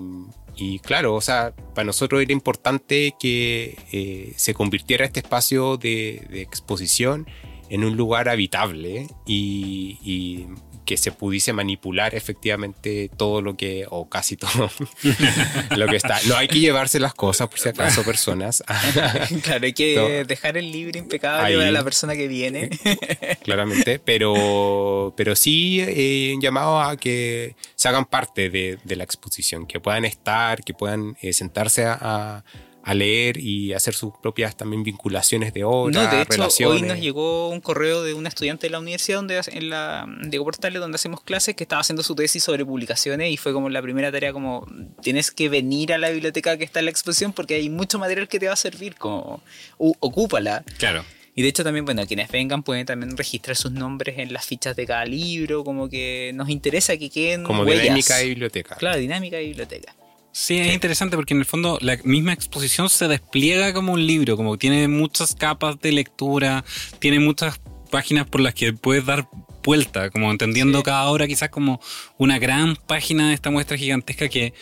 y 0.60 0.80
claro, 0.80 1.16
o 1.16 1.22
sea, 1.22 1.54
para 1.74 1.86
nosotros 1.86 2.22
era 2.22 2.34
importante 2.34 3.16
que 3.20 3.78
eh, 3.92 4.34
se 4.36 4.54
convirtiera 4.54 5.06
este 5.06 5.22
espacio 5.22 5.78
de, 5.78 6.28
exposición 6.32 7.28
en 7.70 7.86
un 7.86 7.96
lugar 7.96 8.28
habitable 8.30 9.08
y, 9.26 10.48
que 10.90 10.98
se 10.98 11.12
pudiese 11.12 11.54
manipular 11.54 12.16
efectivamente 12.16 13.12
todo 13.16 13.44
lo 13.44 13.56
que, 13.56 13.86
o 13.92 14.10
casi 14.10 14.38
todo 14.38 14.72
lo 15.78 15.86
que 15.86 15.98
está. 15.98 16.20
No 16.28 16.36
hay 16.36 16.48
que 16.48 16.60
llevarse 16.60 17.00
las 17.00 17.14
cosas, 17.14 17.48
por 17.48 17.60
si 17.60 17.70
acaso, 17.70 18.04
personas. 18.04 18.64
claro, 19.44 19.66
hay 19.66 19.74
que 19.74 20.26
dejar 20.28 20.58
el 20.58 20.72
libro 20.72 20.98
impecable 20.98 21.56
para 21.56 21.72
la 21.72 21.84
persona 21.84 22.16
que 22.16 22.28
viene. 22.28 22.72
Claramente, 23.44 24.00
pero, 24.00 25.14
pero 25.16 25.36
sí 25.36 25.80
eh, 25.80 26.32
un 26.34 26.42
llamado 26.42 26.82
a 26.82 26.98
que 26.98 27.56
se 27.76 27.88
hagan 27.88 28.06
parte 28.06 28.50
de, 28.50 28.80
la 28.84 29.04
exposición, 29.04 29.68
que 29.68 29.80
puedan 29.80 30.06
estar, 30.06 30.64
que 30.64 30.74
puedan 30.74 31.16
eh, 31.22 31.34
sentarse 31.34 31.86
a 31.86 32.00
a 32.02 32.44
leer 32.86 33.38
y 33.38 33.74
hacer 33.74 33.94
sus 33.94 34.14
propias 34.22 34.56
también 34.56 34.84
vinculaciones 34.84 35.54
de 35.54 35.64
obra, 35.64 36.04
no, 36.04 36.10
de 36.10 36.22
hecho, 36.22 36.70
Hoy 36.70 36.82
nos 36.82 37.00
llegó 37.00 37.50
un 37.50 37.62
correo 37.62 38.04
de 38.04 38.14
una 38.14 38.30
estudiante 38.30 38.68
de 38.68 38.72
la 38.72 38.80
universidad 38.80 39.18
donde 39.18 39.40
en 39.48 39.70
la 39.70 40.08
Diego 40.28 40.46
Portales 40.46 40.80
donde 40.80 40.96
hacemos 40.96 41.22
clases 41.22 41.56
que 41.56 41.64
estaba 41.64 41.82
haciendo 41.82 42.04
su 42.04 42.16
tesis 42.16 42.44
sobre 42.44 42.66
publicaciones 42.66 43.32
y 43.32 43.38
fue 43.38 43.54
como 43.54 43.70
la 43.70 43.82
primera 43.82 44.12
tarea 44.12 44.34
como 44.34 44.66
tienes 45.02 45.32
que 45.32 45.50
venir 45.50 45.94
a 45.94 45.98
la 45.98 46.10
biblioteca 46.10 46.58
que 46.58 46.64
está 46.64 46.80
en 46.80 46.86
la 46.86 46.92
exposición 46.92 47.34
porque 47.34 47.56
hay 47.56 47.70
mucho 47.70 48.00
material 48.00 48.28
que 48.28 48.40
te 48.40 48.48
va 48.48 48.54
a 48.54 48.58
servir, 48.58 48.96
como 48.96 49.44
ocúpala. 49.78 50.64
Claro. 50.78 51.04
Y 51.36 51.42
de 51.42 51.48
hecho 51.48 51.64
también, 51.64 51.86
bueno, 51.86 52.06
quienes 52.06 52.30
vengan 52.30 52.64
pueden 52.64 52.86
también 52.86 53.16
registrar 53.16 53.56
sus 53.56 53.72
nombres 53.72 54.18
en 54.18 54.34
las 54.34 54.46
fichas 54.46 54.76
de 54.76 54.86
cada 54.86 55.06
libro, 55.06 55.64
como 55.64 55.88
que 55.88 56.32
nos 56.34 56.50
interesa 56.50 56.98
que 56.98 57.10
queden 57.10 57.44
Como 57.44 57.64
dinámica 57.64 58.18
de 58.18 58.26
biblioteca. 58.26 58.76
Claro, 58.76 59.00
dinámica 59.00 59.38
de 59.38 59.44
biblioteca. 59.44 59.96
Sí, 60.40 60.58
es 60.58 60.74
interesante 60.74 61.18
porque 61.18 61.34
en 61.34 61.42
el 61.42 61.46
fondo 61.46 61.78
la 61.82 61.98
misma 62.06 62.32
exposición 62.32 62.90
se 62.90 63.10
despliega 63.10 63.74
como 63.74 63.92
un 63.92 64.08
libro, 64.08 64.38
como 64.38 64.58
tiene 64.58 64.88
muchas 64.88 65.36
capas 65.36 65.82
de 65.82 65.92
lectura, 65.92 66.64
tiene 67.00 67.20
muchas 67.20 67.60
páginas 67.92 68.26
por 68.26 68.40
las 68.40 68.54
que 68.54 68.72
puedes 68.72 69.06
dar 69.06 69.28
vuelta, 69.62 70.10
como 70.10 70.32
entendiendo 70.32 70.82
cada 70.82 71.10
obra 71.10 71.28
quizás 71.28 71.50
como 71.50 71.82
una 72.18 72.40
gran 72.40 72.78
página 72.78 73.28
de 73.28 73.34
esta 73.34 73.52
muestra 73.52 73.76
gigantesca 73.76 74.30
que, 74.30 74.54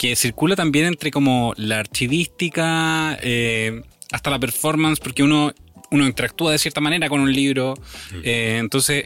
que 0.00 0.16
circula 0.16 0.56
también 0.56 0.86
entre 0.86 1.12
como 1.12 1.54
la 1.56 1.78
archivística 1.78 3.16
eh, 3.22 3.82
hasta 4.10 4.30
la 4.30 4.40
performance, 4.40 4.98
porque 4.98 5.22
uno, 5.22 5.52
uno 5.92 6.06
interactúa 6.06 6.50
de 6.50 6.58
cierta 6.58 6.80
manera 6.80 7.08
con 7.08 7.20
un 7.20 7.32
libro. 7.32 7.74
Eh, 8.24 8.56
entonces 8.58 9.04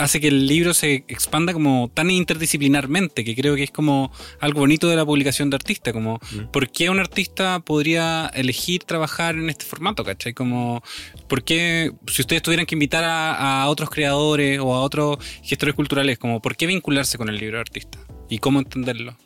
hace 0.00 0.20
que 0.20 0.28
el 0.28 0.46
libro 0.46 0.74
se 0.74 1.04
expanda 1.08 1.52
como 1.52 1.90
tan 1.92 2.10
interdisciplinarmente, 2.10 3.24
que 3.24 3.36
creo 3.36 3.54
que 3.54 3.64
es 3.64 3.70
como 3.70 4.10
algo 4.40 4.60
bonito 4.60 4.88
de 4.88 4.96
la 4.96 5.04
publicación 5.04 5.50
de 5.50 5.56
artista, 5.56 5.92
como 5.92 6.20
mm. 6.32 6.50
¿por 6.50 6.70
qué 6.70 6.90
un 6.90 6.98
artista 6.98 7.60
podría 7.60 8.30
elegir 8.34 8.84
trabajar 8.84 9.36
en 9.36 9.50
este 9.50 9.64
formato, 9.64 10.02
cachai? 10.02 10.32
Como, 10.32 10.82
¿por 11.28 11.44
qué, 11.44 11.92
si 12.08 12.22
ustedes 12.22 12.42
tuvieran 12.42 12.66
que 12.66 12.74
invitar 12.74 13.04
a, 13.04 13.68
otros 13.68 13.90
creadores 13.90 14.58
o 14.58 14.74
a 14.74 14.80
otros 14.80 15.18
gestores 15.42 15.74
culturales, 15.74 16.18
como, 16.18 16.40
¿por 16.40 16.56
qué 16.56 16.66
vincularse 16.66 17.18
con 17.18 17.28
el 17.28 17.36
libro 17.36 17.58
de 17.58 17.60
artista? 17.60 17.98
¿Y 18.28 18.38
cómo 18.38 18.58
entenderlo? 18.58 19.16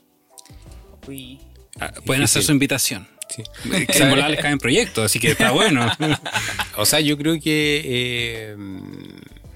Ah, 1.81 1.93
pueden 2.05 2.23
hacer 2.23 2.43
su 2.43 2.53
invitación. 2.53 3.07
Sí. 3.29 3.43
En 3.65 4.31
les 4.31 4.41
caen 4.41 4.59
proyectos, 4.59 5.05
así 5.05 5.19
que 5.19 5.31
está 5.31 5.51
bueno. 5.53 5.91
o 6.77 6.85
sea, 6.85 7.01
yo 7.01 7.17
creo 7.17 7.41
que... 7.41 7.83
Eh, 7.85 8.57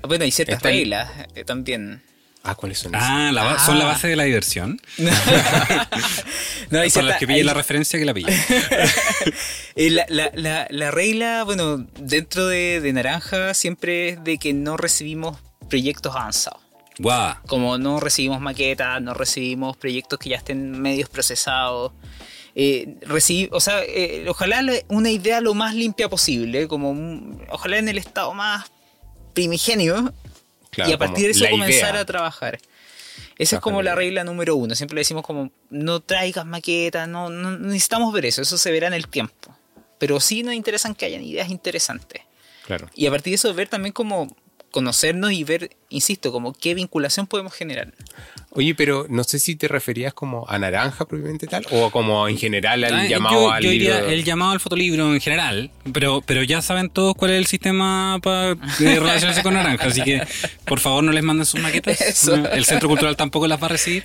bueno, 0.03 0.25
hay 0.25 0.31
ciertas 0.31 0.63
reglas 0.63 1.11
eh, 1.35 1.45
también. 1.45 2.03
Ah, 2.45 2.55
¿cuáles 2.55 2.79
son? 2.79 2.95
Ah, 2.95 3.31
la 3.33 3.59
son 3.59 3.79
la 3.79 3.85
ah. 3.85 3.89
base 3.89 4.09
de 4.09 4.17
la 4.17 4.25
diversión. 4.25 4.81
no, 6.71 6.81
hay 6.81 6.91
las 6.91 7.19
que 7.19 7.27
pillen 7.27 7.47
la 7.47 7.55
referencia 7.55 7.99
que 7.99 8.05
la 8.05 8.15
pillen. 8.15 8.35
Eh, 9.77 9.91
la, 9.91 10.07
la, 10.09 10.67
la, 10.71 10.91
regla, 10.91 11.45
bueno, 11.45 11.87
dentro 12.01 12.49
de, 12.49 12.81
de, 12.81 12.93
Naranja 12.93 13.55
siempre 13.55 14.09
es 14.09 14.25
de 14.25 14.37
que 14.37 14.53
no 14.53 14.77
recibimos 14.77 15.39
proyectos 15.69 16.17
avanzados. 16.17 16.61
Wow. 16.99 17.35
Como 17.47 17.79
no 17.79 18.01
recibimos 18.01 18.41
maquetas, 18.41 19.01
no 19.01 19.15
recibimos 19.15 19.77
proyectos 19.77 20.19
que 20.19 20.31
ya 20.31 20.37
estén 20.37 20.81
medios 20.81 21.09
procesados. 21.09 21.93
Eh, 22.57 22.97
o 23.53 23.61
sea, 23.61 23.85
eh, 23.85 24.25
ojalá 24.29 24.65
una 24.89 25.11
idea 25.11 25.41
lo 25.41 25.55
más 25.55 25.77
limpia 25.77 26.09
posible, 26.09 26.67
como 26.67 27.39
ojalá 27.51 27.79
en 27.79 27.89
el 27.89 27.99
estado 27.99 28.35
más 28.35 28.69
primigenio 29.39 30.13
y 30.77 30.93
a 30.93 30.99
partir 30.99 31.27
de 31.27 31.31
eso 31.31 31.47
comenzar 31.51 31.97
a 31.97 32.05
trabajar. 32.05 32.59
Esa 33.37 33.57
es 33.57 33.63
como 33.63 33.83
la 33.83 33.95
regla 33.95 34.25
número 34.25 34.57
uno. 34.57 34.75
Siempre 34.75 34.97
le 34.97 35.01
decimos 35.03 35.23
como, 35.25 35.51
no 35.71 36.01
traigas 36.01 36.45
maquetas, 36.45 37.09
no, 37.09 37.31
necesitamos 37.31 38.13
ver 38.13 38.27
eso, 38.27 38.43
eso 38.43 38.59
se 38.59 38.71
verá 38.73 38.89
en 38.89 38.95
el 38.95 39.07
tiempo. 39.07 39.57
Pero 39.99 40.21
sí 40.21 40.43
nos 40.43 40.55
interesan 40.55 40.95
que 40.95 41.07
hayan 41.07 41.23
ideas 41.23 41.49
interesantes. 41.51 42.23
Claro. 42.67 42.89
Y 42.95 43.07
a 43.07 43.11
partir 43.11 43.31
de 43.33 43.37
eso 43.37 43.55
ver 43.55 43.69
también 43.69 43.93
como 43.93 44.37
conocernos 44.71 45.33
y 45.33 45.45
ver, 45.45 45.71
insisto, 45.89 46.33
como 46.33 46.53
qué 46.53 46.75
vinculación 46.75 47.27
podemos 47.27 47.53
generar. 47.53 47.93
Oye, 48.51 48.75
pero 48.75 49.07
no 49.09 49.25
sé 49.25 49.39
si 49.39 49.57
te 49.57 49.69
referías 49.69 50.15
como 50.15 50.49
a 50.49 50.59
naranja 50.59 51.07
propiamente 51.07 51.47
tal 51.47 51.67
o 51.71 51.91
como 51.91 52.27
en 52.29 52.39
general 52.39 52.83
al 52.83 52.95
ah, 52.95 53.07
llamado 53.07 53.51
al 53.51 53.63
libro. 53.63 53.99
el 53.99 54.25
llamado 54.25 54.53
al 54.53 54.61
fotolibro 54.61 55.13
en 55.13 55.21
general, 55.21 55.71
pero, 55.93 56.23
pero 56.25 56.43
ya 56.43 56.63
saben 56.63 56.89
todos 56.89 57.15
cuál 57.15 57.33
es 57.33 57.39
el 57.39 57.47
sistema 57.47 58.19
para 58.23 58.55
relacionarse 58.79 59.43
con 59.43 59.55
naranja, 59.55 59.87
así 59.87 60.03
que 60.03 60.23
por 60.65 60.81
favor 60.81 61.05
no 61.05 61.13
les 61.13 61.23
manden 61.23 61.47
sus 61.47 61.61
maquetas. 61.61 62.27
El 62.53 62.65
Centro 62.65 62.89
Cultural 62.89 63.17
tampoco 63.17 63.47
las 63.47 63.63
va 63.63 63.67
a 63.67 63.71
recibir. 63.71 64.05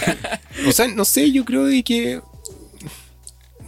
o 0.66 0.72
sea, 0.72 0.88
no 0.88 1.04
sé, 1.04 1.30
yo 1.30 1.44
creo 1.44 1.64
de 1.64 1.82
que 1.82 2.20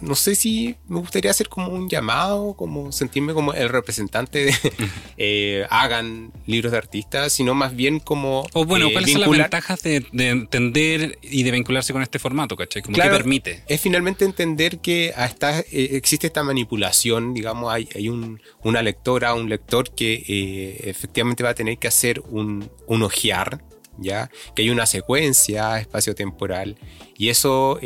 no 0.01 0.15
sé 0.15 0.35
si 0.35 0.75
me 0.87 0.99
gustaría 0.99 1.31
hacer 1.31 1.47
como 1.47 1.69
un 1.69 1.87
llamado, 1.87 2.53
como 2.55 2.91
sentirme 2.91 3.33
como 3.33 3.53
el 3.53 3.69
representante 3.69 4.45
de 4.45 4.53
eh, 5.17 5.65
hagan 5.69 6.31
libros 6.47 6.71
de 6.71 6.77
artistas, 6.77 7.31
sino 7.33 7.53
más 7.53 7.75
bien 7.75 7.99
como. 7.99 8.47
O 8.53 8.65
bueno, 8.65 8.87
eh, 8.87 8.93
¿cuáles 8.93 9.11
son 9.11 9.21
las 9.21 9.29
ventajas 9.29 9.81
de, 9.83 10.05
entender 10.13 11.19
y 11.21 11.43
de 11.43 11.51
vincularse 11.51 11.93
con 11.93 12.01
este 12.01 12.19
formato, 12.19 12.55
¿cachai? 12.55 12.81
Como 12.81 12.97
permite. 12.97 13.63
Es 13.67 13.79
finalmente 13.81 14.25
entender 14.25 14.79
que 14.79 15.13
hasta, 15.15 15.59
eh, 15.59 15.65
existe 15.71 16.27
esta 16.27 16.43
manipulación, 16.43 17.33
digamos, 17.33 17.71
hay, 17.71 17.87
hay 17.95 18.09
un, 18.09 18.41
una 18.63 18.81
lectora, 18.81 19.33
un 19.33 19.49
lector 19.49 19.91
que 19.93 20.81
efectivamente 20.83 21.43
va 21.43 21.49
a 21.51 21.55
tener 21.55 21.77
que 21.77 21.87
hacer 21.87 22.21
un, 22.29 22.69
un 22.87 23.03
ojear, 23.03 23.63
¿ya? 23.97 24.31
Que 24.55 24.63
hay 24.63 24.69
una 24.69 24.85
secuencia 24.85 25.79
espacio-temporal 25.79 26.77
y 27.17 27.29
eso 27.29 27.79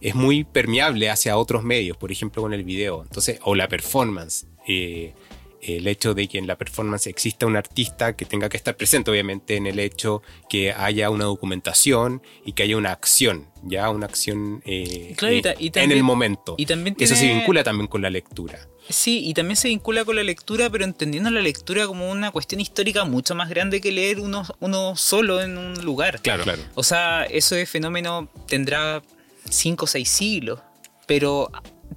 es 0.00 0.14
muy 0.14 0.44
permeable 0.44 1.10
hacia 1.10 1.36
otros 1.36 1.62
medios, 1.62 1.96
por 1.96 2.10
ejemplo 2.12 2.42
con 2.42 2.52
el 2.52 2.64
video, 2.64 3.02
entonces, 3.02 3.38
o 3.42 3.54
la 3.54 3.68
performance. 3.68 4.46
Eh, 4.66 5.14
el 5.62 5.86
hecho 5.86 6.14
de 6.14 6.26
que 6.28 6.38
en 6.38 6.46
la 6.46 6.56
performance 6.56 7.06
exista 7.06 7.46
un 7.46 7.56
artista 7.56 8.16
que 8.16 8.24
tenga 8.24 8.48
que 8.48 8.56
estar 8.56 8.76
presente, 8.76 9.10
obviamente, 9.10 9.56
en 9.56 9.66
el 9.66 9.78
hecho 9.78 10.22
que 10.48 10.72
haya 10.72 11.10
una 11.10 11.24
documentación 11.24 12.22
y 12.44 12.52
que 12.52 12.62
haya 12.62 12.76
una 12.76 12.92
acción, 12.92 13.48
ya 13.62 13.90
una 13.90 14.06
acción 14.06 14.62
eh, 14.64 15.14
eh, 15.20 15.70
en 15.74 15.92
el 15.92 16.02
momento. 16.02 16.54
Y 16.56 16.66
también 16.66 16.96
Eso 16.98 17.14
se 17.14 17.26
vincula 17.26 17.62
también 17.62 17.88
con 17.88 18.02
la 18.02 18.10
lectura. 18.10 18.68
Sí, 18.88 19.28
y 19.28 19.34
también 19.34 19.56
se 19.56 19.68
vincula 19.68 20.04
con 20.04 20.16
la 20.16 20.22
lectura, 20.22 20.68
pero 20.70 20.84
entendiendo 20.84 21.30
la 21.30 21.40
lectura 21.40 21.86
como 21.86 22.10
una 22.10 22.30
cuestión 22.30 22.60
histórica 22.60 23.04
mucho 23.04 23.34
más 23.34 23.48
grande 23.48 23.80
que 23.80 23.92
leer 23.92 24.18
uno, 24.18 24.44
uno 24.58 24.96
solo 24.96 25.42
en 25.42 25.58
un 25.58 25.74
lugar. 25.84 26.20
Claro, 26.22 26.42
claro. 26.42 26.62
O 26.74 26.82
sea, 26.82 27.24
eso 27.24 27.54
de 27.54 27.66
fenómeno 27.66 28.28
tendrá 28.48 29.02
cinco 29.50 29.84
o 29.84 29.88
seis 29.88 30.08
siglos, 30.08 30.60
pero 31.06 31.50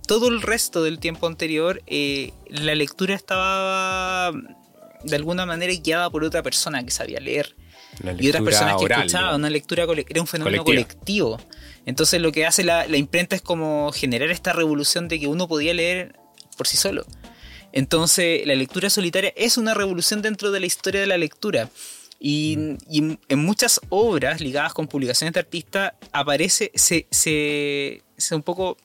todo 0.08 0.28
el 0.28 0.42
resto 0.42 0.84
del 0.84 1.00
tiempo 1.00 1.28
anterior, 1.28 1.82
eh, 1.88 2.34
la 2.50 2.76
lectura 2.76 3.16
estaba 3.16 4.32
de 5.04 5.16
alguna 5.16 5.46
manera 5.46 5.74
guiada 5.74 6.10
por 6.10 6.24
otra 6.24 6.44
persona 6.44 6.84
que 6.84 6.92
sabía 6.92 7.20
leer. 7.20 7.56
Y 8.20 8.30
otras 8.30 8.44
personas 8.44 8.76
que 8.78 8.92
escuchaban, 8.92 9.36
una 9.36 9.50
lectura 9.50 9.86
era 10.08 10.22
un 10.22 10.28
fenómeno 10.28 10.64
colectivo. 10.64 11.40
Entonces 11.86 12.22
lo 12.22 12.32
que 12.32 12.46
hace 12.46 12.64
la, 12.64 12.88
imprenta 12.98 13.36
es 13.36 13.42
como 13.42 13.92
generar 13.92 14.32
esta 14.32 14.54
revolución 14.54 15.08
de 15.08 15.20
que 15.20 15.28
uno 15.28 15.48
podía 15.48 15.74
leer 15.74 16.16
por 16.58 16.68
sí 16.68 16.78
solo. 16.78 17.06
Entonces 17.72 18.46
la 18.46 18.56
lectura 18.56 18.90
solitaria 18.90 19.34
es 19.36 19.58
una 19.58 19.74
revolución 19.74 20.22
dentro 20.22 20.52
de 20.52 20.60
la 20.60 20.66
historia 20.66 21.02
de 21.02 21.08
la 21.08 21.18
lectura. 21.18 21.70
Y, 22.26 22.56
mm. 22.56 23.18
en 23.28 23.40
muchas 23.40 23.82
obras 23.90 24.40
ligadas 24.40 24.74
con 24.74 24.88
publicaciones 24.88 25.34
de 25.34 25.42
artistas 25.42 25.92
aparece, 26.14 26.72
se, 26.74 27.06
se, 27.12 28.02
se 28.18 28.36
un 28.36 28.42
poco 28.42 28.78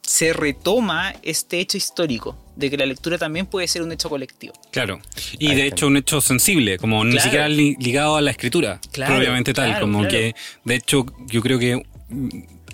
se 0.00 0.32
retoma 0.32 1.14
este 1.22 1.58
hecho 1.58 1.76
histórico 1.76 2.38
de 2.54 2.70
que 2.70 2.78
la 2.78 2.86
lectura 2.86 3.18
también 3.18 3.44
puede 3.44 3.68
ser 3.68 3.82
un 3.82 3.92
hecho 3.92 4.08
colectivo. 4.08 4.54
Claro, 4.70 5.00
y 5.38 5.54
de 5.54 5.66
hecho 5.66 5.88
un 5.88 5.98
hecho 5.98 6.22
sensible, 6.22 6.78
como 6.78 7.04
ni 7.04 7.18
siquiera 7.18 7.48
ligado 7.48 8.16
a 8.16 8.22
la 8.22 8.30
escritura, 8.30 8.80
claro, 8.92 9.16
propiamente 9.16 9.52
tal, 9.52 9.78
como 9.78 10.08
que 10.08 10.34
de 10.64 10.74
hecho 10.74 11.04
yo 11.26 11.42
creo 11.42 11.58
que 11.58 11.82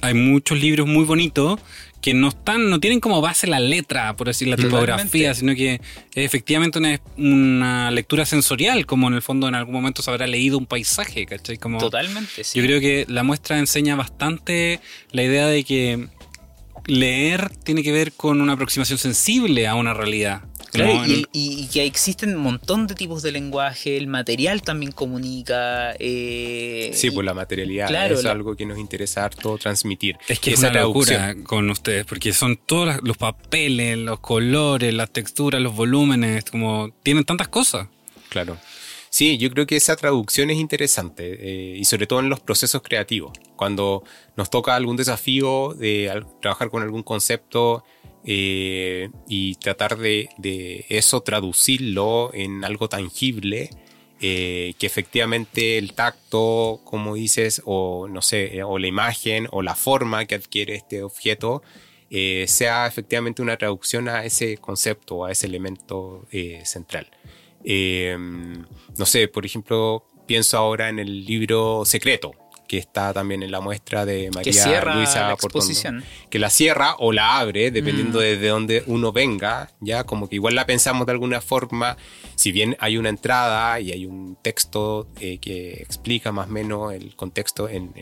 hay 0.02 0.14
muchos 0.14 0.60
libros 0.60 0.86
muy 0.86 1.04
bonitos 1.04 1.58
que 2.02 2.14
no 2.14 2.28
están, 2.28 2.68
no 2.68 2.80
tienen 2.80 2.98
como 2.98 3.20
base 3.20 3.46
la 3.46 3.60
letra, 3.60 4.14
por 4.16 4.26
decir 4.26 4.48
la 4.48 4.56
tipografía, 4.56 5.34
sino 5.34 5.54
que 5.54 5.74
es 5.74 5.80
efectivamente 6.14 6.80
una, 6.80 7.00
una, 7.16 7.90
lectura 7.92 8.26
sensorial, 8.26 8.86
como 8.86 9.06
en 9.06 9.14
el 9.14 9.22
fondo 9.22 9.46
en 9.46 9.54
algún 9.54 9.72
momento 9.72 10.02
se 10.02 10.10
habrá 10.10 10.26
leído 10.26 10.58
un 10.58 10.66
paisaje, 10.66 11.24
¿cachai? 11.26 11.58
Como, 11.58 11.78
Totalmente, 11.78 12.42
sí. 12.42 12.58
Yo 12.58 12.66
creo 12.66 12.80
que 12.80 13.06
la 13.08 13.22
muestra 13.22 13.58
enseña 13.58 13.94
bastante 13.94 14.80
la 15.12 15.22
idea 15.22 15.46
de 15.46 15.62
que 15.62 16.08
leer 16.86 17.50
tiene 17.62 17.84
que 17.84 17.92
ver 17.92 18.12
con 18.12 18.40
una 18.40 18.54
aproximación 18.54 18.98
sensible 18.98 19.68
a 19.68 19.76
una 19.76 19.94
realidad. 19.94 20.42
Claro, 20.72 21.02
y, 21.32 21.66
que 21.66 21.84
existen 21.84 22.34
un 22.34 22.42
montón 22.42 22.86
de 22.86 22.94
tipos 22.94 23.22
de 23.22 23.30
lenguaje, 23.30 23.98
el 23.98 24.06
material 24.06 24.62
también 24.62 24.92
comunica. 24.92 25.94
Eh, 25.98 26.90
sí, 26.94 27.10
pues 27.10 27.26
la 27.26 27.34
materialidad 27.34 28.10
es 28.10 28.24
algo 28.24 28.56
que 28.56 28.64
nos 28.64 28.78
interesa 28.78 29.26
harto 29.26 29.58
transmitir. 29.58 30.16
Es 30.28 30.40
que 30.40 30.52
es 30.54 30.60
una 30.60 30.72
locura 30.72 31.34
con 31.44 31.68
ustedes, 31.68 32.06
porque 32.06 32.32
son 32.32 32.56
todos 32.56 33.02
los 33.02 33.18
papeles, 33.18 33.98
los 33.98 34.20
colores, 34.20 34.94
las 34.94 35.10
texturas, 35.10 35.60
los 35.60 35.76
volúmenes, 35.76 36.44
como 36.44 36.90
tienen 37.02 37.24
tantas 37.24 37.48
cosas. 37.48 37.88
Claro. 38.30 38.56
Sí, 39.10 39.36
yo 39.36 39.50
creo 39.50 39.66
que 39.66 39.76
esa 39.76 39.94
traducción 39.94 40.48
es 40.48 40.56
interesante 40.56 41.36
eh, 41.38 41.76
y 41.76 41.84
sobre 41.84 42.06
todo 42.06 42.20
en 42.20 42.30
los 42.30 42.40
procesos 42.40 42.80
creativos. 42.80 43.32
Cuando 43.56 44.04
nos 44.36 44.48
toca 44.48 44.74
algún 44.74 44.96
desafío 44.96 45.74
de 45.74 46.24
trabajar 46.40 46.70
con 46.70 46.82
algún 46.82 47.02
concepto 47.02 47.84
eh, 48.24 49.10
y 49.28 49.56
tratar 49.56 49.98
de, 49.98 50.28
eso 50.88 51.22
traducirlo 51.22 52.30
en 52.34 52.64
algo 52.64 52.88
tangible, 52.88 53.70
eh, 54.20 54.74
que 54.78 54.86
efectivamente 54.86 55.78
el 55.78 55.94
tacto, 55.94 56.80
como 56.84 57.14
dices, 57.14 57.62
o 57.64 58.08
no 58.08 58.22
sé, 58.22 58.62
o 58.62 58.78
la 58.78 58.86
imagen 58.86 59.48
o 59.50 59.62
la 59.62 59.74
forma 59.74 60.24
que 60.26 60.36
adquiere 60.36 60.74
este 60.74 61.02
objeto, 61.02 61.62
sea 62.46 62.86
efectivamente 62.86 63.40
una 63.40 63.56
traducción 63.56 64.06
a 64.06 64.26
ese 64.26 64.58
concepto, 64.58 65.24
a 65.24 65.32
ese 65.32 65.46
elemento 65.46 66.28
central. 66.62 67.10
No 67.64 69.06
sé, 69.06 69.28
por 69.28 69.46
ejemplo, 69.46 70.04
pienso 70.26 70.58
ahora 70.58 70.90
en 70.90 70.98
el 70.98 71.24
libro 71.24 71.84
Secreto, 71.86 72.32
que 72.72 72.78
está 72.78 73.12
también 73.12 73.42
en 73.42 73.50
la 73.50 73.60
muestra 73.60 74.06
de 74.06 74.30
María 74.30 74.82
Luisa 74.94 75.26
la 75.26 75.34
exposición. 75.34 76.02
que 76.30 76.38
la 76.38 76.48
cierra 76.48 76.96
o 77.00 77.12
la 77.12 77.38
abre, 77.38 77.70
dependiendo 77.70 78.20
mm. 78.20 78.22
de, 78.22 78.48
dónde 78.48 78.82
uno 78.86 79.12
venga, 79.12 79.70
ya 79.80 80.04
como 80.04 80.26
que 80.26 80.36
igual 80.36 80.54
la 80.54 80.64
pensamos 80.64 81.04
de 81.04 81.12
alguna 81.12 81.42
forma, 81.42 81.98
si 82.34 82.50
bien 82.50 82.74
hay 82.80 82.96
una 82.96 83.10
entrada 83.10 83.78
y 83.78 83.92
hay 83.92 84.06
un 84.06 84.38
texto 84.40 85.06
eh, 85.20 85.36
que 85.36 85.82
explica 85.82 86.32
más 86.32 86.48
o 86.48 86.50
menos 86.50 86.94
el 86.94 87.14
contexto 87.14 87.68
en, 87.68 87.92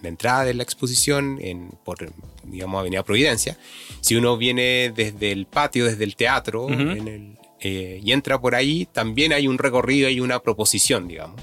la 0.00 0.08
entrada 0.08 0.44
de 0.44 0.54
la 0.54 0.62
exposición, 0.62 1.40
en, 1.40 1.72
por, 1.84 2.12
digamos, 2.44 2.78
Avenida 2.78 3.02
Providencia, 3.02 3.58
si 4.00 4.14
uno 4.14 4.36
viene 4.36 4.92
desde 4.94 5.32
el 5.32 5.46
patio, 5.46 5.86
desde 5.86 6.04
el 6.04 6.14
teatro, 6.14 6.68
en 6.68 7.08
el 7.08 7.38
eh, 7.62 8.00
y 8.00 8.12
entra 8.12 8.40
por 8.40 8.54
ahí, 8.54 8.86
también 8.92 9.32
hay 9.32 9.48
un 9.48 9.58
recorrido 9.58 10.08
y 10.08 10.20
una 10.20 10.38
proposición, 10.38 11.08
digamos. 11.08 11.42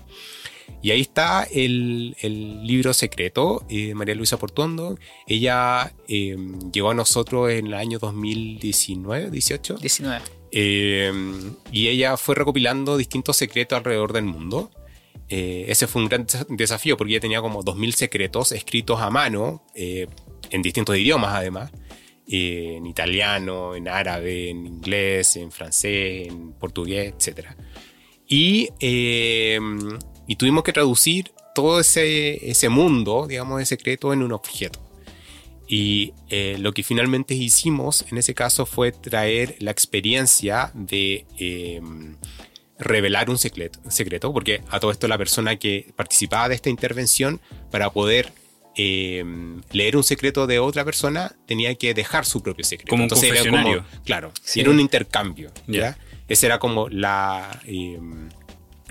Y 0.82 0.92
ahí 0.92 1.02
está 1.02 1.48
el, 1.52 2.16
libro 2.22 2.94
secreto 2.94 3.66
de 3.68 3.96
María 3.96 4.16
Luisa 4.16 4.38
Portuondo. 4.38 4.98
Ella 5.26 5.94
em, 6.08 6.60
llegó 6.72 6.92
a 6.92 6.94
nosotros 6.94 7.52
en 7.52 7.68
el 7.68 7.74
año 7.74 8.00
2019, 8.00 9.32
18. 9.32 9.78
19. 9.78 10.22
y 11.72 11.88
ella 11.88 12.18
fue 12.18 12.36
recopilando 12.36 12.98
distintos 12.98 13.38
secretos 13.38 13.78
alrededor 13.78 14.14
del 14.14 14.26
mundo. 14.26 14.72
Eh, 15.30 15.66
ese 15.68 15.88
fue 15.88 16.02
un 16.04 16.08
gran 16.08 16.26
desafío 16.50 16.96
porque 16.96 17.14
ella 17.14 17.22
tenía 17.22 17.42
como 17.42 17.64
2.000 17.64 17.92
secretos 17.94 18.52
escritos 18.54 19.02
a 19.02 19.10
mano, 19.10 19.64
eh, 19.76 20.08
en 20.50 20.62
distintos 20.62 20.96
idiomas 20.96 21.34
además 21.34 21.72
en 22.28 22.86
italiano, 22.86 23.76
en 23.76 23.88
árabe, 23.88 24.50
en 24.50 24.66
inglés, 24.66 25.38
en 25.38 25.52
francés, 25.52 26.28
en 26.28 26.54
portugués, 26.54 27.14
etc. 27.18 27.48
Y, 28.28 28.70
eh, 28.80 29.60
y 30.28 30.36
tuvimos 30.36 30.64
que 30.64 30.74
traducir 30.74 31.32
todo 31.56 31.80
ese, 31.80 32.50
ese 32.50 32.70
mundo, 32.70 33.26
digamos, 33.28 33.60
de 33.60 33.66
secreto 33.66 34.14
en 34.14 34.22
un 34.22 34.32
objeto. 34.32 34.80
Y 35.68 36.14
eh, 36.30 36.58
lo 36.60 36.74
que 36.74 36.84
finalmente 36.84 37.34
hicimos 37.34 38.06
en 38.12 38.18
ese 38.18 38.34
caso 38.34 38.66
fue 38.66 38.92
traer 38.92 39.56
la 39.60 39.72
experiencia 39.72 40.72
de 40.74 41.26
eh, 41.40 41.82
revelar 42.80 43.30
un 43.30 43.38
secreto, 43.38 43.80
secreto, 43.90 44.32
porque 44.32 44.62
a 44.70 44.80
todo 44.80 44.92
esto 44.92 45.08
la 45.08 45.18
persona 45.18 45.58
que 45.58 45.92
participaba 45.96 46.48
de 46.48 46.56
esta 46.56 46.70
intervención, 46.70 47.42
para 47.70 47.90
poder 47.90 48.32
Em, 48.80 49.60
leer 49.72 49.98
un 49.98 50.04
secreto 50.04 50.46
de 50.46 50.60
otra 50.60 50.86
persona, 50.86 51.36
tenía 51.48 51.74
que 51.74 51.96
dejar 51.96 52.26
su 52.26 52.44
propio 52.44 52.64
secreto. 52.64 52.92
Como 52.92 53.04
un 53.04 53.06
Entonces 53.06 53.32
Era 53.32 53.86
claro, 54.06 54.32
era 54.56 54.70
un 54.70 54.80
intercambio. 54.80 55.52
¿ya? 55.66 55.98
Esa 56.28 56.46
era 56.46 56.60
como 56.60 56.88
la, 56.88 57.60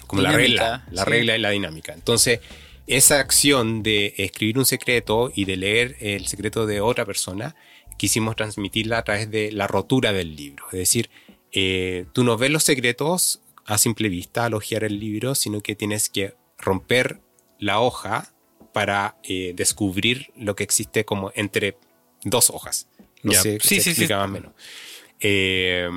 como 0.06 0.22
la 0.22 0.32
regla, 0.32 0.86
la 0.90 1.04
regla 1.04 1.36
y 1.36 1.40
la 1.40 1.50
dinámica. 1.50 1.92
Entonces, 1.92 2.40
esa 2.86 3.18
acción 3.18 3.82
de 3.82 4.14
escribir 4.16 4.58
un 4.58 4.64
secreto 4.64 5.32
y 5.34 5.44
de 5.44 5.56
leer 5.56 5.96
el 6.00 6.26
secreto 6.26 6.66
de 6.66 6.80
otra 6.80 7.04
persona, 7.04 7.56
quisimos 7.96 8.36
transmitirla 8.36 8.98
a 8.98 9.04
través 9.04 9.30
de 9.30 9.50
la 9.52 9.66
rotura 9.66 10.12
del 10.12 10.36
libro. 10.36 10.66
Es 10.72 10.78
decir, 10.78 11.10
eh, 11.52 12.06
tú 12.12 12.24
no 12.24 12.36
ves 12.36 12.50
los 12.50 12.62
secretos 12.62 13.40
a 13.64 13.78
simple 13.78 14.08
vista 14.08 14.44
al 14.44 14.54
hojear 14.54 14.84
el 14.84 15.00
libro, 15.00 15.34
sino 15.34 15.60
que 15.60 15.74
tienes 15.74 16.08
que 16.08 16.34
romper 16.58 17.20
la 17.58 17.80
hoja 17.80 18.32
para 18.72 19.16
eh, 19.24 19.52
descubrir 19.56 20.30
lo 20.36 20.54
que 20.54 20.64
existe 20.64 21.04
como 21.04 21.32
entre 21.34 21.76
dos 22.22 22.50
hojas. 22.50 22.88
No 23.22 23.32
sé 23.32 23.58
si 23.60 23.80
se 23.80 23.90
explica 23.90 24.18
más 24.18 24.28
o 24.28 24.32
menos. 24.32 24.52
Eh, 25.18 25.88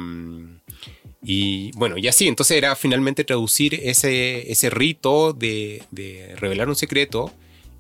y 1.22 1.72
bueno, 1.76 1.98
y 1.98 2.08
así, 2.08 2.28
entonces 2.28 2.58
era 2.58 2.76
finalmente 2.76 3.24
traducir 3.24 3.76
ese, 3.76 4.52
ese 4.52 4.70
rito 4.70 5.34
de, 5.34 5.84
revelar 6.38 6.70
un 6.70 6.76
secreto 6.76 7.32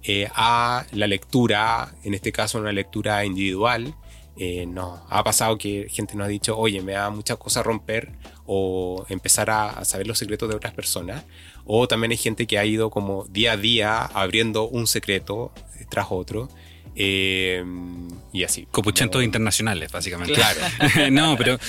eh, 0.03 0.27
a 0.33 0.85
la 0.91 1.07
lectura, 1.07 1.93
en 2.03 2.13
este 2.13 2.31
caso 2.31 2.59
una 2.59 2.71
lectura 2.71 3.23
individual. 3.25 3.95
nos 4.67 4.99
ha 5.09 5.23
pasado 5.23 5.57
que 5.57 5.87
gente 5.89 6.15
nos 6.15 6.25
ha 6.25 6.29
dicho, 6.29 6.57
oye, 6.57 6.81
me 6.81 6.93
da 6.93 7.09
mucha 7.09 7.35
cosa 7.35 7.63
romper 7.63 8.11
o 8.45 9.05
empezar 9.09 9.49
a 9.49 9.85
saber 9.85 10.07
los 10.07 10.17
secretos 10.17 10.49
de 10.49 10.55
otras 10.55 10.73
personas. 10.73 11.23
O 11.65 11.87
también 11.87 12.11
hay 12.11 12.17
gente 12.17 12.47
que 12.47 12.57
ha 12.57 12.65
ido 12.65 12.89
como 12.89 13.25
día 13.25 13.51
a 13.53 13.57
día 13.57 14.05
abriendo 14.05 14.67
un 14.67 14.87
secreto 14.87 15.51
tras 15.89 16.07
otro. 16.09 16.49
Eh, 16.95 17.63
y 18.31 18.43
así. 18.43 18.67
Copuchentos 18.71 19.23
internacionales, 19.23 19.91
básicamente. 19.91 20.33
Claro. 20.33 20.59
no, 21.11 21.35
pero 21.37 21.59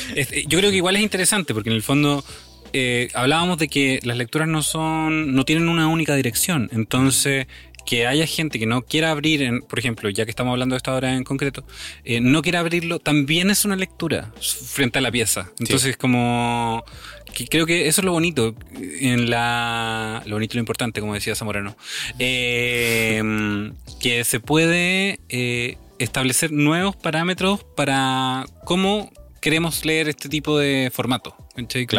yo 0.46 0.58
creo 0.58 0.70
que 0.70 0.76
igual 0.76 0.96
es 0.96 1.02
interesante 1.02 1.54
porque 1.54 1.70
en 1.70 1.76
el 1.76 1.82
fondo 1.82 2.24
eh, 2.72 3.08
hablábamos 3.14 3.58
de 3.58 3.68
que 3.68 4.00
las 4.02 4.16
lecturas 4.16 4.46
no 4.46 4.62
son, 4.62 5.34
no 5.34 5.44
tienen 5.44 5.68
una 5.68 5.88
única 5.88 6.14
dirección. 6.14 6.68
Entonces, 6.72 7.46
que 7.82 8.06
haya 8.06 8.26
gente 8.26 8.58
que 8.58 8.66
no 8.66 8.82
quiera 8.82 9.10
abrir, 9.10 9.42
en, 9.42 9.62
por 9.62 9.78
ejemplo, 9.78 10.08
ya 10.10 10.24
que 10.24 10.30
estamos 10.30 10.52
hablando 10.52 10.74
de 10.74 10.78
esta 10.78 10.94
hora 10.94 11.14
en 11.14 11.24
concreto, 11.24 11.64
eh, 12.04 12.20
no 12.20 12.42
quiera 12.42 12.60
abrirlo, 12.60 12.98
también 12.98 13.50
es 13.50 13.64
una 13.64 13.76
lectura 13.76 14.32
frente 14.40 14.98
a 14.98 15.02
la 15.02 15.10
pieza. 15.10 15.50
Entonces, 15.58 15.96
como 15.96 16.84
que 17.34 17.46
creo 17.46 17.66
que 17.66 17.88
eso 17.88 18.00
es 18.00 18.04
lo 18.04 18.12
bonito, 18.12 18.54
en 18.80 19.30
la, 19.30 20.22
lo 20.26 20.36
bonito 20.36 20.54
y 20.54 20.56
lo 20.56 20.60
importante, 20.60 21.00
como 21.00 21.14
decía 21.14 21.34
Zamorano, 21.34 21.76
eh, 22.18 23.22
que 24.00 24.24
se 24.24 24.40
puede 24.40 25.20
eh, 25.28 25.76
establecer 25.98 26.52
nuevos 26.52 26.96
parámetros 26.96 27.64
para 27.76 28.46
cómo 28.64 29.12
queremos 29.40 29.84
leer 29.84 30.08
este 30.08 30.28
tipo 30.28 30.58
de 30.58 30.90
formato. 30.92 31.34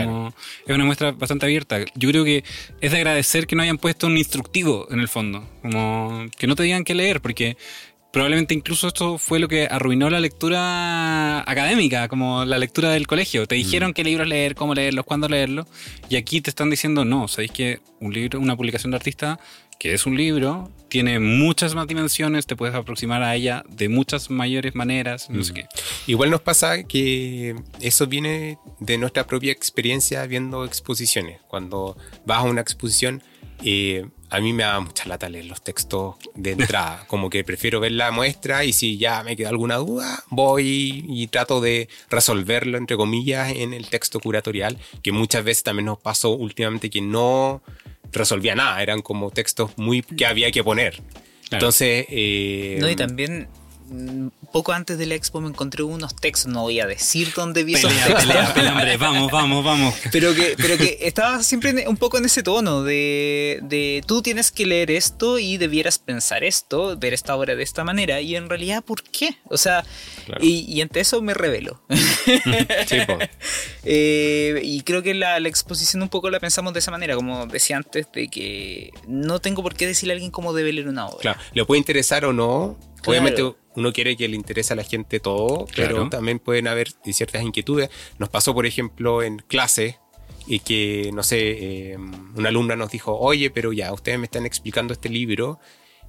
Como 0.06 0.34
Es 0.66 0.76
una 0.76 0.86
muestra 0.86 1.12
bastante 1.12 1.46
abierta. 1.46 1.80
Yo 1.96 2.10
creo 2.10 2.24
que 2.24 2.44
es 2.82 2.92
de 2.92 2.98
agradecer 2.98 3.48
que 3.48 3.56
no 3.56 3.64
hayan 3.64 3.78
puesto 3.78 4.08
un 4.08 4.18
instructivo 4.18 4.88
en 4.92 5.00
el 5.00 5.08
fondo. 5.08 5.48
Como 5.62 6.26
que 6.38 6.48
no 6.48 6.56
te 6.56 6.64
digan 6.64 6.84
qué 6.84 6.96
leer, 6.96 7.22
porque 7.22 7.58
probablemente 8.12 8.54
incluso 8.54 8.88
esto 8.88 9.18
fue 9.18 9.40
lo 9.40 9.48
que 9.48 9.68
arruinó 9.70 10.10
la 10.10 10.20
lectura 10.20 11.40
académica, 11.50 12.08
como 12.08 12.46
la 12.46 12.58
lectura 12.58 12.92
del 12.92 13.08
colegio. 13.08 13.48
Te 13.48 13.56
dijeron 13.56 13.94
qué 13.94 14.04
libros 14.04 14.28
leer, 14.28 14.56
cómo 14.56 14.76
leerlos, 14.76 15.06
cuándo 15.06 15.30
leerlos, 15.30 15.68
y 16.10 16.18
aquí 16.18 16.42
te 16.42 16.50
están 16.50 16.70
diciendo, 16.70 17.06
no, 17.06 17.28
sabéis 17.28 17.52
que 17.52 17.80
un 18.00 18.14
libro, 18.14 18.40
una 18.40 18.56
publicación 18.56 18.92
de 18.92 18.98
artista, 18.98 19.40
que 19.80 19.94
es 19.94 20.06
un 20.06 20.18
libro, 20.18 20.70
tiene 20.92 21.22
muchas 21.22 21.74
más 21.74 21.88
dimensiones, 21.88 22.46
te 22.46 22.58
puedes 22.58 22.76
aproximar 22.76 23.24
a 23.24 23.34
ella 23.34 23.64
de 23.70 23.88
muchas 23.88 24.30
mayores 24.30 24.76
maneras, 24.76 25.30
no 25.30 25.42
sé 25.42 25.54
qué. 25.54 25.68
Igual 26.06 26.32
nos 26.32 26.42
pasa 26.42 26.84
que 26.84 27.56
eso 27.80 28.08
viene 28.08 28.58
de 28.82 28.98
nuestra 28.98 29.26
propia 29.26 29.54
experiencia 29.54 30.26
viendo 30.26 30.66
exposiciones. 30.66 31.40
Cuando 31.48 31.96
vas 32.26 32.40
a 32.40 32.42
una 32.42 32.60
exposición, 32.60 33.24
eh, 33.64 34.06
a 34.30 34.42
mí 34.42 34.52
me 34.52 34.64
da 34.64 34.82
mucha 34.82 35.08
lata 35.08 35.30
leer 35.30 35.46
los 35.46 35.62
textos 35.62 36.16
de 36.36 36.52
entrada. 36.60 37.06
Como 37.08 37.30
que 37.30 37.46
prefiero 37.46 37.80
ver 37.80 37.94
la 37.94 38.12
muestra 38.12 38.66
y 38.66 38.74
si 38.74 38.98
ya 38.98 39.24
me 39.24 39.38
queda 39.38 39.48
alguna 39.48 39.78
duda, 39.78 40.26
voy 40.30 41.06
y 41.08 41.28
trato 41.28 41.62
de 41.62 41.88
resolverlo, 42.10 42.78
entre 42.78 42.98
comillas, 42.98 43.54
en 43.56 43.74
el 43.74 43.88
texto 43.88 44.20
curatorial, 44.20 44.78
que 45.02 45.14
muchas 45.14 45.46
veces 45.46 45.64
también 45.64 45.86
nos 45.86 46.00
pasó 46.00 46.32
últimamente 46.32 46.90
que 46.90 47.00
no 47.00 47.64
resolvía 48.12 48.56
nada, 48.56 48.82
eran 48.82 49.02
como 49.02 49.32
textos 49.32 49.72
muy 49.78 50.02
que 50.02 50.26
había 50.26 50.52
que 50.52 50.64
poner. 50.64 51.02
Entonces... 51.52 52.06
Eh, 52.10 52.78
no, 52.80 52.90
y 52.90 52.96
también 52.96 53.50
poco 54.52 54.74
antes 54.74 54.98
de 54.98 55.06
la 55.06 55.16
expo 55.16 55.42
me 55.42 55.50
encontré 55.50 55.84
unos 55.84 56.16
textos, 56.16 56.52
no 56.52 56.62
voy 56.62 56.80
a 56.80 56.86
decir 56.86 57.34
dónde 57.36 57.64
vi 57.64 57.76
esos 57.76 57.92
textos. 57.94 58.26
Pelea, 58.26 58.54
pelea, 58.54 58.72
hombre, 58.74 58.98
vamos, 58.98 59.32
vamos, 59.32 59.64
vamos. 59.64 59.96
Pero 60.12 60.34
que, 60.34 60.56
pero 60.58 60.78
que 60.78 60.98
estaba 61.02 61.42
siempre 61.44 61.88
un 61.88 61.98
poco 61.98 62.18
en 62.18 62.26
ese 62.26 62.44
tono 62.44 62.84
de, 62.84 63.60
de 63.64 64.04
tú 64.06 64.22
tienes 64.22 64.52
que 64.52 64.66
leer 64.66 64.92
esto 64.92 65.40
y 65.40 65.58
debieras 65.58 66.00
pensar 66.00 66.44
esto, 66.44 66.98
ver 66.98 67.14
esta 67.14 67.36
obra 67.36 67.56
de 67.56 67.64
esta 67.64 67.84
manera, 67.84 68.22
y 68.22 68.36
en 68.36 68.50
realidad, 68.50 68.84
¿por 68.84 69.04
qué? 69.04 69.38
O 69.46 69.58
sea, 69.58 69.84
y, 70.40 70.66
y, 70.72 70.82
ante 70.82 71.00
eso 71.00 71.22
me 71.22 71.34
revelo. 71.34 71.82
sí, 71.90 72.98
eh, 73.84 74.62
y 74.64 74.82
creo 74.82 75.02
que 75.02 75.14
la, 75.14 75.40
la, 75.40 75.50
exposición 75.50 76.02
un 76.02 76.10
poco 76.10 76.30
la 76.30 76.40
pensamos 76.40 76.74
de 76.74 76.80
esa 76.80 76.92
manera, 76.92 77.16
como 77.16 77.48
decía 77.48 77.78
antes, 77.78 78.08
de 78.14 78.28
que 78.28 78.92
no 79.08 79.40
tengo 79.40 79.64
por 79.64 79.76
qué 79.76 79.88
decirle 79.88 80.14
a 80.14 80.16
alguien 80.16 80.32
cómo 80.32 80.54
debe 80.54 80.72
leer 80.72 80.88
una 80.88 81.08
obra. 81.08 81.20
Claro, 81.20 81.40
le 81.54 81.66
puede 81.66 81.80
interesar 81.80 82.26
o 82.26 82.34
no. 82.34 82.78
Obviamente 83.06 83.54
uno 83.76 83.94
quiere 83.94 84.16
que 84.16 84.28
le 84.28 84.36
interese 84.36 84.74
a 84.74 84.76
la 84.76 84.84
gente 84.84 85.20
todo, 85.20 85.66
pero 85.76 86.10
también 86.10 86.40
pueden 86.40 86.68
haber 86.68 86.90
ciertas 87.06 87.42
inquietudes. 87.42 87.90
Nos 88.20 88.30
pasó, 88.30 88.54
por 88.54 88.66
ejemplo, 88.66 89.24
en 89.24 89.40
clase 89.40 89.98
y 90.48 90.60
que, 90.60 91.12
no 91.14 91.24
sé, 91.24 91.92
eh, 91.92 91.98
una 92.36 92.50
alumna 92.50 92.76
nos 92.76 92.92
dijo, 92.92 93.18
oye, 93.18 93.50
pero 93.50 93.74
ya, 93.74 93.94
ustedes 93.94 94.20
me 94.20 94.26
están 94.26 94.46
explicando 94.46 94.94
este 94.94 95.10
libro, 95.10 95.60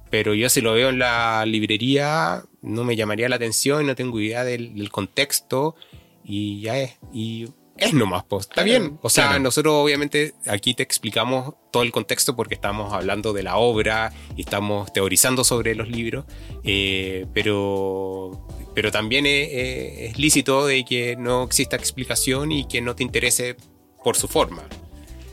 pero 0.09 0.33
yo 0.33 0.49
si 0.49 0.61
lo 0.61 0.73
veo 0.73 0.89
en 0.89 0.99
la 0.99 1.45
librería 1.45 2.43
no 2.61 2.83
me 2.83 2.95
llamaría 2.95 3.29
la 3.29 3.37
atención, 3.37 3.87
no 3.87 3.95
tengo 3.95 4.19
idea 4.19 4.43
del, 4.43 4.89
contexto 4.91 5.75
y 6.23 6.61
ya 6.61 6.77
es. 6.79 6.97
Y 7.11 7.47
es 7.77 7.93
nomás, 7.93 8.23
pues, 8.27 8.47
está 8.47 8.63
bien. 8.63 8.99
O 9.01 9.09
sea, 9.09 9.39
nosotros 9.39 9.73
obviamente 9.75 10.35
aquí 10.47 10.73
te 10.73 10.83
explicamos 10.83 11.55
todo 11.71 11.83
el 11.83 11.91
contexto 11.91 12.35
porque 12.35 12.53
estamos 12.53 12.93
hablando 12.93 13.33
de 13.33 13.43
la 13.43 13.57
obra 13.57 14.13
y 14.35 14.41
estamos 14.41 14.93
teorizando 14.93 15.43
sobre 15.43 15.73
los 15.73 15.89
libros, 15.89 16.25
eh, 16.63 17.25
pero, 17.33 18.47
pero 18.75 18.91
también 18.91 19.25
es, 19.25 20.17
lícito 20.17 20.67
de 20.67 20.85
que 20.85 21.15
no 21.15 21.43
exista 21.43 21.75
explicación 21.75 22.51
y 22.51 22.67
que 22.67 22.81
no 22.81 22.95
te 22.95 23.03
interese 23.03 23.57
por 24.03 24.15
su 24.15 24.27
forma. 24.27 24.63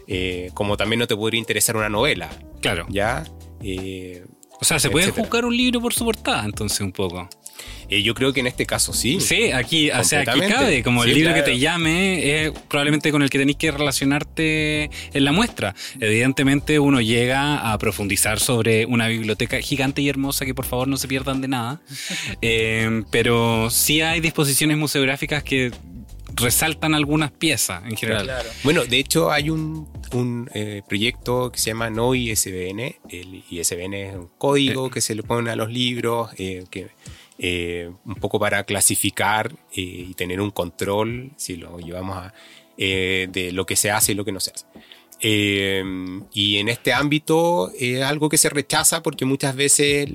Eh, 0.07 0.51
como 0.55 0.77
también 0.77 0.99
no 0.99 1.07
te 1.07 1.15
podría 1.15 1.39
interesar 1.39 1.77
una 1.77 1.89
novela. 1.89 2.31
Claro. 2.61 2.87
¿Ya? 2.89 3.25
Eh, 3.63 4.25
o 4.61 4.65
sea, 4.65 4.79
se 4.79 4.91
puede 4.91 5.11
juzgar 5.11 5.45
un 5.45 5.57
libro 5.57 5.81
por 5.81 5.95
su 5.95 6.05
portada, 6.05 6.45
entonces, 6.45 6.81
un 6.81 6.93
poco. 6.93 7.29
Eh, 7.91 8.03
yo 8.03 8.15
creo 8.15 8.33
que 8.33 8.39
en 8.39 8.47
este 8.47 8.67
caso 8.67 8.93
sí. 8.93 9.21
Sí, 9.21 9.51
aquí, 9.51 9.91
o 9.91 10.05
sea, 10.05 10.21
aquí 10.21 10.41
cabe, 10.49 10.83
como 10.85 11.03
el 11.03 11.13
libro 11.13 11.35
que 11.35 11.43
te 11.43 11.59
llame 11.59 12.45
es 12.45 12.53
probablemente 12.69 13.11
con 13.11 13.23
el 13.23 13.31
que 13.31 13.39
tenéis 13.39 13.59
que 13.59 13.73
relacionarte 13.73 14.85
en 15.13 15.25
la 15.25 15.33
muestra. 15.33 15.75
Evidentemente 15.99 16.79
uno 16.79 17.01
llega 17.01 17.73
a 17.73 17.77
profundizar 17.79 18.39
sobre 18.39 18.87
una 18.87 19.09
biblioteca 19.09 19.61
gigante 19.61 20.03
y 20.03 20.09
hermosa 20.09 20.47
que 20.47 20.55
por 20.55 20.67
favor 20.67 20.87
no 20.87 20.97
se 20.97 21.09
pierdan 21.09 21.41
de 21.41 21.49
nada. 21.49 21.81
Eh, 22.43 23.03
pero 23.11 23.71
sí 23.71 24.01
hay 24.01 24.21
disposiciones 24.21 24.77
museográficas 24.77 25.43
que 25.43 25.73
resaltan 26.37 26.95
algunas 26.95 27.31
piezas 27.31 27.83
en 27.85 27.97
general. 27.97 28.31
Bueno, 28.63 28.85
de 28.85 28.99
hecho 28.99 29.31
hay 29.31 29.51
un, 29.51 29.89
eh, 30.55 30.83
proyecto 30.89 31.51
que 31.51 31.59
se 31.59 31.71
llama 31.71 31.91
No 31.91 32.15
ISBN. 32.15 32.97
El 33.09 33.45
ISBN 33.51 33.95
es 33.95 34.17
un 34.17 34.29
código 34.39 34.91
que 34.91 35.01
se 35.01 35.15
le 35.15 35.23
pone 35.23 35.51
a 35.51 35.57
los 35.57 35.71
libros, 35.71 36.31
que 36.35 36.89
eh, 37.43 37.91
un 38.05 38.17
poco 38.17 38.39
para 38.39 38.65
clasificar 38.65 39.51
eh, 39.75 39.81
y 40.11 40.13
tener 40.13 40.43
un 40.43 40.51
control, 40.51 41.31
si 41.37 41.57
lo 41.57 41.79
llevamos 41.79 42.19
a, 42.19 42.35
eh, 42.77 43.29
de 43.33 43.51
lo 43.53 43.65
que 43.65 43.77
se 43.77 43.91
hace 43.91 44.13
y 44.13 44.15
lo 44.15 44.27
que 44.27 44.33
no 44.33 44.41
se 44.41 44.53
hace. 44.53 44.67
y 45.23 46.59
en 46.59 46.69
este 46.69 46.93
ámbito 46.93 47.73
es 47.79 48.03
algo 48.03 48.29
que 48.29 48.37
se 48.37 48.51
rechaza 48.51 49.03
porque 49.03 49.25
muchas 49.25 49.57
veces 49.57 50.07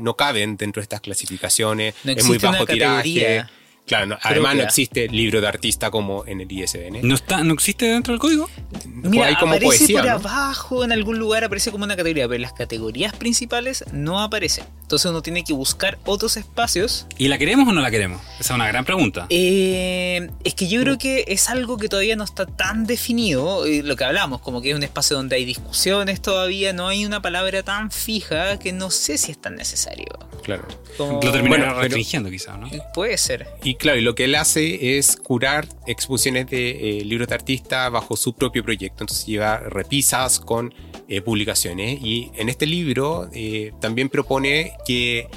no 0.00 0.16
caben 0.16 0.58
dentro 0.58 0.80
de 0.80 0.84
estas 0.84 1.00
clasificaciones, 1.00 1.94
es 2.04 2.26
muy 2.26 2.36
bajo 2.36 2.66
tiraje. 2.66 3.46
Claro, 3.86 4.18
además 4.22 4.56
no 4.56 4.62
existe 4.62 5.08
libro 5.08 5.40
de 5.40 5.46
artista 5.46 5.90
como 5.90 6.24
en 6.26 6.40
el 6.40 6.50
ISBN. 6.50 7.00
¿No, 7.02 7.14
está, 7.14 7.44
¿No 7.44 7.54
existe 7.54 7.86
dentro 7.86 8.12
del 8.12 8.20
código? 8.20 8.50
Mira, 8.86 9.26
hay 9.26 9.36
como 9.36 9.54
aparece 9.54 9.92
por 9.92 10.08
abajo, 10.08 10.84
en 10.84 10.90
algún 10.90 11.18
lugar 11.18 11.44
aparece 11.44 11.70
como 11.70 11.84
una 11.84 11.96
categoría, 11.96 12.28
pero 12.28 12.40
las 12.40 12.52
categorías 12.52 13.14
principales 13.14 13.84
no 13.92 14.20
aparece. 14.20 14.64
Entonces 14.82 15.10
uno 15.10 15.22
tiene 15.22 15.44
que 15.44 15.52
buscar 15.52 15.98
otros 16.04 16.36
espacios. 16.36 17.06
¿Y 17.16 17.28
la 17.28 17.38
queremos 17.38 17.68
o 17.68 17.72
no 17.72 17.80
la 17.80 17.90
queremos? 17.90 18.20
Esa 18.40 18.54
es 18.54 18.56
una 18.56 18.66
gran 18.66 18.84
pregunta. 18.84 19.26
Eh, 19.30 20.30
es 20.42 20.54
que 20.54 20.66
yo 20.68 20.80
creo 20.80 20.98
que 20.98 21.24
es 21.28 21.48
algo 21.48 21.76
que 21.76 21.88
todavía 21.88 22.16
no 22.16 22.24
está 22.24 22.46
tan 22.46 22.86
definido, 22.86 23.66
eh, 23.66 23.82
lo 23.84 23.94
que 23.96 24.04
hablamos, 24.04 24.40
como 24.40 24.62
que 24.62 24.70
es 24.70 24.76
un 24.76 24.82
espacio 24.82 25.16
donde 25.16 25.36
hay 25.36 25.44
discusiones 25.44 26.20
todavía, 26.20 26.72
no 26.72 26.88
hay 26.88 27.06
una 27.06 27.22
palabra 27.22 27.62
tan 27.62 27.90
fija 27.90 28.58
que 28.58 28.72
no 28.72 28.90
sé 28.90 29.16
si 29.18 29.30
es 29.30 29.40
tan 29.40 29.54
necesario. 29.54 30.06
Claro. 30.42 30.66
Lo 30.98 31.18
terminará 31.32 31.74
restringiendo 31.74 32.30
quizá, 32.30 32.56
¿no? 32.56 32.68
Puede 32.94 33.18
ser. 33.18 33.48
Y 33.62 33.75
claro, 33.76 33.98
y 33.98 34.02
lo 34.02 34.14
que 34.14 34.24
él 34.24 34.34
hace 34.34 34.98
es 34.98 35.16
curar 35.16 35.68
exposiciones 35.86 36.46
de 36.48 36.98
eh, 37.00 37.04
libros 37.04 37.28
de 37.28 37.34
artista 37.34 37.88
bajo 37.88 38.16
su 38.16 38.34
propio 38.34 38.62
proyecto. 38.62 39.04
Entonces 39.04 39.26
lleva 39.26 39.58
repisas 39.58 40.40
con 40.40 40.74
eh, 41.08 41.20
publicaciones. 41.20 42.00
Y 42.02 42.30
en 42.34 42.48
este 42.48 42.66
libro 42.66 43.28
eh, 43.32 43.72
también 43.80 44.08
propone 44.08 44.72
que 44.86 45.28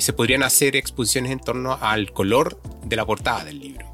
se 0.00 0.12
podrían 0.12 0.42
hacer 0.42 0.74
exposiciones 0.74 1.30
en 1.30 1.38
torno 1.38 1.78
al 1.80 2.10
color 2.12 2.60
de 2.84 2.96
la 2.96 3.06
portada 3.06 3.44
del 3.44 3.60
libro. 3.60 3.86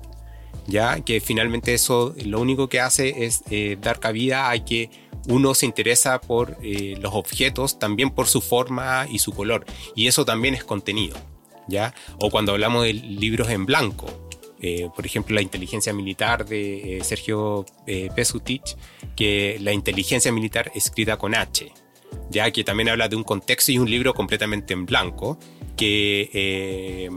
Ya 0.67 1.01
que 1.01 1.21
finalmente 1.21 1.75
eso 1.75 2.15
lo 2.25 2.41
único 2.41 2.71
que 2.71 2.81
hace 2.81 3.27
es 3.27 3.43
dar 3.81 4.01
cabida 4.01 4.51
a 4.51 4.65
que 4.65 4.89
uno 5.29 5.55
se 5.55 5.67
interesa 5.67 6.19
por 6.19 6.57
los 6.63 7.13
objetos, 7.13 7.79
también 7.79 8.09
por 8.09 8.27
su 8.27 8.41
forma 8.41 9.07
y 9.11 9.19
su 9.19 9.33
color. 9.33 9.67
Y 9.95 10.07
eso 10.07 10.25
también 10.25 10.55
es 10.55 10.65
contenido. 10.65 11.19
¿Ya? 11.69 11.95
O 12.19 12.31
cuando 12.31 12.53
hablamos 12.53 12.85
de 12.85 12.95
libros 12.95 13.49
en 13.51 13.67
blanco, 13.67 14.07
eh, 14.61 14.89
por 14.95 15.07
ejemplo, 15.07 15.35
la 15.35 15.43
inteligencia 15.43 15.93
militar 15.93 16.45
de 16.45 16.99
eh, 16.99 17.05
Sergio 17.05 17.65
eh, 17.87 18.11
Pesutich, 18.15 18.77
que 19.15 19.57
la 19.61 19.73
inteligencia 19.73 20.33
militar 20.33 20.73
escrita 20.75 21.17
con 21.17 21.35
H, 21.35 21.73
ya 22.31 22.51
que 22.51 22.65
también 22.65 22.89
habla 22.89 23.09
de 23.09 23.17
un 23.17 23.23
contexto 23.23 23.71
y 23.71 23.79
un 23.79 23.89
libro 23.89 24.15
completamente 24.15 24.75
en 24.75 24.85
blanco, 24.85 25.39
que 25.77 27.09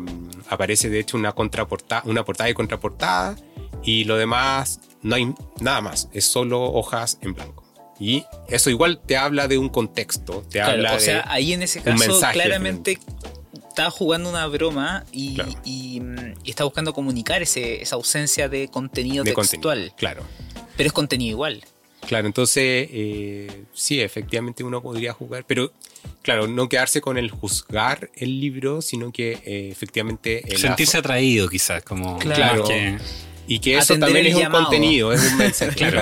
aparece 0.49 0.89
de 0.89 0.99
hecho 0.99 1.17
una, 1.17 1.31
contraportada, 1.31 2.03
una 2.05 2.23
portada 2.23 2.49
y 2.49 2.53
contraportada, 2.53 3.35
y 3.83 4.03
lo 4.03 4.17
demás 4.17 4.79
no 5.01 5.15
hay 5.15 5.33
nada 5.59 5.81
más, 5.81 6.09
es 6.13 6.25
solo 6.25 6.61
hojas 6.61 7.17
en 7.21 7.33
blanco. 7.33 7.63
Y 7.99 8.23
eso 8.47 8.69
igual 8.69 8.99
te 8.99 9.17
habla 9.17 9.47
de 9.47 9.57
un 9.57 9.69
contexto, 9.69 10.43
te 10.49 10.61
habla 10.61 10.95
o 10.95 10.99
sea, 10.99 11.23
ahí 11.27 11.53
en 11.53 11.63
ese 11.63 11.81
caso 11.81 12.19
claramente 12.31 12.99
estaba 13.71 13.89
jugando 13.89 14.29
una 14.29 14.45
broma 14.47 15.05
y, 15.11 15.37
está 16.45 16.63
buscando 16.65 16.93
comunicar 16.93 17.41
ese, 17.41 17.81
esa 17.81 17.95
ausencia 17.95 18.49
de 18.49 18.67
contenido 18.67 19.23
textual. 19.23 19.93
claro. 19.97 20.23
Pero 20.77 20.87
es 20.87 20.93
contenido 20.93 21.31
igual. 21.31 21.63
Claro, 22.07 22.27
entonces 22.27 22.87
eh, 22.91 23.65
sí, 23.73 24.01
efectivamente 24.01 24.63
uno 24.63 24.81
podría 24.81 25.13
jugar, 25.13 25.43
pero 25.45 25.71
claro, 26.23 26.47
no 26.47 26.67
quedarse 26.67 27.01
con 27.01 27.17
el 27.17 27.29
juzgar 27.29 28.09
el 28.15 28.39
libro, 28.39 28.81
sino 28.81 29.11
que 29.11 29.33
eh, 29.45 29.69
efectivamente... 29.71 30.43
Sentirse 30.57 30.97
atraído 30.97 31.47
quizás, 31.47 31.83
como... 31.83 32.17
Claro. 32.17 32.65
Y 33.47 33.59
que 33.59 33.77
eso 33.77 33.97
también 33.99 34.25
es 34.27 34.35
un 34.35 34.45
contenido, 34.45 35.13
es 35.13 35.31
un 35.31 35.37
mensaje. 35.37 35.75
claro. 35.75 36.01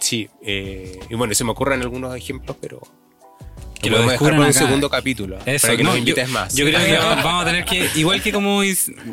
Sí, 0.00 0.28
eh, 0.42 0.98
y 1.08 1.14
bueno, 1.14 1.34
se 1.34 1.44
me 1.44 1.50
ocurren 1.50 1.82
algunos 1.82 2.16
ejemplos, 2.16 2.56
pero 2.60 2.80
Que 3.82 3.90
lo 3.90 3.98
lo 4.02 4.08
descubran 4.10 4.36
para 4.36 4.48
un 4.48 4.54
segundo 4.54 4.90
capítulo. 4.90 5.38
Eso, 5.46 5.66
para 5.66 5.76
que 5.76 5.82
no, 5.82 5.90
nos 5.90 5.96
yo- 5.96 5.98
invites 6.00 6.28
más. 6.28 6.54
Yo 6.54 6.64
creo 6.66 6.78
que 6.78 6.96
vamos 7.24 7.42
a 7.42 7.46
tener 7.46 7.64
que, 7.64 7.88
igual 7.96 8.22
que 8.22 8.32
como 8.32 8.62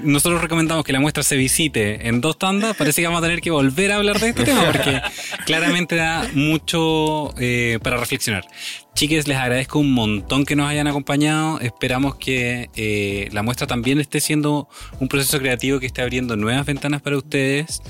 nosotros 0.04 0.42
recomendamos 0.42 0.84
que 0.84 0.94
la 0.94 1.00
muestra 1.00 1.24
se 1.24 1.36
visite 1.38 2.08
en 2.08 2.22
dos 2.22 2.38
tandas, 2.38 2.76
parece 2.76 3.02
que 3.02 3.08
vamos 3.08 3.20
a 3.24 3.26
tener 3.26 3.42
que 3.42 3.52
volver 3.52 3.92
a 3.92 3.96
hablar 3.98 4.20
de 4.20 4.30
este 4.30 4.44
tema 4.44 4.64
porque 4.66 5.02
claramente 5.46 5.96
da 5.96 6.28
mucho 6.34 7.34
eh, 7.40 7.80
para 7.82 7.98
reflexionar. 7.98 8.44
Chiques, 8.96 9.28
les 9.28 9.38
agradezco 9.38 9.78
un 9.78 9.92
montón 9.94 10.44
que 10.44 10.56
nos 10.56 10.68
hayan 10.68 10.88
acompañado. 10.88 11.60
Esperamos 11.60 12.16
que 12.16 12.70
eh, 12.76 13.30
la 13.32 13.44
muestra 13.44 13.68
también 13.68 14.00
esté 14.00 14.20
siendo 14.20 14.68
un 15.00 15.08
proceso 15.08 15.38
creativo 15.40 15.80
que 15.80 15.86
esté 15.86 16.02
abriendo 16.02 16.36
nuevas 16.36 16.66
ventanas 16.66 17.02
para 17.04 17.16
ustedes. 17.16 17.82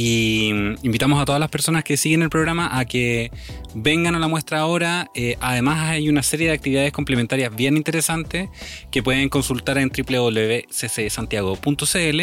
Y 0.00 0.50
invitamos 0.84 1.20
a 1.20 1.24
todas 1.24 1.40
las 1.40 1.50
personas 1.50 1.82
que 1.82 1.96
siguen 1.96 2.22
el 2.22 2.30
programa 2.30 2.78
a 2.78 2.84
que 2.84 3.32
vengan 3.74 4.14
a 4.14 4.20
la 4.20 4.28
muestra 4.28 4.60
ahora. 4.60 5.10
Eh, 5.12 5.36
además, 5.40 5.88
hay 5.88 6.08
una 6.08 6.22
serie 6.22 6.46
de 6.46 6.52
actividades 6.52 6.92
complementarias 6.92 7.52
bien 7.52 7.76
interesantes 7.76 8.48
que 8.92 9.02
pueden 9.02 9.28
consultar 9.28 9.76
en 9.76 9.90
www.ccsantiago.cl 9.90 12.20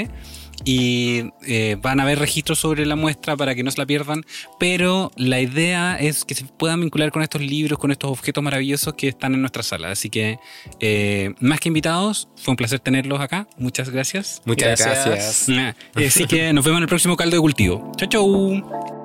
y 0.65 1.29
eh, 1.47 1.77
van 1.79 1.99
a 1.99 2.05
ver 2.05 2.19
registros 2.19 2.59
sobre 2.59 2.85
la 2.85 2.95
muestra 2.95 3.37
para 3.37 3.55
que 3.55 3.63
no 3.63 3.71
se 3.71 3.77
la 3.77 3.85
pierdan. 3.85 4.25
Pero 4.59 5.11
la 5.15 5.39
idea 5.39 5.95
es 5.97 6.25
que 6.25 6.35
se 6.35 6.43
puedan 6.45 6.81
vincular 6.81 7.11
con 7.11 7.21
estos 7.21 7.41
libros, 7.41 7.79
con 7.79 7.91
estos 7.91 8.11
objetos 8.11 8.43
maravillosos 8.43 8.95
que 8.95 9.07
están 9.07 9.35
en 9.35 9.41
nuestra 9.41 9.63
sala. 9.63 9.91
Así 9.91 10.09
que, 10.09 10.39
eh, 10.79 11.33
más 11.39 11.59
que 11.59 11.69
invitados, 11.69 12.27
fue 12.35 12.51
un 12.53 12.55
placer 12.57 12.79
tenerlos 12.79 13.21
acá. 13.21 13.47
Muchas 13.57 13.89
gracias. 13.89 14.41
Muchas 14.45 14.79
Gracias. 14.79 15.05
gracias. 15.05 15.49
Ah, 15.49 15.75
Así 15.95 16.25
que 16.25 16.51
nos 16.51 16.65
vemos 16.65 16.79
en 16.79 16.83
el 16.83 16.89
próximo 16.89 17.15
caldo 17.15 17.35
de 17.35 17.41
cultivo. 17.41 17.91
Chau, 17.97 18.09
chau. 18.09 19.04